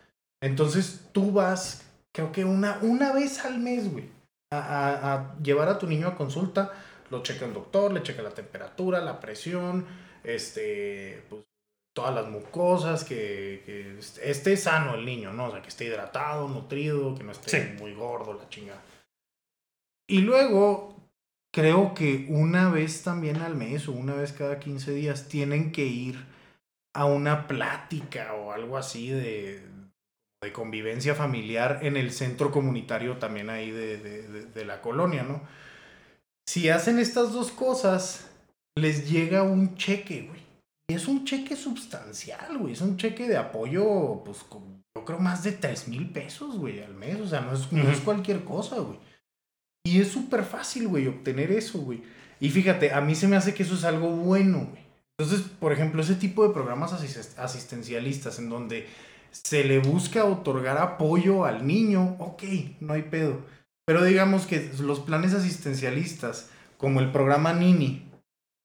Entonces 0.42 1.09
tú 1.12 1.30
vas, 1.32 1.88
creo 2.12 2.32
que 2.32 2.45
una, 2.45 2.78
una 2.82 3.12
vez 3.12 3.45
al 3.45 3.59
mes, 3.61 3.90
güey, 3.90 4.11
a, 4.53 4.59
a- 4.59 5.14
a 5.14 5.38
llevar 5.40 5.68
a 5.68 5.78
tu 5.78 5.86
niño 5.86 6.09
a 6.09 6.16
consulta. 6.16 6.72
Lo 7.11 7.22
checa 7.22 7.45
el 7.45 7.55
doctor, 7.55 7.92
le 7.92 8.03
checa 8.03 8.22
la 8.22 8.30
temperatura, 8.30 9.01
la 9.01 9.20
presión, 9.20 9.86
este, 10.24 11.22
pues 11.28 11.42
todas 11.95 12.12
las 12.14 12.26
mucosas, 12.28 13.05
que, 13.05 13.62
que 13.64 13.99
esté 14.28 14.57
sano 14.57 14.95
el 14.97 15.05
niño, 15.05 15.32
¿no? 15.32 15.47
O 15.47 15.51
sea, 15.53 15.62
que 15.62 15.68
esté 15.68 15.84
hidratado, 15.84 16.49
nutrido, 16.49 17.14
que 17.14 17.22
no 17.22 17.30
esté 17.30 17.51
Sí. 17.51 17.78
muy 17.78 17.95
gordo, 17.95 18.34
la 18.34 18.49
chingada. 18.49 18.82
Y 20.09 20.22
luego, 20.22 20.93
creo 21.55 21.95
que 21.95 22.27
una 22.29 22.69
vez 22.69 23.03
también 23.05 23.37
al 23.37 23.55
mes 23.55 23.87
o 23.89 23.93
una 23.93 24.15
vez 24.15 24.33
cada 24.33 24.59
15 24.59 24.93
días 24.93 25.29
tienen 25.29 25.71
que 25.71 25.85
ir 25.87 26.17
a 26.97 27.05
una 27.05 27.47
plática 27.47 28.35
o 28.35 28.51
algo 28.53 28.77
así 28.77 29.09
de, 29.11 29.63
de 30.43 30.53
convivencia 30.53 31.15
familiar 31.15 31.79
en 31.83 31.97
el 31.97 32.11
centro 32.11 32.51
comunitario 32.51 33.19
también 33.19 33.51
ahí 33.51 33.71
de, 33.71 33.99
de- 33.99 34.65
la 34.65 34.81
colonia, 34.81 35.23
¿no? 35.23 35.43
Si 36.49 36.69
hacen 36.69 36.99
estas 36.99 37.33
dos 37.33 37.51
cosas, 37.53 38.31
les 38.77 39.09
llega 39.11 39.43
un 39.45 39.77
cheque, 39.77 40.23
güey. 40.29 40.41
Y 40.91 40.95
es 40.95 41.07
un 41.09 41.25
cheque 41.25 41.55
sustancial, 41.57 42.59
güey. 42.59 42.73
Es 42.75 42.81
un 42.81 42.97
cheque 42.97 43.29
de 43.29 43.37
apoyo, 43.37 44.23
pues, 44.25 44.43
con- 44.45 44.83
yo 44.97 45.05
creo 45.05 45.19
más 45.19 45.43
de 45.45 45.53
3 45.53 45.89
mil 45.89 46.11
pesos, 46.11 46.57
güey, 46.59 46.83
al 46.83 46.95
mes. 46.95 47.21
O 47.21 47.27
sea, 47.27 47.41
no 47.41 47.53
es, 47.53 47.71
no 47.73 47.89
es 47.91 47.97
Ujú. 47.99 48.05
cualquier 48.05 48.45
cosa, 48.45 48.77
güey. 48.77 48.99
Y 49.85 50.01
es 50.01 50.09
súper 50.09 50.45
fácil, 50.45 50.89
güey, 50.89 51.07
obtener 51.07 51.53
eso, 51.53 51.78
güey. 51.78 52.03
Y 52.41 52.51
fíjate, 52.51 52.93
a 52.93 53.01
mí 53.01 53.14
se 53.14 53.28
me 53.28 53.37
hace 53.37 53.55
que 53.55 53.62
eso 53.62 53.74
es 53.74 53.85
algo 53.85 54.09
bueno, 54.11 54.66
güey. 54.70 54.82
Entonces, 55.18 55.47
por 55.61 55.72
ejemplo, 55.72 56.03
ese 56.03 56.14
tipo 56.16 56.47
de 56.47 56.53
programas 56.53 56.93
asis- 56.93 57.39
asistencialistas 57.39 58.39
en 58.39 58.49
donde 58.49 58.89
se 59.30 59.62
le 59.64 59.78
busca 59.78 60.24
otorgar 60.24 60.78
apoyo 60.78 61.45
al 61.45 61.66
niño, 61.66 62.16
ok, 62.18 62.43
no 62.80 62.95
hay 62.95 63.03
pedo. 63.03 63.41
Pero 63.87 64.03
digamos 64.03 64.47
que 64.47 64.72
los 64.80 65.01
planes 65.01 65.35
asistencialistas, 65.35 66.49
como 66.78 67.01
el 67.01 67.12
programa 67.12 67.53
Nini, 67.53 68.09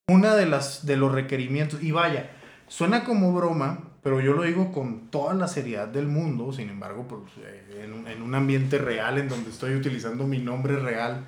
una 0.07 0.36
de 0.36 0.45
las 0.45 0.86
de 0.86 0.97
los 0.97 1.11
requerimientos, 1.11 1.84
y 1.84 1.91
vaya, 1.91 2.32
suena 2.67 3.03
como 3.03 3.34
broma, 3.34 3.89
pero 4.04 4.22
yo 4.22 4.34
lo 4.34 4.43
digo 4.43 4.72
con 4.72 5.10
toda 5.10 5.34
la 5.34 5.47
seriedad 5.47 5.88
del 5.88 6.08
mundo, 6.08 6.52
sin 6.54 6.70
embargo, 6.70 7.06
pues, 7.08 7.22
eh, 7.45 7.84
en, 7.84 7.93
un- 7.93 8.08
en 8.08 8.22
un 8.22 8.36
ambiente 8.36 8.78
real 8.78 9.18
en 9.18 9.28
donde 9.30 9.50
estoy 9.50 9.76
utilizando 9.76 10.26
mi 10.28 10.39
nombre 10.39 10.78
real, 10.78 11.26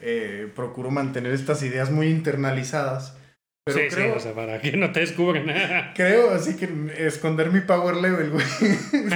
eh, 0.00 0.50
procuro 0.54 0.90
mantener 0.90 1.32
estas 1.32 1.62
ideas 1.62 1.90
muy 1.90 2.08
internalizadas. 2.08 3.16
Pero 3.64 3.78
sí, 3.80 3.94
creo, 3.94 4.12
sí, 4.14 4.16
o 4.18 4.20
sea, 4.20 4.32
para 4.34 4.60
que 4.60 4.76
no 4.76 4.92
te 4.92 5.00
descubran. 5.00 5.44
Creo, 5.94 6.30
así 6.30 6.56
que 6.56 6.68
esconder 6.98 7.50
mi 7.52 7.60
power 7.60 7.96
level, 7.96 8.30
güey. 8.30 8.46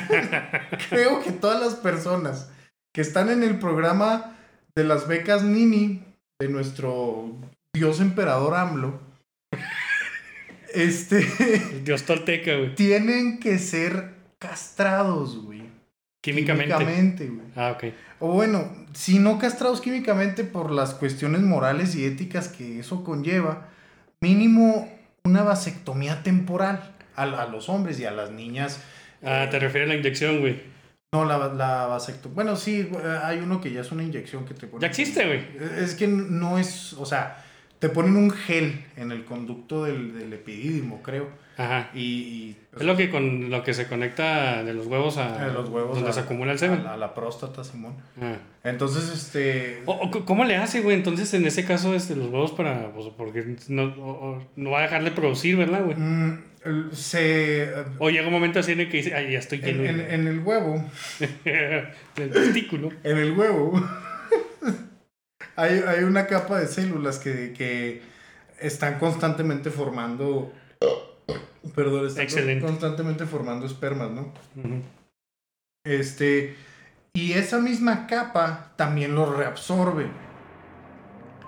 Creo 0.90 1.22
que 1.22 1.32
todas 1.32 1.60
las 1.60 1.74
personas 1.76 2.50
que 2.94 3.00
están 3.00 3.30
en 3.30 3.42
el 3.42 3.58
programa 3.58 4.36
de 4.76 4.84
las 4.84 5.08
becas 5.08 5.42
Nini 5.42 6.02
de 6.40 6.48
nuestro 6.48 7.30
dios 7.74 8.00
emperador 8.00 8.54
AMLO, 8.54 9.00
este, 10.74 11.20
Dios 11.84 12.04
tolteca, 12.04 12.56
güey. 12.56 12.74
tienen 12.74 13.38
que 13.38 13.58
ser 13.58 14.14
castrados, 14.38 15.42
güey. 15.44 15.62
Químicamente. 16.20 16.74
Químicamente, 16.74 17.26
güey. 17.26 17.46
Ah, 17.56 17.72
ok. 17.72 17.84
O 18.20 18.32
bueno, 18.32 18.70
si 18.92 19.18
no 19.18 19.38
castrados 19.38 19.80
químicamente 19.80 20.44
por 20.44 20.70
las 20.70 20.94
cuestiones 20.94 21.40
morales 21.40 21.94
y 21.96 22.04
éticas 22.04 22.48
que 22.48 22.78
eso 22.78 23.02
conlleva, 23.02 23.68
mínimo 24.20 24.88
una 25.24 25.42
vasectomía 25.42 26.22
temporal 26.22 26.94
a, 27.16 27.22
a 27.22 27.46
los 27.46 27.68
hombres 27.68 27.98
y 27.98 28.04
a 28.04 28.12
las 28.12 28.30
niñas. 28.30 28.80
Ah, 29.24 29.48
te 29.50 29.58
refieres 29.58 29.88
a 29.90 29.92
la 29.94 29.98
inyección, 29.98 30.40
güey. 30.40 30.62
No, 31.12 31.24
la, 31.24 31.48
la 31.52 31.86
vasectomía. 31.86 32.34
Bueno, 32.34 32.56
sí, 32.56 32.88
eh, 32.90 33.18
hay 33.22 33.38
uno 33.38 33.60
que 33.60 33.72
ya 33.72 33.80
es 33.82 33.92
una 33.92 34.02
inyección 34.02 34.44
que 34.44 34.54
te 34.54 34.66
ponen. 34.66 34.80
Ya 34.80 34.86
existe, 34.88 35.26
güey. 35.26 35.44
Es 35.78 35.94
que 35.94 36.06
no 36.06 36.58
es, 36.58 36.94
o 36.94 37.04
sea, 37.04 37.44
te 37.82 37.88
ponen 37.88 38.14
un 38.16 38.30
gel 38.30 38.84
en 38.96 39.10
el 39.10 39.24
conducto 39.24 39.82
del, 39.82 40.16
del 40.16 40.32
epidídimo, 40.32 41.02
creo. 41.02 41.28
Ajá. 41.58 41.90
Y, 41.94 42.00
y, 42.00 42.56
Es 42.78 42.82
lo 42.84 42.96
que 42.96 43.10
con 43.10 43.50
lo 43.50 43.64
que 43.64 43.74
se 43.74 43.88
conecta 43.88 44.62
de 44.62 44.72
los 44.72 44.86
huevos 44.86 45.18
a 45.18 45.48
los 45.48 45.68
huevos 45.68 45.96
donde 45.96 46.10
a- 46.10 46.12
se 46.12 46.20
acumula 46.20 46.52
el 46.52 46.58
semen. 46.60 46.86
a 46.86 46.96
la 46.96 47.12
próstata, 47.12 47.64
Simón. 47.64 47.94
Ah. 48.20 48.36
Entonces, 48.62 49.10
este. 49.12 49.82
O- 49.86 49.92
o 50.12 50.24
¿Cómo 50.24 50.44
le 50.44 50.56
hace, 50.56 50.80
güey? 50.80 50.96
Entonces, 50.96 51.34
en 51.34 51.44
ese 51.44 51.64
caso, 51.64 51.92
este, 51.94 52.14
los 52.14 52.28
huevos 52.28 52.52
para. 52.52 52.92
Pues, 52.92 53.06
porque 53.18 53.56
no, 53.68 53.82
o- 53.98 54.42
no 54.54 54.70
va 54.70 54.78
a 54.78 54.82
dejar 54.82 55.02
de 55.02 55.10
producir, 55.10 55.56
¿verdad, 55.56 55.84
güey? 55.84 55.96
mm, 55.96 56.44
el- 56.64 56.88
se. 56.96 57.68
O 57.98 58.10
llega 58.10 58.28
un 58.28 58.32
momento 58.32 58.60
así 58.60 58.72
en 58.72 58.80
el 58.80 58.88
que 58.88 58.98
dice, 58.98 59.14
ay, 59.14 59.32
ya 59.32 59.40
estoy 59.40 59.58
En, 59.64 59.82
lleno 59.82 59.84
en- 60.04 60.10
en 60.20 60.26
el 60.28 60.38
huevo. 60.38 60.82
del 61.44 62.30
testículo. 62.30 62.90
En 63.04 63.18
el 63.18 63.32
huevo. 63.32 63.72
Hay, 65.56 65.80
hay 65.86 66.04
una 66.04 66.26
capa 66.26 66.58
de 66.58 66.66
células 66.66 67.18
que, 67.18 67.52
que 67.52 68.02
están 68.60 68.98
constantemente 68.98 69.70
formando. 69.70 70.52
Perdón, 71.74 72.06
están 72.06 72.24
Excelente. 72.24 72.64
constantemente 72.64 73.26
formando 73.26 73.66
espermas, 73.66 74.10
¿no? 74.10 74.32
Este. 75.84 76.56
Y 77.14 77.32
esa 77.34 77.58
misma 77.58 78.06
capa 78.06 78.72
también 78.76 79.14
lo 79.14 79.32
reabsorbe. 79.34 80.10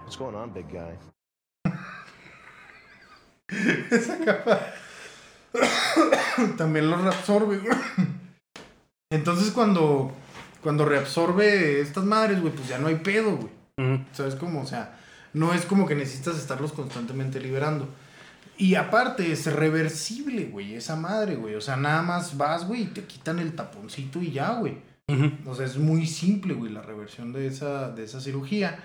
What's 0.03 0.19
going 0.19 0.35
on, 0.35 0.53
big 0.53 0.67
guy? 0.69 0.95
Esa 3.91 4.19
capa 4.25 4.61
también 6.59 6.91
lo 6.91 6.97
reabsorbe. 6.99 7.59
güey. 7.59 7.77
Entonces 9.11 9.53
cuando, 9.53 10.13
cuando 10.63 10.85
reabsorbe 10.85 11.81
estas 11.81 12.05
madres, 12.05 12.41
güey, 12.41 12.53
pues 12.53 12.69
ya 12.69 12.79
no 12.79 12.89
hay 12.89 12.97
pedo, 12.97 13.37
güey. 13.37 13.51
¿Sabes 14.13 14.35
cómo? 14.37 14.63
O 14.63 14.67
sea, 14.67 14.97
no 15.33 15.53
es 15.53 15.65
como 15.65 15.87
que 15.87 15.95
necesitas 15.95 16.39
estarlos 16.39 16.73
constantemente 16.73 17.41
liberando. 17.41 17.89
Y 18.57 18.77
aparte, 18.77 19.33
es 19.33 19.53
reversible, 19.53 20.45
güey, 20.47 20.75
esa 20.75 20.95
madre, 20.95 21.35
güey. 21.35 21.57
O 21.57 21.61
sea, 21.61 21.77
nada 21.77 22.03
más 22.03 22.37
vas, 22.37 22.67
güey, 22.67 22.83
y 22.83 22.87
te 22.87 23.05
quitan 23.05 23.41
el 23.41 23.55
taponcito 23.55 24.23
y 24.23 24.31
ya, 24.31 24.53
güey. 24.55 24.79
O 25.47 25.55
sea, 25.55 25.67
es 25.67 25.77
muy 25.77 26.07
simple, 26.07 26.55
güey, 26.55 26.73
la 26.73 26.81
reversión 26.81 27.33
de 27.33 27.49
esa, 27.49 27.91
de 27.91 28.05
esa 28.05 28.21
cirugía. 28.21 28.79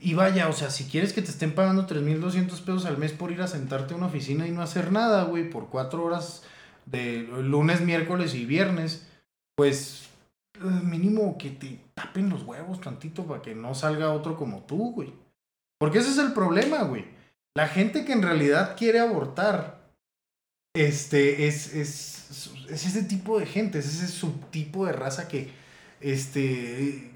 Y 0.00 0.14
vaya, 0.14 0.48
o 0.48 0.52
sea, 0.52 0.70
si 0.70 0.84
quieres 0.84 1.12
que 1.12 1.22
te 1.22 1.30
estén 1.30 1.54
pagando 1.54 1.86
3.200 1.86 2.48
pesos 2.60 2.84
al 2.84 2.98
mes 2.98 3.12
por 3.12 3.30
ir 3.30 3.40
a 3.40 3.46
sentarte 3.46 3.94
a 3.94 3.96
una 3.96 4.06
oficina 4.06 4.48
y 4.48 4.50
no 4.50 4.60
hacer 4.60 4.90
nada, 4.90 5.22
güey, 5.22 5.48
por 5.48 5.68
cuatro 5.68 6.04
horas 6.04 6.42
de 6.86 7.28
lunes, 7.42 7.80
miércoles 7.80 8.34
y 8.34 8.44
viernes, 8.44 9.06
pues 9.54 10.08
mínimo 10.60 11.36
que 11.38 11.50
te 11.50 11.80
tapen 11.94 12.28
los 12.28 12.42
huevos 12.42 12.80
tantito 12.80 13.24
para 13.24 13.42
que 13.42 13.54
no 13.54 13.74
salga 13.74 14.12
otro 14.12 14.36
como 14.36 14.64
tú, 14.64 14.92
güey. 14.92 15.12
Porque 15.78 15.98
ese 15.98 16.10
es 16.10 16.18
el 16.18 16.32
problema, 16.32 16.82
güey. 16.84 17.04
La 17.54 17.68
gente 17.68 18.04
que 18.04 18.12
en 18.12 18.22
realidad 18.22 18.76
quiere 18.76 19.00
abortar, 19.00 19.80
este, 20.74 21.46
es, 21.46 21.74
es, 21.74 22.30
es 22.70 22.86
ese 22.86 23.02
tipo 23.02 23.38
de 23.38 23.46
gente, 23.46 23.78
es 23.78 23.86
ese 23.86 24.08
subtipo 24.08 24.86
de 24.86 24.92
raza 24.92 25.28
que, 25.28 25.50
este, 26.00 27.10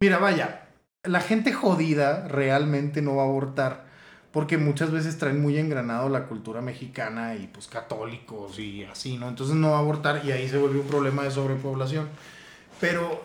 mira, 0.00 0.18
vaya, 0.18 0.68
la 1.02 1.20
gente 1.20 1.52
jodida 1.52 2.28
realmente 2.28 3.02
no 3.02 3.16
va 3.16 3.22
a 3.22 3.26
abortar 3.26 3.84
porque 4.34 4.58
muchas 4.58 4.90
veces 4.90 5.16
traen 5.16 5.40
muy 5.40 5.58
engranado 5.58 6.08
la 6.08 6.26
cultura 6.26 6.60
mexicana 6.60 7.36
y 7.36 7.46
pues 7.46 7.68
católicos 7.68 8.58
y 8.58 8.82
así, 8.82 9.16
¿no? 9.16 9.28
Entonces 9.28 9.54
no 9.54 9.70
va 9.70 9.76
a 9.76 9.80
abortar 9.80 10.22
y 10.24 10.32
ahí 10.32 10.48
se 10.48 10.58
vuelve 10.58 10.80
un 10.80 10.88
problema 10.88 11.22
de 11.22 11.30
sobrepoblación. 11.30 12.08
Pero 12.84 13.22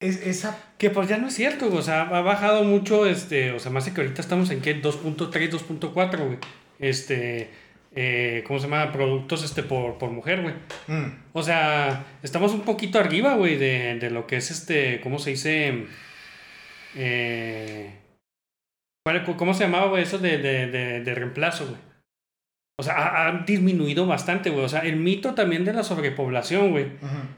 es, 0.00 0.26
esa... 0.26 0.58
Que 0.78 0.88
pues 0.88 1.06
ya 1.08 1.18
no 1.18 1.28
es 1.28 1.34
cierto, 1.34 1.70
o 1.70 1.82
sea, 1.82 2.02
ha 2.02 2.20
bajado 2.22 2.64
mucho, 2.64 3.04
este, 3.06 3.52
o 3.52 3.58
sea, 3.58 3.70
más 3.70 3.88
que 3.90 4.00
ahorita 4.00 4.22
estamos 4.22 4.50
en 4.50 4.62
qué, 4.62 4.80
2.3, 4.80 5.50
2.4, 5.50 6.18
güey. 6.26 6.38
Este, 6.78 7.50
eh, 7.94 8.42
¿cómo 8.46 8.58
se 8.58 8.68
llama? 8.68 8.90
Productos, 8.90 9.44
este, 9.44 9.62
por, 9.62 9.98
por 9.98 10.10
mujer, 10.10 10.40
güey. 10.40 10.54
Mm. 10.86 11.12
O 11.34 11.42
sea, 11.42 12.06
estamos 12.22 12.52
un 12.52 12.62
poquito 12.62 12.98
arriba, 12.98 13.34
güey, 13.34 13.56
de, 13.58 13.96
de 13.98 14.10
lo 14.10 14.26
que 14.26 14.36
es, 14.36 14.50
este, 14.50 15.00
¿cómo 15.02 15.18
se 15.18 15.30
dice? 15.30 15.84
Eh, 16.96 17.90
¿cuál- 19.04 19.24
¿Cómo 19.36 19.52
se 19.52 19.64
llamaba, 19.64 19.88
güey, 19.88 20.02
eso 20.04 20.18
de, 20.18 20.38
de, 20.38 20.66
de, 20.68 21.00
de 21.02 21.14
reemplazo, 21.14 21.66
güey? 21.66 21.89
O 22.80 22.82
sea, 22.82 22.94
ha, 22.94 23.28
ha 23.28 23.44
disminuido 23.44 24.06
bastante, 24.06 24.50
güey. 24.50 24.64
O 24.64 24.68
sea, 24.68 24.80
el 24.80 24.96
mito 24.96 25.34
también 25.34 25.64
de 25.64 25.72
la 25.72 25.82
sobrepoblación, 25.84 26.70
güey. 26.72 26.86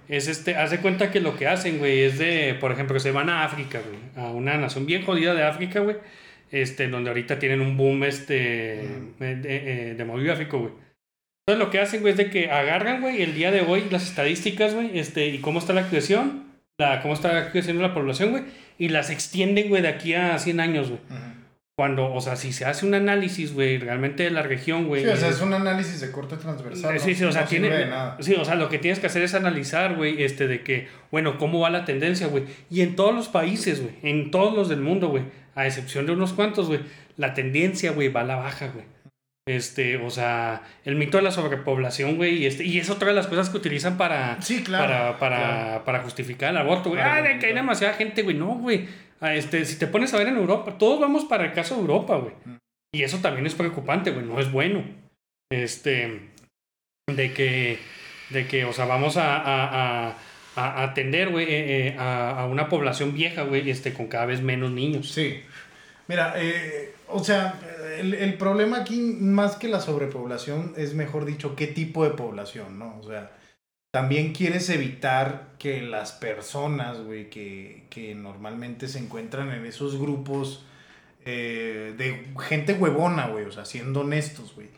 Es 0.08 0.28
este, 0.28 0.56
haz 0.56 0.70
de 0.70 0.78
cuenta 0.78 1.10
que 1.10 1.20
lo 1.20 1.36
que 1.36 1.46
hacen, 1.46 1.78
güey, 1.78 2.02
es 2.04 2.18
de, 2.18 2.56
por 2.60 2.72
ejemplo, 2.72 2.98
se 3.00 3.10
van 3.12 3.28
a 3.28 3.44
África, 3.44 3.80
güey, 3.86 4.26
a 4.26 4.30
una 4.30 4.56
nación 4.56 4.86
bien 4.86 5.04
jodida 5.04 5.34
de 5.34 5.42
África, 5.44 5.80
güey, 5.80 5.96
este, 6.50 6.88
donde 6.88 7.10
ahorita 7.10 7.38
tienen 7.38 7.60
un 7.60 7.76
boom, 7.76 8.04
este, 8.04 8.80
eh, 8.82 8.86
de- 9.20 9.94
demográfico, 9.96 10.58
güey. 10.58 10.72
Entonces 11.46 11.64
lo 11.66 11.70
que 11.70 11.80
hacen, 11.80 12.00
güey, 12.02 12.12
es 12.12 12.18
de 12.18 12.30
que 12.30 12.50
agarran, 12.50 13.00
güey, 13.00 13.20
el 13.22 13.34
día 13.34 13.50
de 13.50 13.62
hoy 13.62 13.84
las 13.90 14.04
estadísticas, 14.04 14.74
güey, 14.74 14.98
este, 14.98 15.26
y 15.26 15.38
cómo 15.38 15.58
está 15.58 15.72
la 15.72 15.88
creación, 15.88 16.44
la, 16.78 17.02
cómo 17.02 17.14
está 17.14 17.50
creciendo 17.50 17.82
la 17.82 17.94
población, 17.94 18.30
güey, 18.30 18.44
y 18.78 18.88
las 18.90 19.10
extienden, 19.10 19.68
güey, 19.68 19.82
de 19.82 19.88
aquí 19.88 20.14
a 20.14 20.38
100 20.38 20.60
años, 20.60 20.88
güey. 20.88 21.00
Ujú. 21.10 21.31
Cuando, 21.82 22.14
o 22.14 22.20
sea, 22.20 22.36
si 22.36 22.52
se 22.52 22.64
hace 22.64 22.86
un 22.86 22.94
análisis, 22.94 23.54
güey, 23.54 23.76
realmente 23.76 24.22
de 24.22 24.30
la 24.30 24.42
región, 24.44 24.86
güey. 24.86 25.02
Sí, 25.02 25.08
o 25.08 25.16
sea, 25.16 25.30
es 25.30 25.40
un 25.40 25.52
análisis 25.52 26.00
de 26.00 26.12
corte 26.12 26.36
transversal. 26.36 27.00
Sí, 27.00 27.10
¿no? 27.10 27.16
sí, 27.16 27.24
o 27.24 27.32
sea, 27.32 27.40
No 27.42 27.48
tiene. 27.48 27.70
de 27.70 27.86
nada. 27.86 28.16
Sí, 28.20 28.36
o 28.36 28.44
sea, 28.44 28.54
lo 28.54 28.68
que 28.68 28.78
tienes 28.78 29.00
que 29.00 29.08
hacer 29.08 29.22
es 29.22 29.34
analizar, 29.34 29.96
güey, 29.96 30.22
este, 30.22 30.46
de 30.46 30.62
que, 30.62 30.86
bueno, 31.10 31.38
cómo 31.38 31.58
va 31.58 31.70
la 31.70 31.84
tendencia, 31.84 32.28
güey. 32.28 32.44
Y 32.70 32.82
en 32.82 32.94
todos 32.94 33.12
los 33.12 33.26
países, 33.26 33.82
güey, 33.82 33.96
en 34.04 34.30
todos 34.30 34.54
los 34.54 34.68
del 34.68 34.80
mundo, 34.80 35.08
güey, 35.08 35.24
a 35.56 35.66
excepción 35.66 36.06
de 36.06 36.12
unos 36.12 36.34
cuantos, 36.34 36.68
güey, 36.68 36.78
la 37.16 37.34
tendencia, 37.34 37.90
güey, 37.90 38.06
va 38.10 38.20
a 38.20 38.26
la 38.26 38.36
baja, 38.36 38.68
güey. 38.72 38.84
Este, 39.46 39.96
o 39.96 40.08
sea, 40.10 40.62
el 40.84 40.94
mito 40.94 41.16
de 41.16 41.24
la 41.24 41.32
sobrepoblación, 41.32 42.16
güey, 42.16 42.42
y, 42.42 42.46
este, 42.46 42.64
y 42.64 42.78
es 42.78 42.90
otra 42.90 43.08
de 43.08 43.14
las 43.14 43.26
cosas 43.26 43.50
que 43.50 43.56
utilizan 43.56 43.96
para, 43.96 44.40
Sí, 44.40 44.62
claro. 44.62 44.86
para, 44.86 45.18
para, 45.18 45.36
claro. 45.36 45.84
para 45.84 46.00
justificar 46.02 46.50
el 46.50 46.58
aborto, 46.58 46.90
güey. 46.90 47.02
Ah, 47.02 47.22
de 47.22 47.38
que 47.40 47.46
hay 47.46 47.52
demasiada 47.54 47.94
gente, 47.94 48.22
güey. 48.22 48.36
No, 48.36 48.54
güey. 48.54 48.86
Ah, 49.20 49.34
Este, 49.34 49.64
si 49.64 49.78
te 49.78 49.88
pones 49.88 50.14
a 50.14 50.18
ver 50.18 50.28
en 50.28 50.36
Europa, 50.36 50.78
todos 50.78 51.00
vamos 51.00 51.24
para 51.24 51.44
el 51.44 51.52
caso 51.52 51.74
de 51.74 51.80
Europa, 51.80 52.16
güey. 52.16 52.34
Mm. 52.44 52.56
Y 52.94 53.02
eso 53.02 53.18
también 53.18 53.46
es 53.46 53.54
preocupante, 53.54 54.10
güey. 54.12 54.24
No 54.24 54.38
es 54.38 54.52
bueno. 54.52 54.84
Este, 55.50 56.30
de 57.08 57.32
que, 57.32 57.78
de 58.30 58.46
que, 58.46 58.64
o 58.64 58.72
sea, 58.72 58.84
vamos 58.84 59.16
a, 59.16 59.36
a, 59.38 60.08
a, 60.10 60.16
a 60.54 60.82
atender, 60.84 61.30
güey, 61.30 61.46
eh, 61.46 61.88
eh, 61.88 61.96
a, 61.98 62.42
a 62.42 62.46
una 62.46 62.68
población 62.68 63.12
vieja, 63.12 63.42
güey, 63.42 63.68
este, 63.70 63.92
con 63.92 64.06
cada 64.06 64.26
vez 64.26 64.40
menos 64.40 64.70
niños. 64.70 65.10
Sí. 65.10 65.42
Mira, 66.08 66.34
eh, 66.36 66.94
o 67.12 67.22
sea, 67.22 67.60
el, 67.98 68.14
el 68.14 68.34
problema 68.38 68.78
aquí, 68.78 68.98
más 69.20 69.56
que 69.56 69.68
la 69.68 69.80
sobrepoblación, 69.80 70.74
es 70.76 70.94
mejor 70.94 71.24
dicho, 71.24 71.56
qué 71.56 71.66
tipo 71.66 72.04
de 72.04 72.10
población, 72.10 72.78
¿no? 72.78 72.98
O 72.98 73.02
sea, 73.02 73.32
también 73.92 74.32
quieres 74.32 74.70
evitar 74.70 75.52
que 75.58 75.82
las 75.82 76.12
personas, 76.12 77.00
güey, 77.02 77.28
que, 77.28 77.84
que 77.90 78.14
normalmente 78.14 78.88
se 78.88 78.98
encuentran 78.98 79.52
en 79.52 79.66
esos 79.66 79.98
grupos 80.00 80.64
eh, 81.24 81.94
de 81.98 82.26
gente 82.42 82.72
huevona, 82.72 83.28
güey, 83.28 83.44
o 83.44 83.52
sea, 83.52 83.64
siendo 83.64 84.00
honestos, 84.00 84.54
güey. 84.54 84.68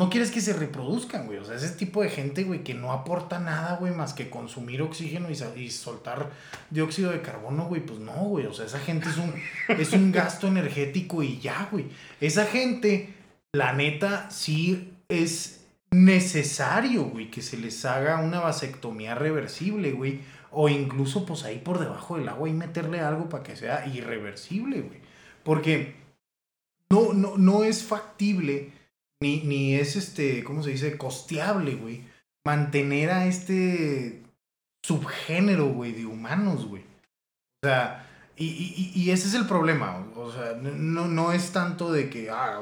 No 0.00 0.10
quieres 0.10 0.32
que 0.32 0.40
se 0.40 0.52
reproduzcan, 0.52 1.26
güey. 1.26 1.38
O 1.38 1.44
sea, 1.44 1.54
ese 1.54 1.70
tipo 1.70 2.02
de 2.02 2.08
gente, 2.08 2.42
güey, 2.42 2.64
que 2.64 2.74
no 2.74 2.92
aporta 2.92 3.38
nada, 3.38 3.76
güey, 3.76 3.94
más 3.94 4.12
que 4.12 4.28
consumir 4.28 4.82
oxígeno 4.82 5.28
y, 5.30 5.70
soltar 5.70 6.30
dióxido 6.70 7.12
de 7.12 7.22
carbono, 7.22 7.66
güey. 7.66 7.80
Pues 7.86 8.00
no, 8.00 8.24
güey. 8.24 8.46
O 8.46 8.52
sea, 8.52 8.66
esa 8.66 8.80
gente 8.80 9.08
es 9.08 9.18
un, 9.18 9.32
es 9.78 9.92
un 9.92 10.10
gasto 10.10 10.48
energético 10.48 11.22
y 11.22 11.38
ya, 11.38 11.68
güey. 11.70 11.86
Esa 12.20 12.44
gente, 12.46 13.14
la 13.52 13.72
neta, 13.72 14.30
sí 14.30 14.94
es 15.08 15.64
necesario, 15.92 17.04
güey, 17.04 17.30
que 17.30 17.40
se 17.40 17.56
les 17.56 17.84
haga 17.84 18.18
una 18.18 18.40
vasectomía 18.40 19.14
reversible, 19.14 19.92
güey. 19.92 20.22
O 20.50 20.68
incluso, 20.68 21.24
pues 21.24 21.44
ahí 21.44 21.60
por 21.60 21.78
debajo 21.78 22.16
del 22.16 22.28
agua 22.28 22.48
y 22.48 22.52
meterle 22.52 22.98
algo 22.98 23.28
para 23.28 23.44
que 23.44 23.54
sea 23.54 23.86
irreversible, 23.86 24.80
güey. 24.80 24.98
Porque 25.44 25.94
no, 26.90 27.12
no, 27.12 27.36
no 27.36 27.62
es 27.62 27.84
factible, 27.84 28.72
ni, 29.24 29.40
ni 29.40 29.74
es 29.74 29.96
este, 29.96 30.44
¿cómo 30.44 30.62
se 30.62 30.70
dice? 30.70 30.98
Costeable, 30.98 31.74
güey. 31.76 32.02
Mantener 32.46 33.10
a 33.10 33.26
este 33.26 34.22
subgénero, 34.84 35.68
güey, 35.68 35.92
de 35.92 36.04
humanos, 36.04 36.66
güey. 36.66 36.82
O 37.62 37.66
sea, 37.66 38.06
y, 38.36 38.44
y- 38.46 38.92
y 38.94 39.10
ese 39.10 39.28
es 39.28 39.34
el 39.34 39.46
problema. 39.46 40.06
O 40.14 40.30
sea, 40.30 40.52
no, 40.60 41.08
no 41.08 41.32
es 41.32 41.52
tanto 41.52 41.90
de 41.90 42.10
que, 42.10 42.28
ah, 42.30 42.60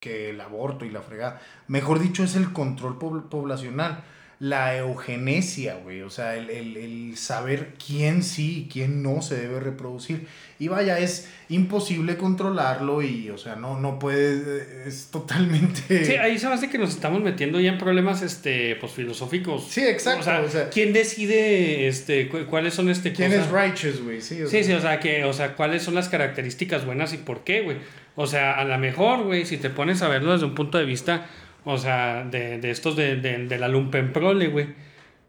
que 0.00 0.30
el 0.30 0.40
aborto 0.40 0.84
y 0.84 0.90
la 0.90 1.02
fregada. 1.02 1.40
Mejor 1.66 1.98
dicho, 1.98 2.22
es 2.22 2.36
el 2.36 2.52
control 2.52 2.98
pobl- 3.00 3.28
poblacional. 3.28 4.04
La 4.40 4.76
eugenesia, 4.76 5.74
güey. 5.82 6.02
O 6.02 6.10
sea, 6.10 6.36
el, 6.36 6.48
el- 6.50 6.76
el 6.76 7.16
saber 7.16 7.70
quién 7.84 8.22
sí 8.22 8.66
y 8.66 8.72
quién 8.72 9.02
no 9.02 9.20
se 9.20 9.36
debe 9.36 9.58
reproducir. 9.58 10.26
Y 10.60 10.68
vaya, 10.68 10.98
es 10.98 11.28
imposible 11.48 12.16
controlarlo 12.16 13.02
y, 13.02 13.30
o 13.30 13.38
sea, 13.38 13.56
no, 13.56 13.78
no 13.80 13.98
puede, 13.98 14.86
es 14.88 15.08
totalmente... 15.10 16.04
Sí, 16.04 16.12
ahí 16.16 16.38
se 16.38 16.46
me 16.48 16.54
hace 16.54 16.68
que 16.70 16.78
nos 16.78 16.90
estamos 16.90 17.20
metiendo 17.22 17.60
ya 17.60 17.70
en 17.72 17.78
problemas, 17.78 18.22
este, 18.22 18.76
pues, 18.76 18.92
filosóficos. 18.92 19.66
Sí, 19.68 19.84
exacto, 19.84 20.20
O 20.20 20.24
sea, 20.24 20.40
o 20.40 20.48
sea- 20.48 20.70
¿quién 20.70 20.92
decide, 20.92 21.88
este, 21.88 22.28
cu- 22.28 22.46
cuáles 22.48 22.74
son, 22.74 22.88
este, 22.90 23.12
¿Quién 23.12 23.32
es 23.32 23.50
righteous, 23.50 24.02
güey? 24.02 24.20
Sí, 24.20 24.38
Sí, 24.48 24.62
sí, 24.64 24.72
o 24.72 24.80
sea, 24.80 25.00
que, 25.00 25.24
o 25.24 25.32
sea, 25.32 25.54
cuáles 25.54 25.82
son 25.82 25.94
las 25.94 26.08
características 26.08 26.84
buenas 26.84 27.12
y 27.12 27.18
por 27.18 27.44
qué, 27.44 27.62
güey. 27.62 27.76
O 28.14 28.26
sea, 28.26 28.54
a 28.54 28.64
lo 28.64 28.78
mejor, 28.78 29.22
güey, 29.24 29.46
si 29.46 29.58
te 29.58 29.70
pones 29.70 30.02
a 30.02 30.08
verlo 30.08 30.32
desde 30.32 30.46
un 30.46 30.54
punto 30.56 30.76
de 30.78 30.84
vista, 30.84 31.26
o 31.70 31.76
sea, 31.76 32.24
de, 32.24 32.58
de 32.58 32.70
estos 32.70 32.96
de, 32.96 33.16
de, 33.16 33.46
de 33.46 33.58
la 33.58 33.68
lumpenprole, 33.68 34.46
güey. 34.46 34.68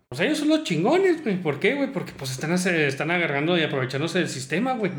O 0.10 0.16
sea, 0.16 0.26
ellos 0.26 0.38
son 0.38 0.48
los 0.48 0.64
chingones, 0.64 1.22
güey. 1.22 1.36
¿Por 1.36 1.60
qué, 1.60 1.74
güey? 1.74 1.92
Porque 1.92 2.14
pues 2.18 2.32
están, 2.32 2.54
están 2.54 3.12
agarrando 3.12 3.58
y 3.58 3.62
aprovechándose 3.62 4.20
del 4.20 4.30
sistema, 4.30 4.72
güey. 4.74 4.94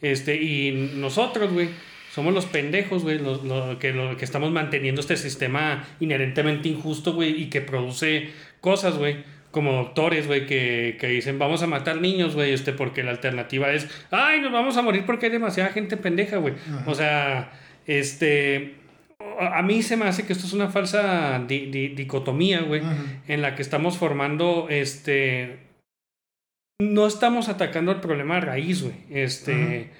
Este, 0.00 0.40
y 0.40 0.92
nosotros, 0.94 1.52
güey, 1.52 1.70
somos 2.14 2.32
los 2.32 2.46
pendejos, 2.46 3.02
güey, 3.02 3.18
los, 3.18 3.42
los 3.42 3.78
que, 3.78 3.92
lo, 3.92 4.16
que 4.16 4.24
estamos 4.24 4.52
manteniendo 4.52 5.00
este 5.00 5.16
sistema 5.16 5.84
inherentemente 5.98 6.68
injusto, 6.68 7.14
güey, 7.14 7.42
y 7.42 7.50
que 7.50 7.60
produce 7.60 8.30
cosas, 8.60 8.96
güey, 8.96 9.24
como 9.50 9.72
doctores, 9.72 10.28
güey, 10.28 10.46
que, 10.46 10.96
que 11.00 11.08
dicen, 11.08 11.40
vamos 11.40 11.64
a 11.64 11.66
matar 11.66 12.00
niños, 12.00 12.36
güey, 12.36 12.52
este, 12.52 12.72
porque 12.72 13.02
la 13.02 13.10
alternativa 13.10 13.72
es, 13.72 13.88
ay, 14.12 14.40
nos 14.40 14.52
vamos 14.52 14.76
a 14.76 14.82
morir 14.82 15.02
porque 15.04 15.26
hay 15.26 15.32
demasiada 15.32 15.70
gente 15.70 15.96
pendeja, 15.96 16.36
güey. 16.36 16.54
O 16.86 16.94
sea, 16.94 17.50
este, 17.88 18.85
a 19.40 19.62
mí 19.62 19.82
se 19.82 19.96
me 19.96 20.06
hace 20.06 20.24
que 20.26 20.32
esto 20.32 20.46
es 20.46 20.52
una 20.52 20.68
falsa 20.70 21.42
di- 21.46 21.66
di- 21.66 21.88
dicotomía, 21.88 22.62
güey 22.62 22.82
en 23.28 23.42
la 23.42 23.54
que 23.54 23.62
estamos 23.62 23.98
formando, 23.98 24.68
este, 24.70 25.58
no 26.80 27.06
estamos 27.06 27.48
atacando 27.48 27.92
el 27.92 28.00
problema 28.00 28.34
de 28.36 28.40
raíz, 28.42 28.82
güey. 28.82 28.94
Este, 29.10 29.90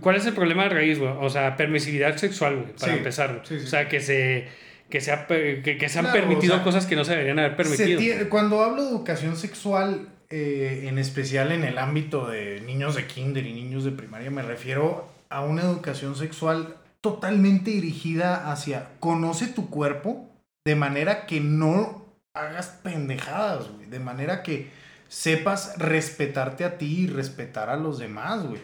¿cuál 0.00 0.16
es 0.16 0.26
el 0.26 0.34
problema 0.34 0.64
de 0.64 0.68
raíz, 0.70 0.98
güey? 0.98 1.10
O 1.20 1.30
sea, 1.30 1.56
permisividad 1.56 2.16
sexual, 2.16 2.56
güey, 2.56 2.72
para 2.78 2.92
Sí, 2.92 2.98
empezar. 2.98 3.42
sí, 3.44 3.58
sí. 3.58 3.64
O 3.64 3.68
sea, 3.68 3.88
que 3.88 4.00
se, 4.00 4.48
que 4.90 5.00
se, 5.00 5.12
ha 5.12 5.26
per- 5.26 5.62
que, 5.62 5.78
que 5.78 5.88
se 5.88 5.98
han 5.98 6.06
Claro, 6.06 6.20
permitido 6.20 6.54
o 6.54 6.56
sea, 6.58 6.64
cosas 6.64 6.86
que 6.86 6.96
no 6.96 7.04
se 7.04 7.12
deberían 7.12 7.38
haber 7.38 7.56
permitido. 7.56 8.00
cuando 8.28 8.62
hablo 8.62 8.82
de 8.84 8.88
educación 8.90 9.36
sexual, 9.36 10.08
eh, 10.30 10.84
en 10.88 10.98
especial 10.98 11.52
en 11.52 11.64
el 11.64 11.78
ámbito 11.78 12.26
de 12.28 12.60
niños 12.60 12.94
de 12.94 13.06
kinder 13.06 13.46
y 13.46 13.52
niños 13.54 13.84
de 13.84 13.92
primaria, 13.92 14.30
me 14.30 14.42
refiero 14.42 15.08
a 15.30 15.42
una 15.42 15.62
educación 15.62 16.16
sexual 16.16 16.76
totalmente 17.00 17.70
dirigida 17.70 18.50
hacia 18.50 18.90
conoce 19.00 19.46
tu 19.48 19.70
cuerpo 19.70 20.28
de 20.64 20.74
manera 20.74 21.26
que 21.26 21.40
no 21.40 22.04
hagas 22.34 22.68
pendejadas. 22.82 23.66
De 23.88 24.00
manera 24.00 24.42
que 24.42 24.70
sepas 25.08 25.78
respetarte 25.78 26.64
a 26.64 26.78
ti 26.78 27.00
y 27.00 27.06
respetar 27.06 27.70
a 27.70 27.76
los 27.76 27.98
demás, 27.98 28.46
güey. 28.46 28.60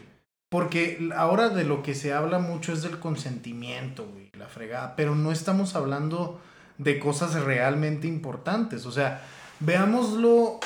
Porque 0.50 1.10
ahora 1.16 1.48
de 1.48 1.64
lo 1.64 1.82
que 1.82 1.94
se 1.94 2.12
habla 2.12 2.38
mucho 2.38 2.72
es 2.72 2.82
del 2.82 3.00
consentimiento, 3.00 4.06
güey, 4.06 4.30
la 4.38 4.46
fregada. 4.46 4.94
Pero 4.96 5.14
no 5.14 5.32
estamos 5.32 5.74
hablando 5.74 6.40
de 6.78 6.98
cosas 6.98 7.34
realmente 7.34 8.06
importantes. 8.06 8.86
O 8.86 8.92
sea, 8.92 9.22
veámoslo 9.60 10.60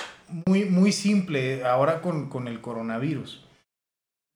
muy, 0.47 0.65
muy 0.67 0.93
simple 0.93 1.65
ahora 1.65 2.03
con, 2.03 2.29
con 2.29 2.49
el 2.49 2.61
coronavirus. 2.61 3.47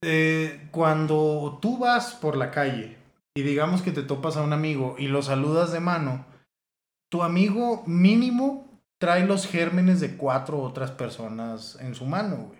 Eh, 0.04 0.68
cuando 0.70 1.58
tú 1.60 1.78
vas 1.78 2.14
por 2.14 2.36
la 2.36 2.50
calle 2.50 3.01
y 3.36 3.42
digamos 3.42 3.82
que 3.82 3.92
te 3.92 4.02
topas 4.02 4.36
a 4.36 4.42
un 4.42 4.52
amigo 4.52 4.96
y 4.98 5.08
lo 5.08 5.22
saludas 5.22 5.72
de 5.72 5.80
mano, 5.80 6.24
tu 7.10 7.22
amigo 7.22 7.82
mínimo 7.86 8.68
trae 9.00 9.26
los 9.26 9.46
gérmenes 9.46 10.00
de 10.00 10.16
cuatro 10.16 10.60
otras 10.60 10.90
personas 10.90 11.76
en 11.80 11.94
su 11.94 12.04
mano, 12.04 12.36
güey. 12.48 12.58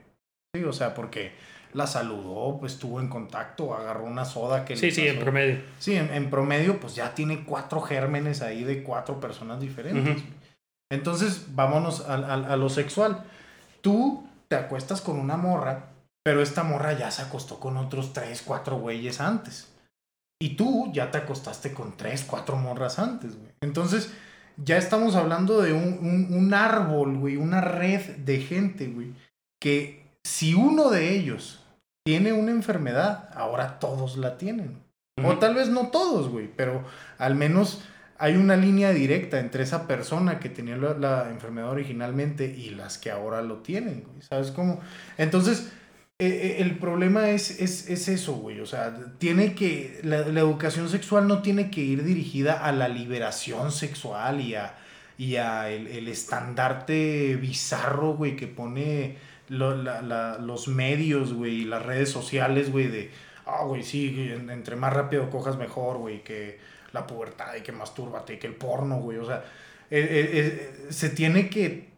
Sí, 0.54 0.64
o 0.64 0.72
sea, 0.72 0.92
porque 0.94 1.32
la 1.72 1.86
saludó, 1.86 2.58
pues 2.58 2.74
estuvo 2.74 3.00
en 3.00 3.08
contacto, 3.08 3.74
agarró 3.74 4.04
una 4.04 4.24
soda 4.26 4.64
que... 4.64 4.76
Sí, 4.76 4.86
le 4.86 4.92
sí, 4.92 5.06
en 5.06 5.14
pasó. 5.14 5.24
promedio. 5.24 5.60
Sí, 5.78 5.94
en, 5.96 6.12
en 6.12 6.28
promedio, 6.30 6.78
pues 6.80 6.94
ya 6.94 7.14
tiene 7.14 7.44
cuatro 7.44 7.80
gérmenes 7.80 8.42
ahí 8.42 8.62
de 8.64 8.82
cuatro 8.82 9.20
personas 9.20 9.60
diferentes. 9.60 10.22
Entonces, 10.90 11.46
vámonos 11.54 12.06
a, 12.06 12.14
a- 12.14 12.52
a 12.52 12.56
lo 12.56 12.68
sexual. 12.68 13.24
Tú 13.80 14.26
te 14.48 14.56
acuestas 14.56 15.00
con 15.00 15.18
una 15.18 15.38
morra, 15.38 15.86
pero 16.22 16.42
esta 16.42 16.62
morra 16.62 16.92
ya 16.98 17.10
se 17.10 17.22
acostó 17.22 17.58
con 17.58 17.78
otros 17.78 18.12
tres, 18.12 18.42
cuatro 18.44 18.76
güeyes 18.76 19.20
antes. 19.20 19.71
Y 20.42 20.56
tú 20.56 20.90
ya 20.92 21.10
te 21.10 21.18
acostaste 21.18 21.72
con 21.72 21.96
tres, 21.96 22.24
cuatro 22.28 22.56
morras 22.56 22.98
antes, 22.98 23.36
güey. 23.36 23.52
Entonces, 23.62 24.12
ya 24.56 24.76
estamos 24.76 25.14
hablando 25.14 25.62
de 25.62 25.72
un, 25.72 25.98
un- 26.02 26.34
un 26.34 26.52
árbol, 26.54 27.16
güey, 27.18 27.36
una 27.36 27.60
red 27.60 28.00
de 28.16 28.40
gente, 28.40 28.88
güey, 28.88 29.12
que 29.60 30.04
si 30.24 30.54
uno 30.54 30.90
de 30.90 31.14
ellos 31.14 31.64
tiene 32.04 32.32
una 32.32 32.50
enfermedad, 32.50 33.28
ahora 33.34 33.78
todos 33.78 34.16
la 34.16 34.36
tienen. 34.36 34.82
O 35.22 35.38
tal 35.38 35.54
vez 35.54 35.68
no 35.68 35.88
todos, 35.88 36.28
güey, 36.28 36.48
pero 36.56 36.82
al 37.18 37.34
menos 37.34 37.82
hay 38.18 38.36
una 38.36 38.56
línea 38.56 38.90
directa 38.92 39.38
entre 39.38 39.62
esa 39.62 39.86
persona 39.86 40.40
que 40.40 40.48
tenía 40.48 40.76
la, 40.76 40.94
la 40.94 41.30
enfermedad 41.30 41.70
originalmente 41.70 42.46
y 42.46 42.70
las 42.70 42.98
que 42.98 43.10
ahora 43.10 43.42
lo 43.42 43.58
tienen, 43.58 44.04
güey. 44.06 44.22
¿Sabes 44.22 44.50
cómo? 44.50 44.80
Entonces, 45.18 45.70
eh, 46.26 46.46
eh, 46.46 46.56
el 46.60 46.78
problema 46.78 47.30
es, 47.30 47.60
es, 47.60 47.88
es 47.88 48.08
eso, 48.08 48.34
güey. 48.34 48.60
O 48.60 48.66
sea, 48.66 48.94
tiene 49.18 49.54
que. 49.54 50.00
La, 50.02 50.20
la 50.20 50.40
educación 50.40 50.88
sexual 50.88 51.26
no 51.28 51.42
tiene 51.42 51.70
que 51.70 51.80
ir 51.80 52.04
dirigida 52.04 52.64
a 52.64 52.72
la 52.72 52.88
liberación 52.88 53.72
sexual 53.72 54.40
y 54.40 54.54
a, 54.54 54.74
y 55.18 55.36
a 55.36 55.70
el, 55.70 55.86
el 55.88 56.08
estandarte 56.08 57.36
bizarro, 57.36 58.14
güey, 58.14 58.36
que 58.36 58.46
pone 58.46 59.16
lo- 59.48 59.76
la- 59.76 60.38
los 60.38 60.68
medios, 60.68 61.32
güey, 61.34 61.62
y 61.62 61.64
las 61.64 61.84
redes 61.84 62.10
sociales, 62.10 62.70
güey, 62.70 62.88
de. 62.88 63.10
Ah, 63.46 63.64
güey, 63.64 63.82
sí, 63.82 64.30
en- 64.32 64.50
entre 64.50 64.76
más 64.76 64.92
rápido 64.92 65.28
cojas 65.30 65.56
mejor, 65.56 65.98
güey, 65.98 66.22
que 66.24 66.58
la 66.92 67.06
pubertad 67.06 67.54
y 67.58 67.62
que 67.62 67.72
mastúrbate, 67.72 68.34
y 68.34 68.38
que 68.38 68.46
el 68.46 68.54
porno, 68.54 68.96
güey. 69.00 69.18
O 69.18 69.24
sea, 69.26 69.44
eh, 69.90 70.86
se 70.90 71.10
tiene 71.10 71.48
que 71.50 71.91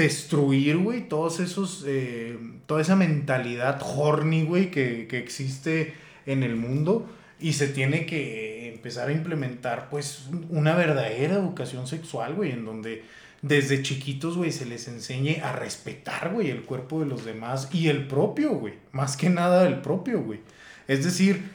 destruir, 0.00 0.78
güey, 0.78 1.08
todos 1.08 1.40
esos, 1.40 1.84
eh, 1.86 2.38
toda 2.66 2.80
esa 2.80 2.96
mentalidad 2.96 3.80
horny, 3.82 4.44
güey, 4.44 4.70
que, 4.70 5.06
que 5.06 5.18
existe 5.18 5.94
en 6.26 6.42
el 6.42 6.56
mundo 6.56 7.08
y 7.38 7.52
se 7.52 7.68
tiene 7.68 8.06
que 8.06 8.72
empezar 8.72 9.08
a 9.08 9.12
implementar, 9.12 9.88
pues, 9.90 10.28
una 10.48 10.74
verdadera 10.74 11.34
educación 11.34 11.86
sexual, 11.86 12.34
güey, 12.34 12.52
en 12.52 12.64
donde 12.64 13.04
desde 13.42 13.82
chiquitos, 13.82 14.36
güey, 14.36 14.52
se 14.52 14.66
les 14.66 14.88
enseñe 14.88 15.40
a 15.42 15.52
respetar, 15.52 16.32
güey, 16.32 16.50
el 16.50 16.62
cuerpo 16.62 17.00
de 17.00 17.06
los 17.06 17.24
demás 17.24 17.68
y 17.72 17.88
el 17.88 18.06
propio, 18.06 18.54
güey, 18.54 18.74
más 18.92 19.16
que 19.16 19.30
nada 19.30 19.66
el 19.66 19.80
propio, 19.80 20.22
güey. 20.22 20.40
Es 20.88 21.04
decir, 21.04 21.50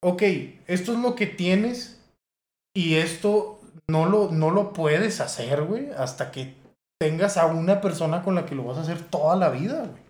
ok, 0.00 0.22
esto 0.66 0.92
es 0.92 0.98
lo 0.98 1.14
que 1.14 1.26
tienes 1.26 2.00
y 2.74 2.94
esto 2.94 3.60
no 3.88 4.06
lo, 4.06 4.30
no 4.30 4.50
lo 4.50 4.72
puedes 4.72 5.20
hacer, 5.20 5.62
güey, 5.62 5.88
hasta 5.96 6.30
que 6.30 6.54
tengas 7.04 7.36
a 7.36 7.46
una 7.46 7.82
persona 7.82 8.22
con 8.22 8.34
la 8.34 8.46
que 8.46 8.54
lo 8.54 8.64
vas 8.64 8.78
a 8.78 8.80
hacer 8.80 8.98
toda 8.98 9.36
la 9.36 9.50
vida, 9.50 9.80
güey. 9.80 10.02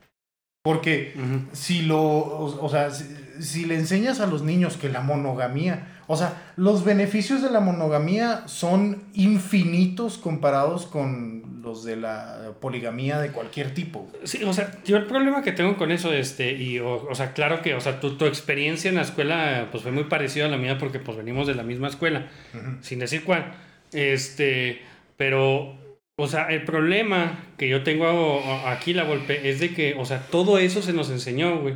Porque 0.63 1.15
si 1.53 1.83
lo, 1.83 2.01
o, 2.01 2.65
o 2.65 2.69
sea, 2.71 2.91
si, 2.91 3.05
si 3.41 3.67
le 3.67 3.75
enseñas 3.75 4.21
a 4.21 4.27
los 4.27 4.43
niños 4.43 4.79
que 4.79 4.89
la 4.89 5.01
monogamía, 5.01 5.89
o 6.07 6.17
sea, 6.17 6.53
los 6.57 6.85
beneficios 6.85 7.43
de 7.43 7.51
la 7.51 7.61
monogamía 7.61 8.47
son 8.47 9.03
infinitos 9.13 10.17
comparados 10.17 10.87
con 10.87 11.61
los 11.63 11.85
de 11.85 11.97
la 11.97 12.53
poligamía 12.61 13.19
de 13.19 13.31
cualquier 13.31 13.75
tipo. 13.75 14.09
Sí, 14.23 14.45
o 14.45 14.53
sea, 14.53 14.71
yo 14.87 14.97
el 14.97 15.05
problema 15.05 15.43
que 15.43 15.53
tengo 15.53 15.77
con 15.77 15.91
eso, 15.91 16.13
este, 16.13 16.53
y, 16.53 16.79
o, 16.79 17.09
o 17.11 17.15
sea, 17.15 17.33
claro 17.33 17.61
que, 17.61 17.75
o 17.75 17.81
sea, 17.81 18.01
tu, 18.01 18.17
tu 18.17 18.25
experiencia 18.25 18.89
en 18.89 18.95
la 18.95 19.03
escuela, 19.03 19.69
pues 19.71 19.83
fue 19.83 19.93
muy 19.93 20.05
parecida 20.05 20.47
a 20.47 20.49
la 20.49 20.57
mía 20.57 20.79
porque, 20.79 20.99
pues, 20.99 21.17
venimos 21.17 21.47
de 21.47 21.57
la 21.57 21.63
misma 21.63 21.89
escuela, 21.89 22.29
sin 22.81 23.01
decir 23.01 23.25
cuál, 23.25 23.53
este, 23.93 24.81
pero, 25.17 25.75
o 26.17 26.27
sea, 26.29 26.47
el 26.49 26.63
problema 26.65 27.45
que 27.59 27.69
yo 27.69 27.83
tengo 27.83 28.41
aquí, 28.67 28.93
la 28.95 29.05
golpe, 29.05 29.49
es 29.49 29.61
de 29.61 29.71
que, 29.75 29.95
o 29.99 30.05
sea, 30.05 30.21
todo 30.31 30.59
eso 30.59 30.81
se 30.83 30.93
nos 30.93 31.11
enseñó, 31.11 31.59
güey. 31.59 31.75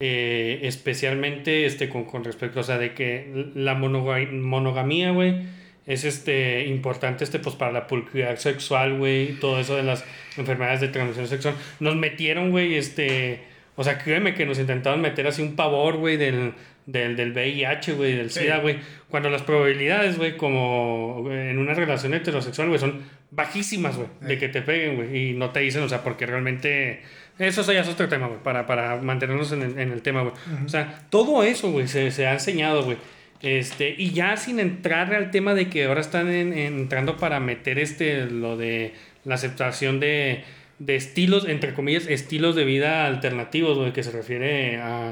Eh, 0.00 0.60
especialmente, 0.62 1.66
este, 1.66 1.88
con, 1.88 2.04
con 2.04 2.22
respecto, 2.22 2.60
o 2.60 2.62
sea, 2.62 2.78
de 2.78 2.94
que 2.94 3.50
la 3.54 3.74
monoga- 3.74 4.30
monogamía, 4.30 5.10
güey, 5.10 5.42
es 5.86 6.04
este 6.04 6.66
importante 6.66 7.24
este 7.24 7.38
pues 7.40 7.56
para 7.56 7.72
la 7.72 7.86
pulcritud 7.88 8.36
sexual, 8.36 8.96
güey, 8.98 9.32
todo 9.40 9.58
eso 9.58 9.74
de 9.74 9.82
las 9.82 10.04
enfermedades 10.36 10.80
de 10.82 10.88
transmisión 10.88 11.26
sexual. 11.26 11.54
Nos 11.80 11.96
metieron, 11.96 12.50
güey, 12.52 12.74
este, 12.76 13.40
o 13.74 13.82
sea, 13.82 13.98
créeme 13.98 14.34
que 14.34 14.46
nos 14.46 14.60
intentaron 14.60 15.00
meter 15.00 15.26
así 15.26 15.42
un 15.42 15.56
pavor, 15.56 15.96
güey, 15.96 16.16
del, 16.16 16.52
del, 16.86 17.16
del 17.16 17.32
VIH, 17.32 17.94
güey, 17.94 18.12
del. 18.14 18.30
SIDA, 18.30 18.58
güey, 18.58 18.76
cuando 19.08 19.30
las 19.30 19.42
probabilidades, 19.42 20.16
güey, 20.16 20.36
como 20.36 21.26
en 21.32 21.58
una 21.58 21.74
relación 21.74 22.14
heterosexual, 22.14 22.68
güey, 22.68 22.78
son 22.78 23.02
bajísimas, 23.30 23.96
güey, 23.96 24.08
de 24.20 24.34
Sí. 24.34 24.40
que 24.40 24.48
te 24.48 24.62
peguen, 24.62 24.96
güey, 24.96 25.30
y 25.30 25.32
no 25.34 25.50
te 25.50 25.60
dicen, 25.60 25.82
o 25.82 25.88
sea, 25.88 26.02
porque 26.02 26.26
realmente 26.26 27.02
eso 27.38 27.72
ya 27.72 27.80
es 27.80 27.88
otro 27.88 28.08
tema, 28.08 28.26
güey, 28.26 28.42
para, 28.42 28.66
para 28.66 28.96
mantenernos 28.96 29.52
en 29.52 29.62
el, 29.62 29.78
en 29.78 29.92
el 29.92 30.02
tema, 30.02 30.22
güey. 30.22 30.34
O 30.64 30.68
sea, 30.68 31.06
todo 31.10 31.42
eso, 31.44 31.70
güey, 31.70 31.86
se, 31.88 32.10
se 32.10 32.26
ha 32.26 32.32
enseñado, 32.32 32.84
güey. 32.84 32.96
Este, 33.40 33.94
y 33.96 34.10
ya 34.10 34.36
sin 34.36 34.58
entrar 34.58 35.14
al 35.14 35.30
tema 35.30 35.54
de 35.54 35.68
que 35.68 35.84
ahora 35.84 36.00
están 36.00 36.28
en- 36.28 36.52
entrando 36.56 37.16
para 37.16 37.38
meter 37.38 37.78
este, 37.78 38.26
lo 38.26 38.56
de 38.56 38.94
la 39.24 39.36
aceptación 39.36 40.00
de, 40.00 40.42
de 40.80 40.96
estilos, 40.96 41.46
entre 41.48 41.72
comillas, 41.74 42.06
estilos 42.08 42.56
de 42.56 42.64
vida 42.64 43.06
alternativos, 43.06 43.78
güey, 43.78 43.92
que 43.92 44.02
se 44.02 44.10
refiere 44.10 44.78
a, 44.78 45.10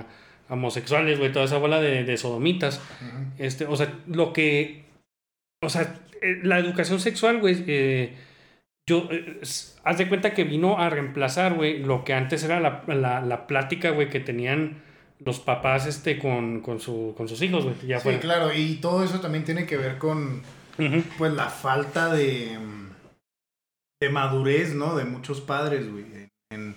a 0.48 0.54
homosexuales, 0.54 1.18
güey, 1.20 1.30
toda 1.30 1.44
esa 1.44 1.58
bola 1.58 1.80
de, 1.80 2.02
de 2.02 2.16
sodomitas. 2.16 2.80
Este, 3.38 3.66
o 3.66 3.76
sea, 3.76 3.92
lo 4.08 4.32
que. 4.32 4.84
O 5.62 5.68
sea, 5.68 5.94
eh, 6.22 6.40
la 6.42 6.58
educación 6.58 7.00
sexual, 7.00 7.40
güey. 7.40 7.64
eh, 7.66 8.14
yo. 8.88 9.08
eh, 9.10 9.40
haz 9.84 9.98
de 9.98 10.08
cuenta 10.08 10.34
que 10.34 10.44
vino 10.44 10.78
a 10.78 10.90
reemplazar, 10.90 11.54
güey, 11.54 11.78
lo 11.82 12.04
que 12.04 12.14
antes 12.14 12.42
era 12.44 12.60
la, 12.60 12.82
la, 12.88 13.20
la 13.20 13.46
plática, 13.46 13.90
güey, 13.90 14.08
que 14.10 14.20
tenían 14.20 14.82
los 15.18 15.40
papás 15.40 15.86
este, 15.86 16.18
con, 16.18 16.60
con, 16.60 16.78
su, 16.80 17.14
con 17.16 17.28
sus 17.28 17.40
hijos, 17.42 17.64
güey. 17.64 17.76
Ya 17.86 17.98
Sí, 17.98 18.04
fuera. 18.04 18.20
claro, 18.20 18.52
y 18.52 18.74
todo 18.76 19.02
eso 19.04 19.20
también 19.20 19.44
tiene 19.44 19.64
que 19.66 19.76
ver 19.76 19.98
con 19.98 20.42
pues 21.16 21.32
la 21.32 21.48
falta 21.48 22.12
de, 22.12 22.58
de 24.00 24.08
madurez, 24.10 24.74
¿no? 24.74 24.94
De 24.94 25.04
muchos 25.04 25.40
padres, 25.40 25.90
güey. 25.90 26.04
En, 26.50 26.74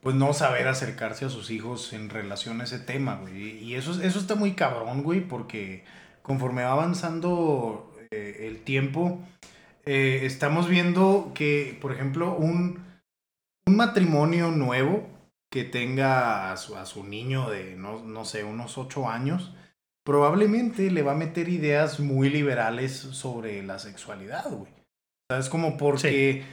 pues 0.00 0.14
no 0.16 0.32
saber 0.32 0.68
acercarse 0.68 1.24
a 1.24 1.28
sus 1.30 1.50
hijos 1.50 1.92
en 1.92 2.08
relación 2.08 2.60
a 2.60 2.64
ese 2.64 2.78
tema, 2.78 3.16
güey. 3.16 3.58
Y 3.58 3.74
eso, 3.74 4.00
eso 4.02 4.18
está 4.18 4.34
muy 4.36 4.52
cabrón, 4.52 5.02
güey, 5.02 5.20
porque 5.20 5.84
conforme 6.22 6.62
va 6.62 6.72
avanzando 6.72 7.91
el 8.12 8.62
tiempo, 8.62 9.20
eh, 9.84 10.20
estamos 10.24 10.68
viendo 10.68 11.32
que, 11.34 11.76
por 11.80 11.92
ejemplo, 11.92 12.34
un, 12.36 12.84
un 13.66 13.76
matrimonio 13.76 14.50
nuevo 14.50 15.08
que 15.50 15.64
tenga 15.64 16.52
a 16.52 16.56
su, 16.56 16.76
a 16.76 16.86
su 16.86 17.04
niño 17.04 17.50
de, 17.50 17.76
no, 17.76 18.02
no 18.04 18.24
sé, 18.24 18.44
unos 18.44 18.78
ocho 18.78 19.08
años, 19.08 19.54
probablemente 20.04 20.90
le 20.90 21.02
va 21.02 21.12
a 21.12 21.16
meter 21.16 21.48
ideas 21.48 22.00
muy 22.00 22.30
liberales 22.30 22.92
sobre 22.92 23.62
la 23.62 23.78
sexualidad, 23.78 24.50
güey. 24.50 24.72
Es 25.28 25.48
como 25.48 25.76
porque 25.76 26.44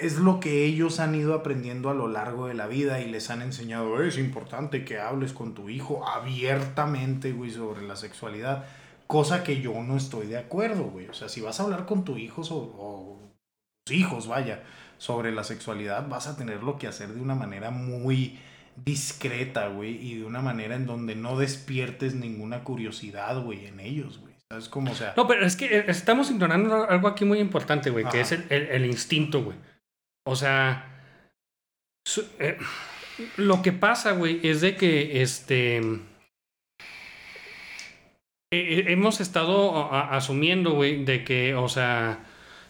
es 0.00 0.18
lo 0.18 0.40
que 0.40 0.64
ellos 0.64 1.00
han 1.00 1.14
ido 1.14 1.34
aprendiendo 1.34 1.90
a 1.90 1.94
lo 1.94 2.08
largo 2.08 2.46
de 2.46 2.54
la 2.54 2.66
vida 2.66 3.00
y 3.00 3.08
les 3.10 3.30
han 3.30 3.42
enseñado, 3.42 4.02
"Eh, 4.02 4.08
es 4.08 4.18
importante 4.18 4.84
que 4.84 4.98
hables 4.98 5.32
con 5.32 5.54
tu 5.54 5.68
hijo 5.68 6.06
abiertamente, 6.06 7.32
güey, 7.32 7.50
sobre 7.50 7.82
la 7.86 7.96
sexualidad. 7.96 8.66
Cosa 9.08 9.42
que 9.42 9.60
yo 9.60 9.82
no 9.82 9.96
estoy 9.96 10.26
de 10.28 10.38
acuerdo, 10.38 10.84
güey. 10.84 11.08
O 11.08 11.14
sea, 11.14 11.28
si 11.28 11.40
vas 11.40 11.58
a 11.58 11.64
hablar 11.64 11.84
con 11.86 12.04
tu 12.04 12.16
hijo 12.16 12.42
o 12.50 13.32
tus 13.84 13.96
hijos, 13.96 14.28
vaya, 14.28 14.62
sobre 14.98 15.32
la 15.32 15.42
sexualidad, 15.44 16.06
vas 16.08 16.26
a 16.28 16.36
tenerlo 16.36 16.78
que 16.78 16.86
hacer 16.86 17.08
de 17.08 17.20
una 17.20 17.34
manera 17.34 17.70
muy 17.70 18.38
discreta, 18.84 19.68
güey, 19.68 19.96
y 20.06 20.18
de 20.18 20.24
una 20.24 20.40
manera 20.40 20.76
en 20.76 20.86
donde 20.86 21.16
no 21.16 21.36
despiertes 21.38 22.14
ninguna 22.14 22.62
curiosidad, 22.64 23.42
güey, 23.42 23.66
en 23.66 23.80
ellos, 23.80 24.18
güey. 24.18 24.34
¿Sabes 24.50 24.68
cómo? 24.68 24.92
O 24.92 24.94
sea, 24.94 25.14
No, 25.16 25.26
pero 25.26 25.44
es 25.44 25.56
que 25.56 25.78
eh, 25.78 25.84
estamos 25.88 26.30
ignorando 26.30 26.88
algo 26.88 27.08
aquí 27.08 27.24
muy 27.24 27.38
importante, 27.38 27.90
güey, 27.90 28.04
que 28.12 28.20
es 28.20 28.32
el, 28.32 28.44
el- 28.50 28.66
el 28.68 28.86
instinto, 28.86 29.42
güey. 29.42 29.56
O 30.26 30.36
sea, 30.36 31.02
su- 32.06 32.26
eh, 32.38 32.56
lo 33.36 33.62
que 33.62 33.72
pasa, 33.72 34.12
güey, 34.12 34.40
es 34.46 34.60
de 34.60 34.76
que 34.76 35.22
este. 35.22 35.80
Eh, 38.50 38.80
eh, 38.80 38.92
hemos 38.92 39.20
estado 39.20 39.92
asumiendo, 39.92 40.72
güey, 40.72 41.04
de 41.04 41.22
que, 41.22 41.54
o 41.54 41.68
sea, 41.68 42.20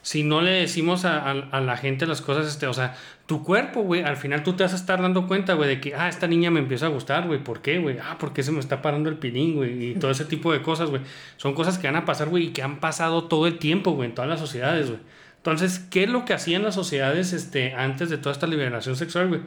si 0.03 0.25
no 0.25 0.41
le 0.41 0.51
decimos 0.51 1.05
a 1.05 1.35
la 1.35 1.77
gente 1.77 2.07
las 2.07 2.21
cosas, 2.21 2.49
este, 2.49 2.67
o 2.67 2.73
sea, 2.73 2.97
tu 3.27 3.45
cuerpo, 3.45 3.83
güey, 3.83 4.03
al 4.03 4.17
final 4.17 4.43
tú 4.43 4.55
te 4.55 4.65
vas 4.65 4.73
a 4.73 4.77
estar 4.77 5.01
dando 5.01 5.29
cuenta, 5.29 5.55
güey, 5.55 5.69
de 5.69 5.81
que, 5.81 5.95
ah, 5.95 6.09
esta 6.09 6.27
niña 6.27 6.51
me 6.51 6.61
empieza 6.61 6.87
a 6.87 6.89
gustar, 6.89 7.27
güey, 7.29 7.45
¿por 7.45 7.63
qué, 7.63 7.79
güey? 7.79 7.99
Ah, 7.99 8.17
porque 8.19 8.43
se 8.43 8.51
me 8.51 8.59
está 8.59 8.83
parando 8.83 9.09
el 9.09 9.19
pilín, 9.19 9.55
güey, 9.57 9.91
y 9.91 9.95
todo 9.95 10.11
ese 10.11 10.25
tipo 10.25 10.53
de 10.53 10.63
cosas, 10.63 10.91
güey. 10.91 11.03
Son 11.37 11.55
cosas 11.55 11.79
que 11.79 11.87
van 11.87 11.97
a 11.97 12.05
pasar, 12.05 12.29
güey, 12.29 12.47
y 12.47 12.49
que 12.53 12.63
han 12.63 12.81
pasado 12.81 13.25
todo 13.25 13.47
el 13.47 13.59
tiempo, 13.59 13.93
güey, 13.93 14.09
en 14.09 14.15
todas 14.15 14.29
las 14.31 14.41
sociedades, 14.41 14.89
güey. 14.89 15.01
Entonces, 15.37 15.79
¿qué 15.79 16.05
es 16.05 16.11
lo 16.11 16.25
que 16.25 16.35
hacían 16.35 16.63
las 16.63 16.75
sociedades, 16.75 17.33
este, 17.33 17.75
antes 17.75 18.11
de 18.11 18.19
toda 18.19 18.33
esta 18.33 18.47
liberación 18.49 18.97
sexual, 18.97 19.29
güey? 19.29 19.41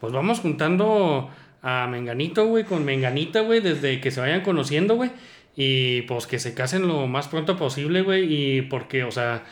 Pues 0.00 0.12
vamos 0.12 0.40
juntando 0.40 1.30
a 1.62 1.86
Menganito, 1.88 2.46
güey, 2.46 2.64
con 2.64 2.84
Menganita, 2.84 3.40
güey, 3.40 3.60
desde 3.60 4.00
que 4.00 4.10
se 4.10 4.20
vayan 4.20 4.40
conociendo, 4.42 4.96
güey. 4.96 5.10
Y 5.60 6.02
pues 6.02 6.28
que 6.28 6.38
se 6.38 6.54
casen 6.54 6.86
lo 6.86 7.08
más 7.08 7.26
pronto 7.26 7.56
posible, 7.56 8.02
güey. 8.02 8.32
Y 8.32 8.62
porque, 8.62 9.02
o 9.02 9.10
sea, 9.10 9.42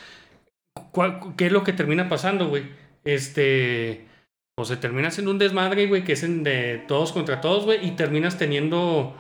¿cuál- 0.93 1.19
¿qué 1.37 1.47
es 1.47 1.53
lo 1.53 1.65
que 1.65 1.73
termina 1.73 2.09
pasando, 2.09 2.47
güey? 2.49 2.63
Este, 3.05 4.07
pues 4.55 4.69
se 4.69 4.77
termina 4.77 5.09
haciendo 5.09 5.33
un 5.33 5.39
desmadre, 5.39 5.87
güey, 5.89 6.05
que 6.05 6.13
es 6.13 6.23
en 6.23 6.45
de 6.45 6.79
todos 6.87 7.11
contra 7.13 7.41
todos, 7.41 7.65
güey. 7.65 7.85
Y 7.85 7.91
terminas 7.93 8.39
teniendo, 8.39 9.17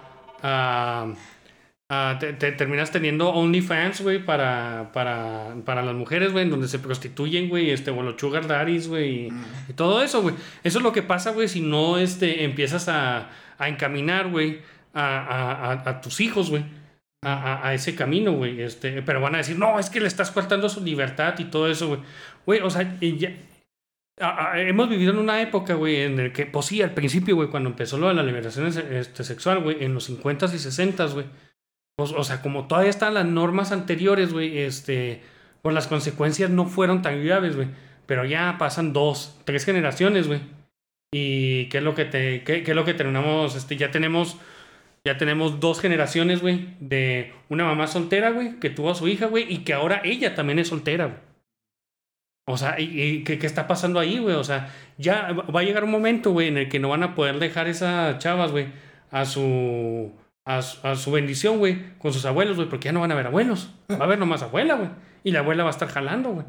te, 2.20 2.32
te 2.34 2.52
terminas 2.52 2.90
teniendo 2.90 3.30
OnlyFans, 3.30 4.00
güey, 4.02 4.24
para, 4.24 4.90
para, 4.92 5.54
para 5.64 5.82
las 5.82 5.94
mujeres, 5.94 6.32
güey, 6.32 6.44
en 6.44 6.50
donde 6.50 6.68
se 6.68 6.78
prostituyen, 6.78 7.48
güey, 7.48 7.70
este, 7.70 7.90
o 7.90 8.02
los 8.02 8.14
sugar 8.20 8.46
daddies, 8.46 8.88
güey, 8.88 9.26
y, 9.26 9.28
y 9.68 9.72
todo 9.72 10.02
eso, 10.02 10.22
güey. 10.22 10.34
Eso 10.64 10.78
es 10.78 10.84
lo 10.84 10.92
que 10.92 11.02
pasa, 11.02 11.30
güey, 11.32 11.48
si 11.48 11.60
no, 11.60 11.98
este, 11.98 12.44
empiezas 12.44 12.88
a, 12.88 13.30
a 13.58 13.68
encaminar, 13.68 14.28
güey, 14.30 14.60
a, 15.00 15.72
a, 15.72 15.90
a, 15.90 16.00
tus 16.00 16.20
hijos, 16.20 16.50
güey. 16.50 16.64
A, 17.24 17.66
a- 17.68 17.74
ese 17.74 17.94
camino, 17.94 18.32
güey. 18.32 18.60
Este, 18.62 19.02
pero 19.02 19.20
van 19.20 19.34
a 19.34 19.38
decir, 19.38 19.58
no, 19.58 19.78
es 19.78 19.90
que 19.90 20.00
le 20.00 20.06
estás 20.06 20.30
cortando 20.30 20.68
su 20.68 20.82
libertad 20.82 21.34
y 21.38 21.44
todo 21.44 21.70
eso, 21.70 21.88
güey. 21.88 22.00
Güey, 22.46 22.60
o 22.60 22.70
sea, 22.70 22.98
ya- 23.00 23.32
a- 24.20 24.52
a- 24.52 24.60
hemos 24.60 24.88
vivido 24.88 25.12
en 25.12 25.18
una 25.18 25.40
época, 25.42 25.74
güey, 25.74 26.02
en 26.02 26.18
el 26.20 26.32
que, 26.32 26.46
pues 26.46 26.66
sí, 26.66 26.80
al 26.82 26.92
principio, 26.94 27.34
güey, 27.36 27.48
cuando 27.48 27.68
empezó 27.70 27.98
lo 27.98 28.08
de 28.08 28.14
la 28.14 28.22
liberación 28.22 28.66
este, 28.66 29.24
sexual, 29.24 29.62
güey, 29.62 29.82
en 29.84 29.94
los 29.94 30.08
50s 30.08 30.54
y 30.54 30.58
60s, 30.58 31.12
güey. 31.14 31.26
Pues, 31.96 32.12
o 32.12 32.24
sea, 32.24 32.42
como 32.42 32.66
todavía 32.66 32.90
están 32.90 33.14
las 33.14 33.24
normas 33.26 33.72
anteriores, 33.72 34.32
güey, 34.32 34.58
este, 34.58 35.22
pues 35.62 35.74
las 35.74 35.86
consecuencias 35.86 36.50
no 36.50 36.66
fueron 36.66 37.02
tan 37.02 37.24
graves, 37.24 37.56
güey. 37.56 37.68
Pero 38.06 38.24
ya 38.24 38.56
pasan 38.58 38.92
dos, 38.92 39.38
tres 39.44 39.64
generaciones, 39.64 40.28
güey. 40.28 40.40
Y 41.12 41.68
qué 41.70 41.78
es 41.78 41.84
lo 41.84 41.94
que 41.94 42.04
te, 42.04 42.44
qué, 42.44 42.62
qué 42.62 42.70
es 42.72 42.76
lo 42.76 42.84
que 42.84 42.94
terminamos, 42.94 43.56
este, 43.56 43.76
ya 43.76 43.90
tenemos, 43.90 44.36
ya 45.06 45.16
tenemos 45.18 45.60
dos 45.60 45.80
generaciones, 45.80 46.40
güey, 46.42 46.74
de 46.80 47.32
una 47.48 47.64
mamá 47.64 47.86
soltera, 47.86 48.30
güey, 48.30 48.58
que 48.58 48.70
tuvo 48.70 48.90
a 48.90 48.96
su 48.96 49.06
hija, 49.06 49.26
güey, 49.26 49.46
y 49.48 49.58
que 49.58 49.72
ahora 49.72 50.00
ella 50.02 50.34
también 50.34 50.58
es 50.58 50.66
soltera, 50.66 51.06
güey. 51.06 51.18
O 52.48 52.56
sea, 52.56 52.80
¿y, 52.80 53.22
qué, 53.22 53.38
qué 53.38 53.46
está 53.46 53.68
pasando 53.68 54.00
ahí, 54.00 54.18
güey? 54.18 54.34
O 54.34 54.42
sea, 54.42 54.74
ya 54.98 55.32
va 55.32 55.60
a 55.60 55.62
llegar 55.62 55.84
un 55.84 55.92
momento, 55.92 56.32
güey, 56.32 56.48
en 56.48 56.58
el 56.58 56.68
que 56.68 56.80
no 56.80 56.88
van 56.88 57.04
a 57.04 57.14
poder 57.14 57.38
dejar 57.38 57.68
esas 57.68 58.18
chavas, 58.18 58.50
güey, 58.50 58.66
a 59.12 59.24
su, 59.24 60.12
a, 60.44 60.62
su- 60.62 61.12
bendición, 61.12 61.58
güey, 61.58 61.96
con 61.98 62.12
sus 62.12 62.24
abuelos, 62.26 62.56
güey, 62.56 62.68
porque 62.68 62.86
ya 62.86 62.92
no 62.92 63.00
van 63.00 63.12
a 63.12 63.16
ver 63.16 63.28
abuelos. 63.28 63.72
Va 63.90 63.98
a 63.98 64.04
haber 64.04 64.18
nomás 64.18 64.42
abuela, 64.42 64.74
güey. 64.74 64.90
Y 65.22 65.30
la 65.30 65.40
abuela 65.40 65.62
va 65.62 65.70
a 65.70 65.72
estar 65.72 65.88
jalando, 65.88 66.30
güey. 66.30 66.46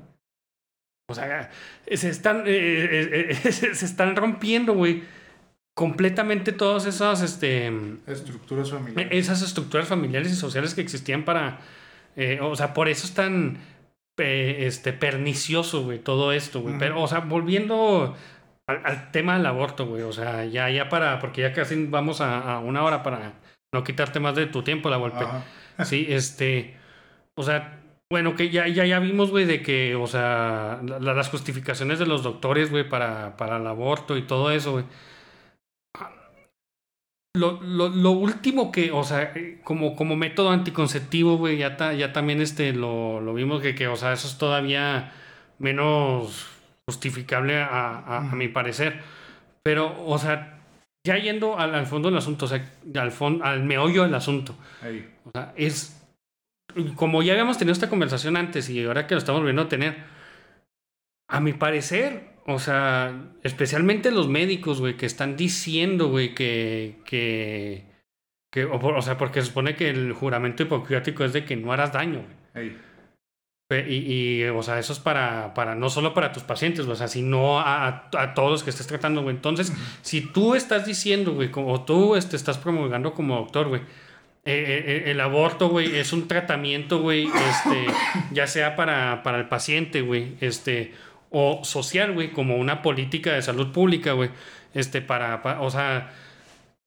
O 1.10 1.14
sea, 1.14 1.51
se 1.91 2.10
están, 2.10 2.43
eh, 2.47 2.49
eh, 2.49 3.30
eh, 3.43 3.51
se 3.51 3.86
están 3.86 4.16
rompiendo, 4.16 4.74
güey, 4.74 5.03
completamente 5.78 6.53
todas 6.53 6.88
esas, 6.88 7.21
este, 7.21 7.71
Estructuras 8.07 8.71
familiares. 8.71 9.09
esas 9.11 9.43
estructuras 9.43 9.88
familiares 9.88 10.32
y 10.32 10.36
sociales 10.36 10.73
que 10.73 10.82
existían 10.82 11.23
para, 11.23 11.59
eh, 12.15 12.39
o 12.41 12.55
sea, 12.55 12.73
por 12.73 12.89
eso 12.89 13.05
es 13.05 13.13
tan, 13.13 13.59
eh, 14.17 14.63
este, 14.65 14.91
pernicioso, 14.91 15.84
güey, 15.84 15.99
todo 15.99 16.32
esto, 16.32 16.61
güey. 16.61 16.80
Pero, 16.80 16.99
o 16.99 17.07
sea, 17.07 17.19
volviendo 17.19 18.17
al, 18.67 18.82
al 18.86 19.11
tema 19.11 19.38
del 19.38 19.45
aborto, 19.45 19.86
güey, 19.86 20.01
o 20.01 20.11
sea, 20.11 20.45
ya, 20.45 20.67
ya 20.71 20.89
para, 20.89 21.19
porque 21.19 21.41
ya 21.43 21.53
casi 21.53 21.86
vamos 21.86 22.21
a, 22.21 22.55
a 22.55 22.59
una 22.59 22.84
hora 22.84 23.03
para 23.03 23.34
no 23.71 23.84
quitarte 23.84 24.19
más 24.19 24.34
de 24.36 24.47
tu 24.47 24.63
tiempo, 24.63 24.89
la 24.89 24.97
golpe. 24.97 25.19
Sí, 25.86 26.07
este, 26.09 26.75
o 27.36 27.43
sea, 27.43 27.82
bueno, 28.09 28.36
que 28.36 28.49
ya, 28.49 28.67
ya, 28.67 28.84
ya 28.88 28.97
vimos, 28.97 29.30
güey, 29.30 29.45
de 29.45 29.61
que, 29.61 29.93
o 29.93 30.07
sea, 30.07 30.82
la- 30.84 31.13
las 31.13 31.30
justificaciones 31.30 31.99
de 31.99 32.07
los 32.07 32.23
doctores, 32.23 32.71
güey, 32.71 32.89
para, 32.89 33.38
para 33.38 33.57
el 33.57 33.67
aborto 33.67 34.17
y 34.17 34.23
todo 34.23 34.49
eso, 34.49 34.71
güey. 34.71 34.86
Lo, 37.38 37.62
lo, 37.62 37.90
lo 37.90 38.12
último 38.12 38.72
que, 38.72 38.92
o 38.92 39.04
sea, 39.04 39.32
eh, 39.36 39.60
como, 39.64 39.96
como 39.96 40.16
método 40.16 40.50
anticonceptivo, 40.52 41.38
güey, 41.38 41.58
ya, 41.58 41.78
ta- 41.78 41.94
ya 41.94 42.12
también 42.14 42.42
este, 42.42 42.74
lo, 42.74 43.22
lo 43.22 43.34
vimos 43.34 43.62
que, 43.62 43.76
que, 43.76 43.88
o 43.88 43.96
sea, 43.96 44.14
eso 44.14 44.28
es 44.28 44.38
todavía 44.38 45.12
menos 45.60 46.48
justificable 46.88 47.58
a, 47.62 47.68
a, 48.00 48.18
a 48.32 48.36
mi 48.36 48.48
parecer. 48.48 49.02
Pero, 49.64 49.96
o 50.06 50.18
sea, 50.18 50.60
ya 51.06 51.18
yendo 51.18 51.58
al, 51.60 51.76
al 51.76 51.86
fondo 51.86 52.10
del 52.10 52.18
asunto, 52.18 52.46
o 52.46 52.48
sea, 52.48 52.64
al, 52.96 53.12
fon- 53.12 53.42
al 53.44 53.64
meollo 53.64 54.04
del 54.04 54.16
asunto. 54.16 54.56
Ahí. 54.82 55.08
O 55.26 55.32
sea, 55.32 55.54
es. 55.56 55.94
Como 56.96 57.24
ya 57.24 57.34
habíamos 57.34 57.58
tenido 57.58 57.74
esta 57.74 57.90
conversación 57.90 58.38
antes 58.38 58.70
y 58.70 58.84
ahora 58.86 59.08
que 59.08 59.16
lo 59.16 59.20
estamos 59.20 59.42
volviendo 59.42 59.64
a 59.64 59.70
tener, 59.70 59.98
a 61.30 61.40
mi 61.40 61.54
parecer, 61.54 62.37
o 62.48 62.60
sea, 62.60 63.30
especialmente 63.43 64.10
los 64.10 64.30
médicos, 64.30 64.80
güey, 64.80 64.95
que 64.98 65.06
están 65.06 65.36
diciendo, 65.36 66.08
güey, 66.10 66.34
que. 66.34 66.98
que, 67.06 67.86
que 68.52 68.66
o, 68.66 69.02
sea, 69.02 69.18
porque 69.18 69.41
se 69.41 69.48
supone 69.48 69.76
que 69.76 69.89
el 69.89 70.14
juramento 70.14 70.64
hipocrático 70.64 71.24
es 71.26 71.34
de 71.34 71.43
que 71.45 71.58
no 71.58 71.74
harás 71.74 71.91
daño, 71.93 72.24
güey. 72.54 72.72
Y, 73.70 74.14
y, 74.39 74.43
o 74.45 74.64
sea, 74.64 74.80
eso 74.80 74.93
es 74.93 75.00
para, 75.00 75.54
para 75.54 75.76
no 75.76 75.89
solo 75.89 76.14
para 76.14 76.32
tus 76.32 76.43
pacientes, 76.43 76.86
o 76.86 76.95
sea, 76.95 77.10
sino 77.10 77.60
a, 77.60 78.08
a- 78.16 78.34
todos 78.34 78.50
los 78.50 78.64
que 78.64 78.70
estés 78.70 78.88
tratando, 78.88 79.24
güey. 79.24 79.36
Entonces, 79.36 79.74
si 80.02 80.22
tú 80.22 80.56
estás 80.56 80.86
diciendo, 80.86 81.34
güey, 81.34 81.52
como 81.52 81.74
o 81.74 81.82
tú 81.84 82.16
este, 82.16 82.38
estás 82.38 82.58
promulgando 82.58 83.14
como 83.14 83.36
doctor, 83.36 83.68
güey, 83.68 83.82
eh, 84.45 85.04
eh, 85.06 85.12
el 85.12 85.20
aborto, 85.20 85.68
güey, 85.68 85.98
es 85.98 86.14
un 86.14 86.30
tratamiento, 86.30 87.02
güey, 87.02 87.26
este, 87.28 87.88
ya 88.32 88.48
sea 88.48 88.78
para, 88.78 89.22
para 89.22 89.38
el 89.38 89.50
paciente, 89.50 90.00
güey, 90.00 90.36
este, 90.39 90.93
o 91.30 91.61
social, 91.63 92.13
güey, 92.13 92.32
como 92.32 92.57
una 92.57 92.82
política 92.82 93.34
de 93.34 93.41
salud 93.41 93.71
pública, 93.71 94.13
güey, 94.13 94.30
este, 94.73 95.01
para, 95.01 95.41
pa- 95.41 95.61
o 95.61 95.69
sea, 95.69 96.11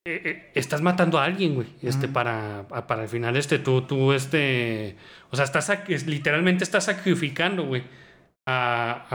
eh, 0.07 0.23
eh, 0.25 0.53
estás 0.55 0.81
matando 0.83 1.19
a 1.19 1.25
alguien, 1.25 1.55
güey, 1.55 1.69
este, 1.83 2.07
Ujú. 2.07 2.15
para, 2.15 2.67
pa- 2.69 2.87
para 2.87 3.03
el 3.03 3.09
final, 3.09 3.37
este, 3.37 3.59
tú, 3.59 3.83
tú, 3.83 4.13
este, 4.13 4.97
o 5.31 5.37
sea, 5.37 5.45
estás, 5.45 5.71
literalmente 6.07 6.65
estás 6.65 6.85
sacrificando, 6.85 7.65
güey, 7.67 7.83
a, 8.47 9.07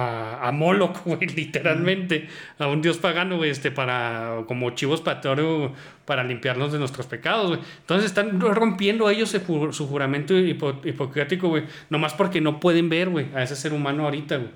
a, 0.43 0.47
a 0.47 0.51
Moloch, 0.51 1.01
güey, 1.05 1.27
literalmente, 1.27 2.29
a 2.59 2.67
un 2.67 2.81
dios 2.83 2.97
pagano, 2.99 3.37
güey, 3.37 3.49
este, 3.49 3.71
para, 3.71 4.43
como 4.47 4.69
chivos 4.71 5.01
pateoro, 5.01 5.73
para 6.05 6.23
limpiarnos 6.23 6.71
de 6.71 6.79
nuestros 6.79 7.07
pecados, 7.07 7.47
güey. 7.47 7.59
Entonces 7.81 8.05
están 8.05 8.39
rompiendo 8.39 9.09
ellos 9.09 9.29
su 9.71 9.87
juramento 9.87 10.35
hipo- 10.35 10.79
hipocrático, 10.85 11.49
güey, 11.49 11.63
nomás 11.89 12.13
porque 12.13 12.39
no 12.41 12.59
pueden 12.59 12.87
ver, 12.89 13.09
güey, 13.09 13.27
a 13.33 13.41
ese 13.43 13.55
ser 13.55 13.73
humano 13.73 14.03
ahorita, 14.05 14.37
güey. 14.37 14.51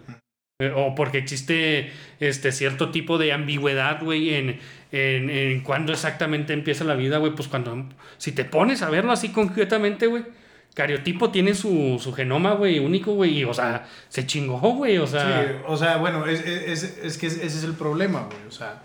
Eh, 0.61 0.73
O 0.75 0.93
porque 0.93 1.17
existe 1.19 1.91
este 2.19 2.51
cierto 2.51 2.91
tipo 2.91 3.17
de 3.17 3.31
ambigüedad, 3.31 4.03
güey, 4.03 4.33
en, 4.33 4.59
en, 4.91 5.29
en 5.29 5.61
cuándo 5.61 5.93
exactamente 5.93 6.51
empieza 6.51 6.83
la 6.83 6.95
vida, 6.95 7.17
güey. 7.17 7.33
Pues 7.33 7.47
cuando, 7.47 7.85
si 8.17 8.33
te 8.33 8.43
pones 8.43 8.81
a 8.81 8.89
verlo 8.89 9.13
así 9.13 9.29
concretamente, 9.29 10.07
güey, 10.07 10.23
Cariotipo 10.73 11.31
tiene 11.31 11.53
su, 11.55 11.97
su 12.03 12.11
genoma, 12.13 12.53
güey, 12.55 12.79
único, 12.79 13.13
güey, 13.13 13.45
o 13.45 13.53
sea, 13.53 13.87
se 14.09 14.25
chingó, 14.27 14.59
güey, 14.59 14.97
o 14.97 15.07
sea. 15.07 15.43
Sí, 15.47 15.53
o 15.65 15.77
sea, 15.77 15.95
bueno, 15.97 16.25
es, 16.25 16.45
es- 16.45 16.99
es 17.03 17.17
que 17.17 17.27
ese 17.27 17.45
es 17.45 17.63
el 17.63 17.73
problema, 17.73 18.23
güey. 18.29 18.45
O 18.47 18.51
sea, 18.51 18.83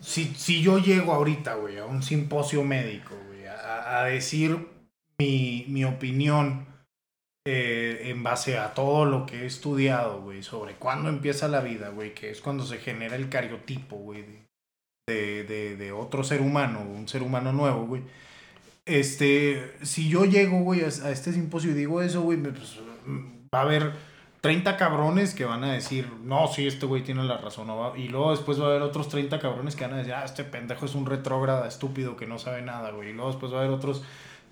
si, 0.00 0.24
si 0.34 0.62
yo 0.62 0.78
llego 0.78 1.12
ahorita, 1.12 1.56
güey, 1.56 1.76
a 1.76 1.84
un 1.84 2.02
simposio 2.02 2.64
médico, 2.64 3.14
güey, 3.28 3.46
a, 3.46 3.98
a 4.00 4.04
decir 4.06 4.56
mi, 5.18 5.66
mi 5.68 5.84
opinión 5.84 6.71
eh, 7.44 8.02
en 8.04 8.22
base 8.22 8.58
a 8.58 8.72
todo 8.72 9.04
lo 9.04 9.26
que 9.26 9.42
he 9.42 9.46
estudiado, 9.46 10.22
güey, 10.22 10.42
sobre 10.42 10.74
cuándo 10.74 11.08
empieza 11.08 11.48
la 11.48 11.60
vida, 11.60 11.88
güey, 11.88 12.14
que 12.14 12.30
es 12.30 12.40
cuando 12.40 12.64
se 12.64 12.78
genera 12.78 13.16
el 13.16 13.28
cariotipo, 13.28 13.96
güey, 13.96 14.24
de, 15.08 15.44
de, 15.44 15.76
de, 15.76 15.92
otro 15.92 16.22
ser 16.22 16.40
humano, 16.40 16.80
un 16.80 17.08
ser 17.08 17.22
humano 17.22 17.52
nuevo, 17.52 17.86
güey. 17.86 18.02
Este, 18.84 19.74
si 19.82 20.08
yo 20.08 20.24
llego, 20.24 20.60
güey, 20.60 20.82
a, 20.82 20.86
este 20.86 21.32
simposio 21.32 21.72
y 21.72 21.74
digo 21.74 22.00
eso, 22.02 22.22
güey, 22.22 22.38
pues, 22.38 22.78
va 23.52 23.60
a 23.60 23.62
haber 23.62 23.92
30 24.40 24.76
cabrones 24.76 25.34
que 25.34 25.44
van 25.44 25.64
a 25.64 25.72
decir, 25.72 26.08
no, 26.24 26.48
sí, 26.48 26.66
este 26.66 26.86
güey 26.86 27.02
tiene 27.02 27.24
la 27.24 27.38
razón. 27.38 27.68
no 27.68 27.96
Y 27.96 28.08
luego 28.08 28.32
después 28.32 28.60
va 28.60 28.66
a 28.66 28.70
haber 28.70 28.82
otros 28.82 29.08
30 29.08 29.38
cabrones 29.38 29.76
que 29.76 29.84
van 29.84 29.94
a 29.94 29.98
decir, 29.98 30.14
ah, 30.14 30.24
este 30.24 30.44
pendejo 30.44 30.86
es 30.86 30.94
un 30.94 31.06
retrógrada 31.06 31.68
estúpido 31.68 32.16
que 32.16 32.26
no 32.26 32.38
sabe 32.38 32.62
nada, 32.62 32.90
güey. 32.90 33.10
Y 33.10 33.12
luego 33.12 33.30
después 33.30 33.52
va 33.52 33.58
a 33.58 33.60
haber 33.60 33.72
otros 33.72 34.02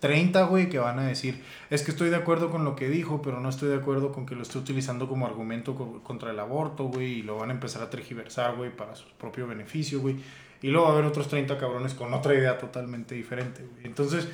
30, 0.00 0.44
güey, 0.44 0.68
que 0.68 0.78
van 0.78 0.98
a 0.98 1.06
decir, 1.06 1.42
es 1.70 1.82
que 1.82 1.90
estoy 1.92 2.10
de 2.10 2.16
acuerdo 2.16 2.50
con 2.50 2.64
lo 2.64 2.74
que 2.76 2.88
dijo, 2.88 3.22
pero 3.22 3.40
no 3.40 3.48
estoy 3.50 3.68
de 3.68 3.76
acuerdo 3.76 4.12
con 4.12 4.26
que 4.26 4.34
lo 4.34 4.42
esté 4.42 4.58
utilizando 4.58 5.08
como 5.08 5.26
argumento 5.26 5.74
co- 5.76 6.02
contra 6.02 6.30
el 6.32 6.40
aborto, 6.40 6.84
güey, 6.84 7.20
y 7.20 7.22
lo 7.22 7.36
van 7.36 7.50
a 7.50 7.54
empezar 7.54 7.82
a 7.82 7.90
tergiversar, 7.90 8.56
güey, 8.56 8.74
para 8.74 8.96
su 8.96 9.06
propio 9.18 9.46
beneficio, 9.46 10.00
güey. 10.00 10.16
Y 10.62 10.68
luego 10.68 10.86
va 10.88 10.92
a 10.92 10.94
haber 10.98 11.06
otros 11.06 11.28
30 11.28 11.58
cabrones 11.58 11.94
con 11.94 12.12
otra 12.14 12.34
idea 12.34 12.58
totalmente 12.58 13.14
diferente, 13.14 13.62
güey. 13.64 13.86
Entonces, 13.86 14.28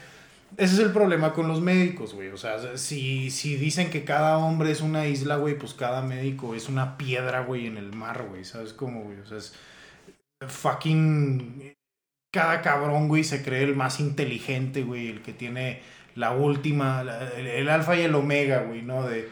ese 0.56 0.74
es 0.74 0.80
el 0.80 0.92
problema 0.92 1.32
con 1.34 1.48
los 1.48 1.60
médicos, 1.60 2.14
güey. 2.14 2.28
O 2.28 2.36
sea, 2.36 2.76
si, 2.78 3.30
si 3.30 3.56
dicen 3.56 3.90
que 3.90 4.04
cada 4.04 4.38
hombre 4.38 4.70
es 4.70 4.80
una 4.80 5.06
isla, 5.06 5.36
güey, 5.36 5.58
pues 5.58 5.74
cada 5.74 6.02
médico 6.02 6.54
es 6.54 6.68
una 6.68 6.96
piedra, 6.96 7.40
güey, 7.44 7.66
en 7.66 7.76
el 7.76 7.92
mar, 7.94 8.26
güey. 8.28 8.44
¿Sabes 8.44 8.72
cómo, 8.72 9.02
güey? 9.04 9.18
O 9.20 9.26
sea, 9.26 9.38
es 9.38 9.54
fucking... 10.46 11.74
Cada 12.36 12.60
cabrón, 12.60 13.08
güey, 13.08 13.24
se 13.24 13.42
cree 13.42 13.62
el 13.64 13.74
más 13.74 13.98
inteligente, 13.98 14.82
güey, 14.82 15.08
el 15.08 15.22
que 15.22 15.32
tiene 15.32 15.80
la 16.16 16.32
última, 16.32 17.02
el, 17.38 17.68
alfa 17.70 17.96
y 17.96 18.02
el 18.02 18.14
omega, 18.14 18.58
güey, 18.60 18.82
¿no? 18.82 19.06
De, 19.08 19.26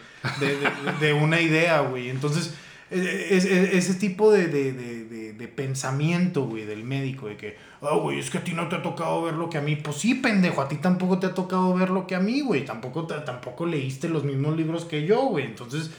de, 1.00 1.12
una 1.12 1.38
idea, 1.42 1.80
güey. 1.80 2.08
Entonces, 2.08 2.54
es, 2.90 3.44
es- 3.44 3.74
ese 3.74 3.94
tipo 3.96 4.32
de, 4.32 5.50
pensamiento, 5.54 6.46
güey, 6.46 6.64
del 6.64 6.82
médico, 6.82 7.28
de 7.28 7.36
que, 7.36 7.56
ah, 7.82 7.94
güey, 7.96 8.18
es 8.20 8.30
que 8.30 8.38
a 8.38 8.44
ti 8.44 8.52
no 8.54 8.68
te 8.70 8.76
ha 8.76 8.82
tocado 8.82 9.22
ver 9.22 9.34
lo 9.34 9.50
que 9.50 9.58
a 9.58 9.60
mí. 9.60 9.76
Pues 9.76 9.96
sí, 9.98 10.14
pendejo, 10.14 10.62
a 10.62 10.68
ti 10.68 10.76
tampoco 10.76 11.18
te 11.18 11.26
ha 11.26 11.34
tocado 11.34 11.74
ver 11.74 11.90
lo 11.90 12.06
que 12.06 12.14
a 12.14 12.20
mí, 12.20 12.40
güey. 12.40 12.64
Tampoco, 12.64 13.06
tampoco 13.06 13.66
leíste 13.66 14.08
los 14.08 14.24
mismos 14.24 14.56
libros 14.56 14.86
que 14.86 15.04
yo, 15.04 15.26
güey. 15.26 15.44
Entonces, 15.44 15.90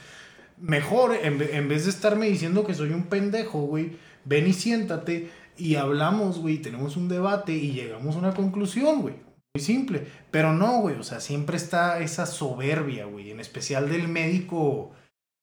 mejor, 0.59 1.15
en, 1.21 1.39
en 1.51 1.69
vez 1.69 1.83
de 1.85 1.91
estarme 1.91 2.27
diciendo 2.27 2.65
que 2.65 2.73
soy 2.73 2.89
un 2.89 3.03
pendejo, 3.03 3.59
güey, 3.59 3.91
ven 4.25 4.47
y 4.47 4.53
siéntate 4.53 5.29
y 5.57 5.75
hablamos, 5.75 6.39
güey, 6.39 6.57
tenemos 6.57 6.97
un 6.97 7.07
debate 7.07 7.53
y 7.53 7.71
llegamos 7.71 8.15
a 8.15 8.19
una 8.19 8.33
conclusión, 8.33 9.01
güey. 9.01 9.15
Muy 9.55 9.63
simple. 9.63 10.05
Pero 10.31 10.53
no, 10.53 10.81
güey, 10.81 10.95
o 10.97 11.03
sea, 11.03 11.19
siempre 11.21 11.55
está 11.57 11.99
esa 11.99 12.25
soberbia, 12.25 13.05
güey, 13.05 13.31
en 13.31 13.39
especial 13.39 13.89
del 13.89 14.07
médico. 14.07 14.91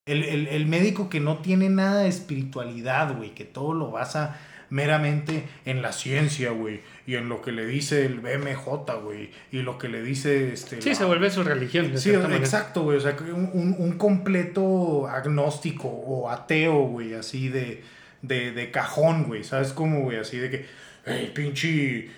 El, 0.06 0.24
el- 0.24 0.48
el 0.48 0.66
médico 0.66 1.08
que 1.08 1.20
no 1.20 1.38
tiene 1.38 1.68
nada 1.70 2.02
de 2.02 2.08
espiritualidad, 2.08 3.16
güey, 3.16 3.34
que 3.34 3.44
todo 3.44 3.72
lo 3.72 3.90
basa 3.90 4.38
meramente 4.68 5.44
en 5.66 5.82
la 5.82 5.92
ciencia, 5.92 6.50
güey, 6.50 6.80
y 7.06 7.14
en 7.16 7.28
lo 7.28 7.42
que 7.42 7.52
le 7.52 7.66
dice 7.66 8.06
el 8.06 8.20
BMJ, 8.20 8.66
güey, 9.04 9.30
y 9.52 9.58
lo 9.62 9.76
que 9.78 9.88
le 9.88 10.02
dice 10.02 10.52
este... 10.52 10.80
Sí, 10.80 10.88
la- 10.90 10.94
se 10.94 11.04
vuelve 11.04 11.30
su 11.30 11.44
religión. 11.44 11.92
de 11.92 11.98
Sí, 11.98 12.10
exacto, 12.10 12.82
güey. 12.82 12.96
O 12.96 13.00
sea, 13.00 13.14
un 13.20 13.92
completo 13.98 15.06
agnóstico 15.08 15.88
o 15.88 16.30
ateo, 16.30 16.82
güey, 16.88 17.14
así 17.14 17.48
de, 17.48 17.82
de, 18.22 18.52
de 18.52 18.70
cajón, 18.70 19.24
güey. 19.24 19.44
¿Sabes 19.44 19.72
cómo, 19.72 20.02
güey? 20.02 20.18
Así 20.18 20.38
de 20.38 20.50
que, 20.50 20.66
hey, 21.04 21.32
pinche. 21.34 22.10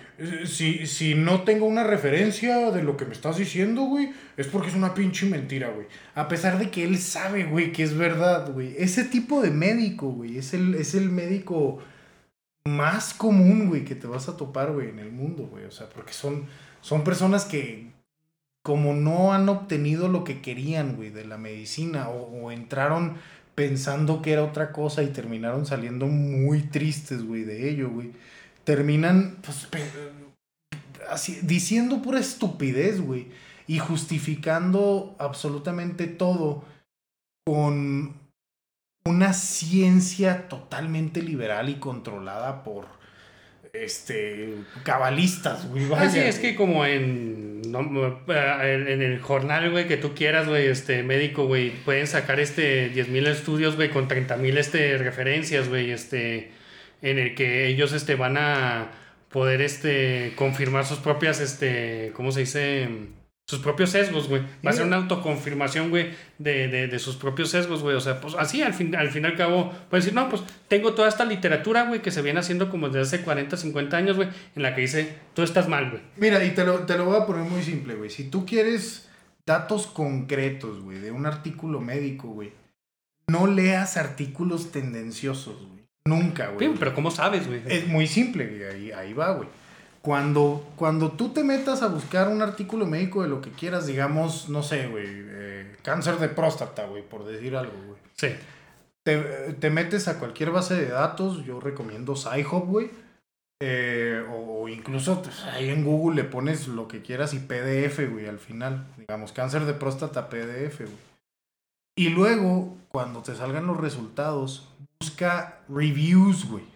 Si, 0.45 0.87
si 0.87 1.13
no 1.13 1.41
tengo 1.41 1.65
una 1.65 1.83
referencia 1.83 2.71
de 2.71 2.81
lo 2.81 2.95
que 2.95 3.03
me 3.03 3.11
estás 3.11 3.37
diciendo, 3.37 3.81
güey, 3.81 4.13
es 4.37 4.47
porque 4.47 4.69
es 4.69 4.75
una 4.75 4.93
pinche 4.93 5.25
mentira, 5.25 5.69
güey. 5.69 5.87
A 6.13 6.29
pesar 6.29 6.57
de 6.57 6.71
que 6.71 6.85
él 6.85 6.97
sabe, 6.99 7.43
güey, 7.43 7.73
que 7.73 7.83
es 7.83 7.97
verdad, 7.97 8.49
güey. 8.53 8.75
Ese 8.77 9.03
tipo 9.03 9.41
de 9.41 9.51
médico, 9.51 10.07
güey, 10.07 10.37
es 10.37 10.53
el, 10.53 10.75
es 10.75 10.95
el 10.95 11.09
médico 11.09 11.79
más 12.65 13.13
común, 13.13 13.67
güey, 13.67 13.83
que 13.83 13.95
te 13.95 14.07
vas 14.07 14.29
a 14.29 14.37
topar, 14.37 14.71
güey, 14.71 14.89
en 14.89 14.99
el 14.99 15.11
mundo, 15.11 15.47
güey. 15.47 15.65
O 15.65 15.71
sea, 15.71 15.89
porque 15.89 16.13
son, 16.13 16.45
son 16.79 17.03
personas 17.03 17.43
que, 17.43 17.91
como 18.63 18.93
no 18.93 19.33
han 19.33 19.49
obtenido 19.49 20.07
lo 20.07 20.23
que 20.23 20.41
querían, 20.41 20.95
güey, 20.95 21.09
de 21.09 21.25
la 21.25 21.37
medicina, 21.37 22.07
o, 22.09 22.23
o 22.23 22.51
entraron 22.51 23.17
pensando 23.55 24.21
que 24.21 24.33
era 24.33 24.43
otra 24.43 24.71
cosa 24.71 25.01
y 25.01 25.07
terminaron 25.07 25.65
saliendo 25.65 26.07
muy 26.07 26.61
tristes, 26.61 27.23
güey, 27.23 27.43
de 27.43 27.69
ello, 27.69 27.89
güey. 27.89 28.11
Terminan, 28.65 29.37
pues, 29.41 29.67
así, 31.09 31.39
diciendo 31.41 32.01
pura 32.01 32.19
estupidez, 32.19 32.99
güey, 33.01 33.29
y 33.67 33.79
justificando 33.79 35.15
absolutamente 35.17 36.07
todo 36.07 36.63
con 37.45 38.13
una 39.05 39.33
ciencia 39.33 40.49
totalmente 40.49 41.21
liberal 41.21 41.69
y 41.69 41.75
controlada 41.75 42.63
por 42.63 42.94
este 43.83 44.49
cabalistas, 44.83 45.67
güey. 45.69 45.83
Ah, 45.85 46.09
sí, 46.09 46.17
vaya, 46.19 46.27
es 46.27 46.39
que 46.39 46.55
como 46.55 46.85
en, 46.85 47.61
no, 47.71 47.81
eh, 48.27 48.85
en 48.87 49.01
el 49.01 49.19
jornal, 49.19 49.71
güey, 49.71 49.87
que 49.87 49.97
tú 49.97 50.13
quieras, 50.13 50.47
güey, 50.47 50.67
este, 50.67 51.03
médico, 51.03 51.45
güey, 51.45 51.71
pueden 51.71 52.07
sacar 52.07 52.39
este 52.39 52.91
10.000 52.93 53.27
estudios, 53.27 53.75
güey, 53.75 53.89
con 53.89 54.07
30.000 54.07 54.57
este, 54.57 54.97
referencias, 54.97 55.69
güey, 55.69 55.91
este, 55.91 56.51
en 57.01 57.19
el 57.19 57.35
que 57.35 57.67
ellos, 57.67 57.93
este, 57.93 58.15
van 58.15 58.37
a 58.37 58.91
poder, 59.29 59.61
este, 59.61 60.33
confirmar 60.35 60.85
sus 60.85 60.99
propias, 60.99 61.41
este, 61.41 62.11
¿cómo 62.15 62.31
se 62.31 62.41
dice? 62.41 62.87
Sus 63.47 63.59
propios 63.59 63.91
sesgos, 63.91 64.27
güey. 64.27 64.41
Va 64.65 64.71
a 64.71 64.73
ser 64.73 64.87
una 64.87 64.95
autoconfirmación, 64.95 65.91
güey, 65.91 66.15
de, 66.39 66.67
de, 66.67 66.87
de 66.87 66.99
sus 66.99 67.15
propios 67.15 67.51
sesgos, 67.51 67.83
güey. 67.83 67.95
O 67.95 67.99
sea, 67.99 68.19
pues 68.19 68.33
así, 68.33 68.63
al 68.63 68.73
fin, 68.73 68.95
al 68.95 69.09
fin 69.09 69.23
y 69.23 69.27
al 69.27 69.35
cabo, 69.35 69.71
puedes 69.89 70.05
decir, 70.05 70.15
no, 70.15 70.29
pues 70.29 70.41
tengo 70.67 70.93
toda 70.93 71.07
esta 71.07 71.25
literatura, 71.25 71.83
güey, 71.83 72.01
que 72.01 72.09
se 72.09 72.23
viene 72.23 72.39
haciendo 72.39 72.71
como 72.71 72.89
desde 72.89 73.17
hace 73.17 73.23
40, 73.23 73.55
50 73.55 73.97
años, 73.97 74.15
güey, 74.15 74.29
en 74.55 74.63
la 74.63 74.73
que 74.73 74.81
dice, 74.81 75.15
tú 75.35 75.43
estás 75.43 75.67
mal, 75.67 75.91
güey. 75.91 76.01
Mira, 76.17 76.43
y 76.43 76.51
te 76.55 76.65
lo, 76.65 76.79
te 76.79 76.97
lo 76.97 77.05
voy 77.05 77.21
a 77.21 77.27
poner 77.27 77.43
muy 77.43 77.61
simple, 77.61 77.93
güey. 77.93 78.09
Si 78.09 78.23
tú 78.31 78.47
quieres 78.47 79.09
datos 79.45 79.85
concretos, 79.85 80.81
güey, 80.81 80.97
de 80.97 81.11
un 81.11 81.27
artículo 81.27 81.81
médico, 81.81 82.29
güey, 82.29 82.51
no 83.27 83.45
leas 83.45 83.97
artículos 83.97 84.71
tendenciosos, 84.71 85.67
güey. 85.67 85.85
Nunca, 86.07 86.49
güey. 86.49 86.67
Sí, 86.67 86.75
pero 86.77 86.93
¿cómo 86.93 87.09
sabes, 87.09 87.47
güey? 87.47 87.61
Es 87.67 87.87
muy 87.87 88.07
simple, 88.07 88.45
güey. 88.45 88.63
Ahí, 88.63 88.91
ahí 88.91 89.13
va, 89.13 89.31
güey. 89.31 89.49
Cuando, 90.05 90.63
cuando 90.75 91.13
tú 91.13 91.29
te 91.29 91.43
metas 91.43 91.81
a 91.81 91.87
buscar 91.87 92.27
un 92.27 92.43
artículo 92.43 92.85
médico 92.85 93.23
de 93.23 93.27
lo 93.27 93.41
que 93.41 93.49
quieras, 93.49 93.87
digamos, 93.87 94.49
no 94.49 94.61
sé, 94.61 94.85
güey, 94.85 95.07
eh, 95.07 95.77
cáncer 95.81 96.19
de 96.19 96.29
próstata, 96.29 96.85
güey, 96.85 97.01
por 97.01 97.25
decir 97.25 97.55
algo, 97.55 97.73
güey. 97.87 97.97
Sí. 98.13 98.27
Te, 99.03 99.53
te 99.53 99.71
metes 99.71 100.07
a 100.07 100.19
cualquier 100.19 100.51
base 100.51 100.75
de 100.75 100.89
datos, 100.89 101.43
yo 101.43 101.59
recomiendo 101.59 102.15
Sci-Hub, 102.15 102.67
güey. 102.67 102.91
Eh, 103.59 104.23
o, 104.29 104.61
o 104.61 104.69
incluso 104.69 105.23
pues, 105.23 105.41
ahí 105.45 105.69
en 105.69 105.83
Google 105.83 106.21
le 106.21 106.29
pones 106.29 106.67
lo 106.67 106.87
que 106.87 107.01
quieras 107.01 107.33
y 107.33 107.39
PDF, 107.39 108.07
güey, 108.07 108.27
al 108.27 108.37
final. 108.37 108.85
Digamos, 108.97 109.31
cáncer 109.31 109.65
de 109.65 109.73
próstata 109.73 110.29
PDF, 110.29 110.81
güey. 110.81 111.15
Y 111.97 112.09
luego, 112.09 112.77
cuando 112.89 113.23
te 113.23 113.33
salgan 113.33 113.65
los 113.65 113.77
resultados, 113.77 114.69
busca 114.99 115.61
reviews, 115.67 116.47
güey. 116.47 116.74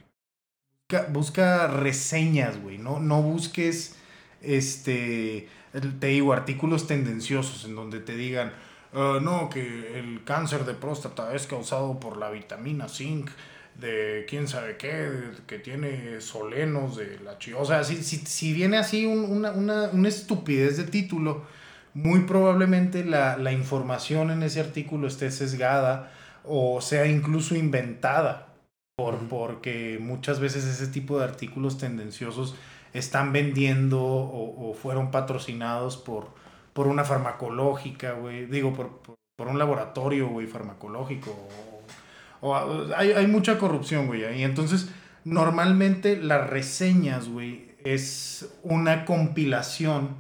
Busca, 1.10 1.68
reseñas, 1.68 2.60
güey. 2.62 2.80
No, 2.80 3.00
no 3.00 3.22
busques, 3.22 3.96
este, 4.42 5.48
te 6.00 6.08
digo, 6.08 6.34
artículos 6.34 6.88
tendenciosos 6.88 7.66
en 7.66 7.76
donde 7.76 8.00
te 8.00 8.16
digan, 8.16 8.54
"Ah, 8.94 9.20
no, 9.22 9.50
que 9.52 10.00
el 10.00 10.24
cáncer 10.24 10.66
de 10.66 10.74
próstata 10.74 11.36
es 11.36 11.46
causado 11.46 12.00
por 12.00 12.18
la 12.18 12.32
vitamina 12.32 12.90
zinc 12.90 13.30
de 13.80 14.26
quién 14.28 14.48
sabe 14.48 14.78
qué, 14.78 15.10
que 15.46 15.60
tiene 15.60 16.22
solenos 16.22 16.98
de 16.98 17.20
la 17.20 17.38
chi... 17.38 17.54
O 17.54 17.66
sea, 17.66 17.84
si, 17.84 17.98
si, 18.04 18.18
si 18.18 18.52
viene 18.54 18.78
así 18.78 19.06
un- 19.06 19.26
una, 19.32 19.52
una, 19.52 19.90
una 19.94 20.10
estupidez 20.10 20.78
de 20.78 20.86
título, 20.86 21.44
muy 21.94 22.22
probablemente 22.22 23.06
la, 23.06 23.38
la 23.38 23.52
información 23.52 24.32
en 24.32 24.42
ese 24.44 24.60
artículo 24.60 25.08
esté 25.08 25.30
sesgada 25.32 26.12
o 26.44 26.82
sea 26.82 27.06
incluso 27.06 27.56
inventada. 27.56 28.48
Por, 29.00 29.18
porque 29.30 29.98
muchas 30.02 30.42
veces 30.42 30.66
ese 30.66 30.88
tipo 30.88 31.18
de 31.18 31.24
artículos 31.24 31.78
tendenciosos 31.78 32.54
están 32.94 33.32
vendiendo 33.32 34.02
o, 34.04 34.70
o 34.70 34.74
fueron 34.74 35.10
patrocinados 35.10 35.96
por, 35.96 36.28
por 36.74 36.88
una 36.88 37.06
farmacológica, 37.06 38.12
güey. 38.14 38.46
Digo, 38.48 38.74
por, 38.74 38.98
por, 38.98 39.16
por 39.38 39.48
un 39.48 39.58
laboratorio, 39.58 40.28
güey, 40.28 40.48
farmacológico. 40.48 41.32
O, 42.42 42.50
o- 42.52 42.88
hay, 42.98 43.12
hay 43.14 43.28
mucha 43.28 43.58
corrupción, 43.58 44.08
güey. 44.08 44.26
ahí. 44.26 44.44
entonces, 44.44 44.90
normalmente 45.24 46.18
las 46.18 46.50
reseñas, 46.50 47.30
güey, 47.30 47.70
es 47.86 48.54
una 48.64 49.06
compilación 49.06 50.18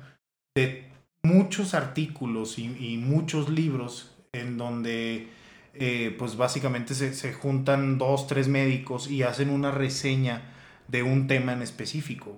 de 0.55 0.89
muchos 1.23 1.73
artículos 1.73 2.57
y, 2.59 2.65
y 2.79 2.97
muchos 2.97 3.49
libros 3.49 4.15
en 4.31 4.57
donde 4.57 5.27
eh, 5.73 6.15
pues 6.17 6.37
básicamente 6.37 6.95
se, 6.95 7.13
se 7.13 7.33
juntan 7.33 7.97
dos, 7.97 8.27
tres 8.27 8.47
médicos 8.47 9.09
y 9.09 9.23
hacen 9.23 9.49
una 9.49 9.71
reseña 9.71 10.41
de 10.87 11.03
un 11.03 11.27
tema 11.27 11.53
en 11.53 11.61
específico. 11.61 12.35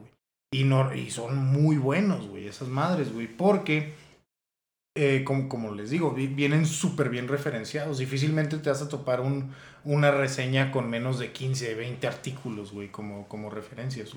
Y, 0.53 0.65
no, 0.65 0.93
y 0.93 1.09
son 1.11 1.37
muy 1.37 1.77
buenos, 1.77 2.27
güey, 2.27 2.47
esas 2.47 2.67
madres, 2.67 3.13
güey, 3.13 3.27
porque, 3.27 3.93
eh, 4.95 5.23
como, 5.25 5.47
como 5.47 5.73
les 5.73 5.89
digo, 5.89 6.11
vi- 6.11 6.27
vienen 6.27 6.65
súper 6.65 7.09
bien 7.09 7.27
referenciados. 7.27 7.97
Difícilmente 7.99 8.57
te 8.57 8.69
vas 8.69 8.81
a 8.81 8.89
topar 8.89 9.21
un, 9.21 9.51
una 9.85 10.11
reseña 10.11 10.71
con 10.71 10.89
menos 10.89 11.17
de 11.19 11.31
15, 11.31 11.75
20 11.75 12.07
artículos, 12.07 12.71
güey, 12.73 12.89
como, 12.89 13.27
como 13.27 13.49
referencias. 13.49 14.11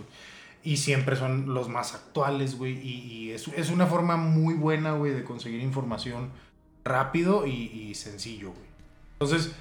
Y 0.65 0.79
siempre 0.79 1.17
son 1.17 1.55
los 1.55 1.69
más 1.69 1.95
actuales, 1.95 2.57
güey. 2.59 2.79
Y, 2.81 3.31
es, 3.33 3.49
es 3.49 3.71
una 3.71 3.87
forma 3.87 4.17
muy 4.17 4.55
buena, 4.55 4.93
güey, 4.95 5.13
de 5.13 5.25
conseguir 5.25 5.61
información 5.61 6.31
rápido 6.85 7.47
y, 7.47 7.53
y 7.91 7.95
sencillo. 7.95 8.53
Entonces, 9.25 9.55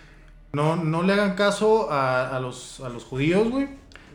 no, 0.51 0.75
no 0.75 1.03
le 1.03 1.13
hagan 1.13 1.35
caso 1.35 1.91
a, 1.91 2.35
a 2.35 2.39
los, 2.39 2.79
a 2.81 2.89
los 2.89 3.03
judíos, 3.03 3.49
güey. 3.49 3.67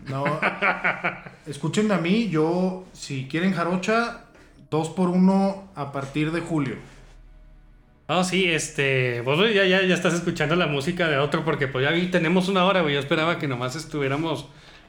No. 0.06 0.24
Escúchenme 1.46 1.94
a 1.94 1.98
mí, 1.98 2.28
yo, 2.28 2.84
si 2.92 3.26
quieren 3.28 3.52
jarocha, 3.52 4.24
Dos 4.70 4.90
por 4.90 5.08
uno 5.08 5.70
a 5.74 5.92
partir 5.92 6.30
de 6.30 6.40
julio. 6.40 6.76
Ah, 8.06 8.22
sí, 8.22 8.48
este. 8.48 9.22
Vos 9.22 9.38
ya, 9.54 9.64
ya, 9.64 9.82
ya 9.82 9.94
estás 9.94 10.14
escuchando 10.14 10.56
la 10.56 10.66
música 10.66 11.08
de 11.08 11.18
otro, 11.18 11.44
porque 11.44 11.68
pues 11.68 11.84
ya 11.84 11.90
vi, 11.90 12.08
tenemos 12.08 12.48
una 12.48 12.64
hora, 12.64 12.82
güey. 12.82 12.94
Yo 12.94 13.00
esperaba 13.00 13.38
que 13.38 13.48
nomás 13.48 13.76
estuviéramos 13.76 14.46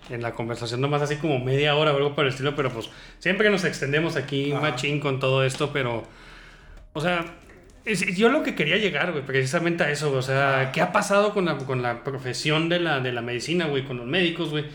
en 0.10 0.22
la 0.22 0.34
conversación, 0.34 0.82
nomás 0.82 1.02
así 1.02 1.16
como 1.16 1.40
media 1.40 1.76
hora 1.76 1.94
o 1.94 1.98
algo 1.98 2.14
por 2.14 2.26
el 2.26 2.32
estilo, 2.32 2.56
pero 2.56 2.72
pues 2.72 2.90
siempre 3.20 3.50
nos 3.50 3.64
extendemos 3.64 4.16
aquí, 4.16 4.52
Ajá. 4.52 4.62
machín, 4.62 5.00
con 5.00 5.20
todo 5.20 5.44
esto, 5.46 5.72
pero. 5.72 6.04
O 6.92 7.02
sea, 7.02 7.26
yo 7.96 8.30
lo 8.30 8.44
que 8.44 8.56
quería 8.56 8.78
llegar, 8.78 9.12
güey, 9.12 9.24
precisamente 9.26 9.84
a 9.84 9.90
eso. 9.92 10.12
O 10.12 10.22
sea, 10.22 10.72
¿qué 10.74 10.82
ha 10.82 10.92
pasado 10.92 11.34
con 11.34 11.46
la, 11.46 11.58
con 11.58 11.82
la 11.82 12.04
profesión 12.04 12.70
de 12.70 12.80
la, 12.80 13.00
de 13.00 13.12
la 13.12 13.22
medicina, 13.22 13.68
güey, 13.68 13.86
con 13.86 13.98
los 13.98 14.06
médicos, 14.08 14.50
güey? 14.50 14.66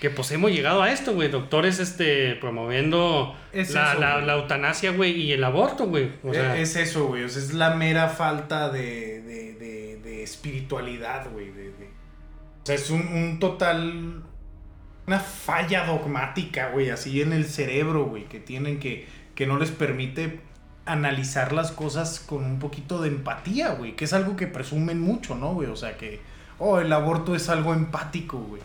Que 0.00 0.10
pues 0.10 0.30
hemos 0.32 0.50
llegado 0.50 0.82
a 0.82 0.90
esto, 0.92 1.14
güey. 1.14 1.30
Doctores 1.30 1.78
este, 1.78 2.34
promoviendo 2.34 3.34
Es 3.52 3.70
la, 3.72 3.92
eso, 3.92 4.00
la, 4.00 4.20
la 4.20 4.34
eutanasia, 4.34 4.90
güey, 4.92 5.12
y 5.12 5.32
el 5.32 5.42
aborto, 5.44 5.86
güey. 5.86 6.10
O 6.22 6.34
sea, 6.34 6.56
E- 6.58 6.62
es 6.62 6.76
eso, 6.76 7.06
güey. 7.06 7.24
O 7.24 7.28
sea, 7.28 7.40
es 7.42 7.54
la 7.54 7.74
mera 7.74 8.08
falta 8.08 8.70
de, 8.70 9.22
de, 9.22 9.54
de- 9.54 10.00
de 10.02 10.22
espiritualidad, 10.22 11.30
güey. 11.32 11.48
O 11.50 12.66
sea, 12.66 12.74
es 12.74 12.90
un, 12.90 13.06
un 13.08 13.38
total. 13.38 14.22
Una 15.06 15.20
falla 15.20 15.84
dogmática, 15.84 16.70
güey, 16.70 16.88
así 16.90 17.20
en 17.20 17.32
el 17.34 17.44
cerebro, 17.44 18.04
güey, 18.06 18.24
que 18.24 18.40
tienen 18.40 18.78
que. 18.80 19.06
que 19.34 19.46
no 19.46 19.58
les 19.58 19.70
permite 19.70 20.40
analizar 20.86 21.52
las 21.52 21.72
cosas 21.72 22.20
con 22.20 22.44
un 22.44 22.58
poquito 22.58 23.00
de 23.00 23.08
empatía, 23.08 23.72
güey. 23.72 23.96
Que 23.96 24.04
es 24.04 24.12
algo 24.12 24.36
que 24.36 24.46
presumen 24.46 25.00
mucho, 25.00 25.34
¿no, 25.34 25.54
güey? 25.54 25.68
O 25.68 25.76
sea, 25.76 25.96
que. 25.96 26.20
Oh, 26.58 26.78
el 26.78 26.92
aborto 26.92 27.34
es 27.34 27.48
algo 27.48 27.74
empático, 27.74 28.38
güey. 28.38 28.62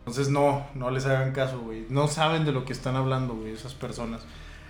Entonces, 0.00 0.28
no, 0.28 0.66
no 0.74 0.90
les 0.90 1.06
hagan 1.06 1.32
caso, 1.32 1.60
güey. 1.60 1.86
No 1.88 2.08
saben 2.08 2.44
de 2.44 2.52
lo 2.52 2.64
que 2.64 2.72
están 2.72 2.96
hablando, 2.96 3.34
güey, 3.34 3.52
esas 3.52 3.74
personas. 3.74 4.22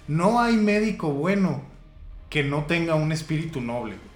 No 0.06 0.40
hay 0.40 0.56
médico 0.56 1.10
bueno 1.10 1.62
que 2.30 2.42
no 2.42 2.64
tenga 2.64 2.94
un 2.94 3.12
espíritu 3.12 3.60
noble. 3.60 3.96
güey. 3.96 4.14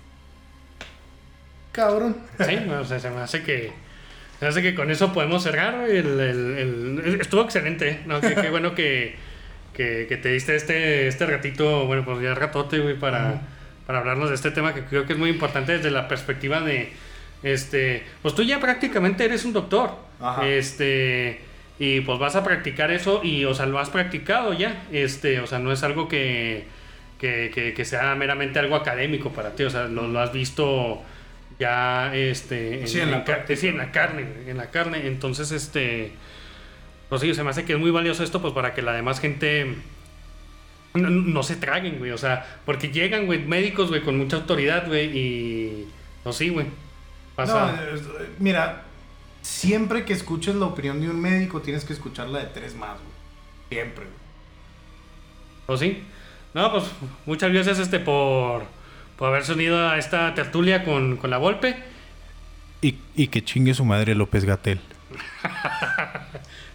Cabrón. 1.72 2.16
Sí, 2.38 2.56
o 2.56 2.84
sea, 2.84 2.98
se 2.98 3.10
me 3.10 3.20
hace 3.20 3.42
que. 3.42 3.72
Se 4.38 4.44
me 4.44 4.48
hace 4.48 4.62
que 4.62 4.74
con 4.74 4.90
eso 4.90 5.12
podemos 5.12 5.42
cerrar, 5.42 5.76
güey. 5.86 5.98
Estuvo 7.20 7.42
excelente. 7.42 8.02
¿no? 8.06 8.20
Qué 8.20 8.50
bueno 8.50 8.74
que, 8.74 9.16
que, 9.78 10.04
que 10.06 10.18
te 10.18 10.28
diste 10.30 10.54
este, 10.56 11.08
este 11.08 11.24
ratito, 11.24 11.86
bueno, 11.86 12.04
pues 12.04 12.20
ya 12.20 12.34
ratote, 12.34 12.80
güey, 12.80 12.96
para, 12.98 13.40
para 13.86 14.00
hablarnos 14.00 14.28
de 14.28 14.34
este 14.34 14.50
tema 14.50 14.74
que 14.74 14.82
creo 14.84 15.06
que 15.06 15.14
es 15.14 15.18
muy 15.18 15.30
importante 15.30 15.72
desde 15.78 15.90
la 15.90 16.06
perspectiva 16.08 16.60
de. 16.60 16.92
Este. 17.42 18.02
Pues 18.20 18.34
tú 18.34 18.42
ya 18.42 18.60
prácticamente 18.60 19.24
eres 19.24 19.44
un 19.46 19.54
doctor. 19.54 19.92
Ajá. 20.20 20.46
Este. 20.46 21.40
Y 21.78 22.00
pues 22.00 22.18
vas 22.18 22.34
a 22.34 22.42
practicar 22.42 22.90
eso 22.90 23.20
y, 23.22 23.44
o 23.44 23.54
sea, 23.54 23.64
lo 23.66 23.78
has 23.78 23.88
practicado 23.88 24.52
ya. 24.52 24.82
Este, 24.92 25.38
o 25.40 25.46
sea, 25.46 25.60
no 25.60 25.70
es 25.72 25.84
algo 25.84 26.08
que, 26.08 26.64
que, 27.20 27.52
que, 27.54 27.72
que 27.72 27.84
sea 27.84 28.14
meramente 28.16 28.58
algo 28.58 28.74
académico 28.74 29.30
para 29.30 29.54
ti. 29.54 29.62
O 29.62 29.70
sea, 29.70 29.84
lo, 29.84 30.08
lo 30.08 30.18
has 30.18 30.32
visto 30.32 31.00
ya 31.60 32.12
este 32.14 32.84
Sí, 32.88 33.00
en 33.00 33.12
la 33.12 33.18
ca- 33.18 33.24
práctica. 33.24 33.60
sí, 33.60 33.68
en 33.68 33.78
la 33.78 33.90
carne 33.92 34.26
en 34.48 34.56
la 34.56 34.70
carne 34.70 35.06
entonces 35.08 35.50
este 35.52 36.12
pues 37.08 37.20
sí 37.20 37.34
se 37.34 37.42
me 37.42 37.50
hace 37.50 37.64
que 37.64 37.72
es 37.74 37.78
muy 37.78 37.90
valioso 37.90 38.22
esto 38.22 38.40
pues 38.42 38.52
para 38.52 38.74
que 38.74 38.82
la 38.82 38.92
demás 38.92 39.20
gente 39.20 39.76
no, 40.94 41.10
no 41.10 41.42
se 41.42 41.56
traguen 41.56 41.98
güey 41.98 42.10
o 42.10 42.18
sea 42.18 42.60
porque 42.64 42.90
llegan 42.90 43.26
güey 43.26 43.38
médicos 43.44 43.88
güey 43.88 44.02
con 44.02 44.18
mucha 44.18 44.36
autoridad 44.36 44.86
güey 44.86 45.16
y 45.16 45.88
pues 46.22 46.36
sí 46.36 46.48
güey 46.50 46.66
pasa 47.36 47.72
No, 47.72 48.00
mira, 48.38 48.84
siempre 49.42 50.04
que 50.04 50.12
escuches 50.12 50.54
la 50.56 50.66
opinión 50.66 51.00
de 51.00 51.08
un 51.08 51.20
médico, 51.20 51.60
tienes 51.62 51.84
que 51.84 51.92
escuchar 51.92 52.28
la 52.28 52.40
de 52.40 52.46
tres 52.46 52.74
más, 52.74 52.94
güey. 52.94 53.12
Siempre, 53.70 54.04
güey. 54.04 54.16
pues 55.66 55.80
sí 55.80 56.02
no 56.54 56.72
pues 56.72 56.84
muchas 57.26 57.52
gracias 57.52 57.78
este 57.78 58.00
por 58.00 58.64
por 59.16 59.28
haberse 59.28 59.52
unido 59.52 59.88
a 59.88 59.98
esta 59.98 60.34
tertulia 60.34 60.84
con, 60.84 61.16
con 61.16 61.30
la 61.30 61.36
golpe 61.38 61.76
Y, 62.80 62.96
y 63.16 63.28
que 63.28 63.42
chingue 63.44 63.74
su 63.74 63.84
madre 63.84 64.14
López 64.14 64.44
Gatel. 64.44 64.80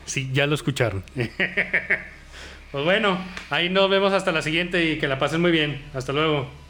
Sí, 0.05 0.29
ya 0.33 0.47
lo 0.47 0.55
escucharon. 0.55 1.03
pues 2.71 2.83
bueno, 2.83 3.17
ahí 3.49 3.69
nos 3.69 3.89
vemos 3.89 4.13
hasta 4.13 4.31
la 4.31 4.41
siguiente 4.41 4.83
y 4.91 4.97
que 4.97 5.07
la 5.07 5.19
pasen 5.19 5.41
muy 5.41 5.51
bien. 5.51 5.81
Hasta 5.93 6.13
luego. 6.13 6.62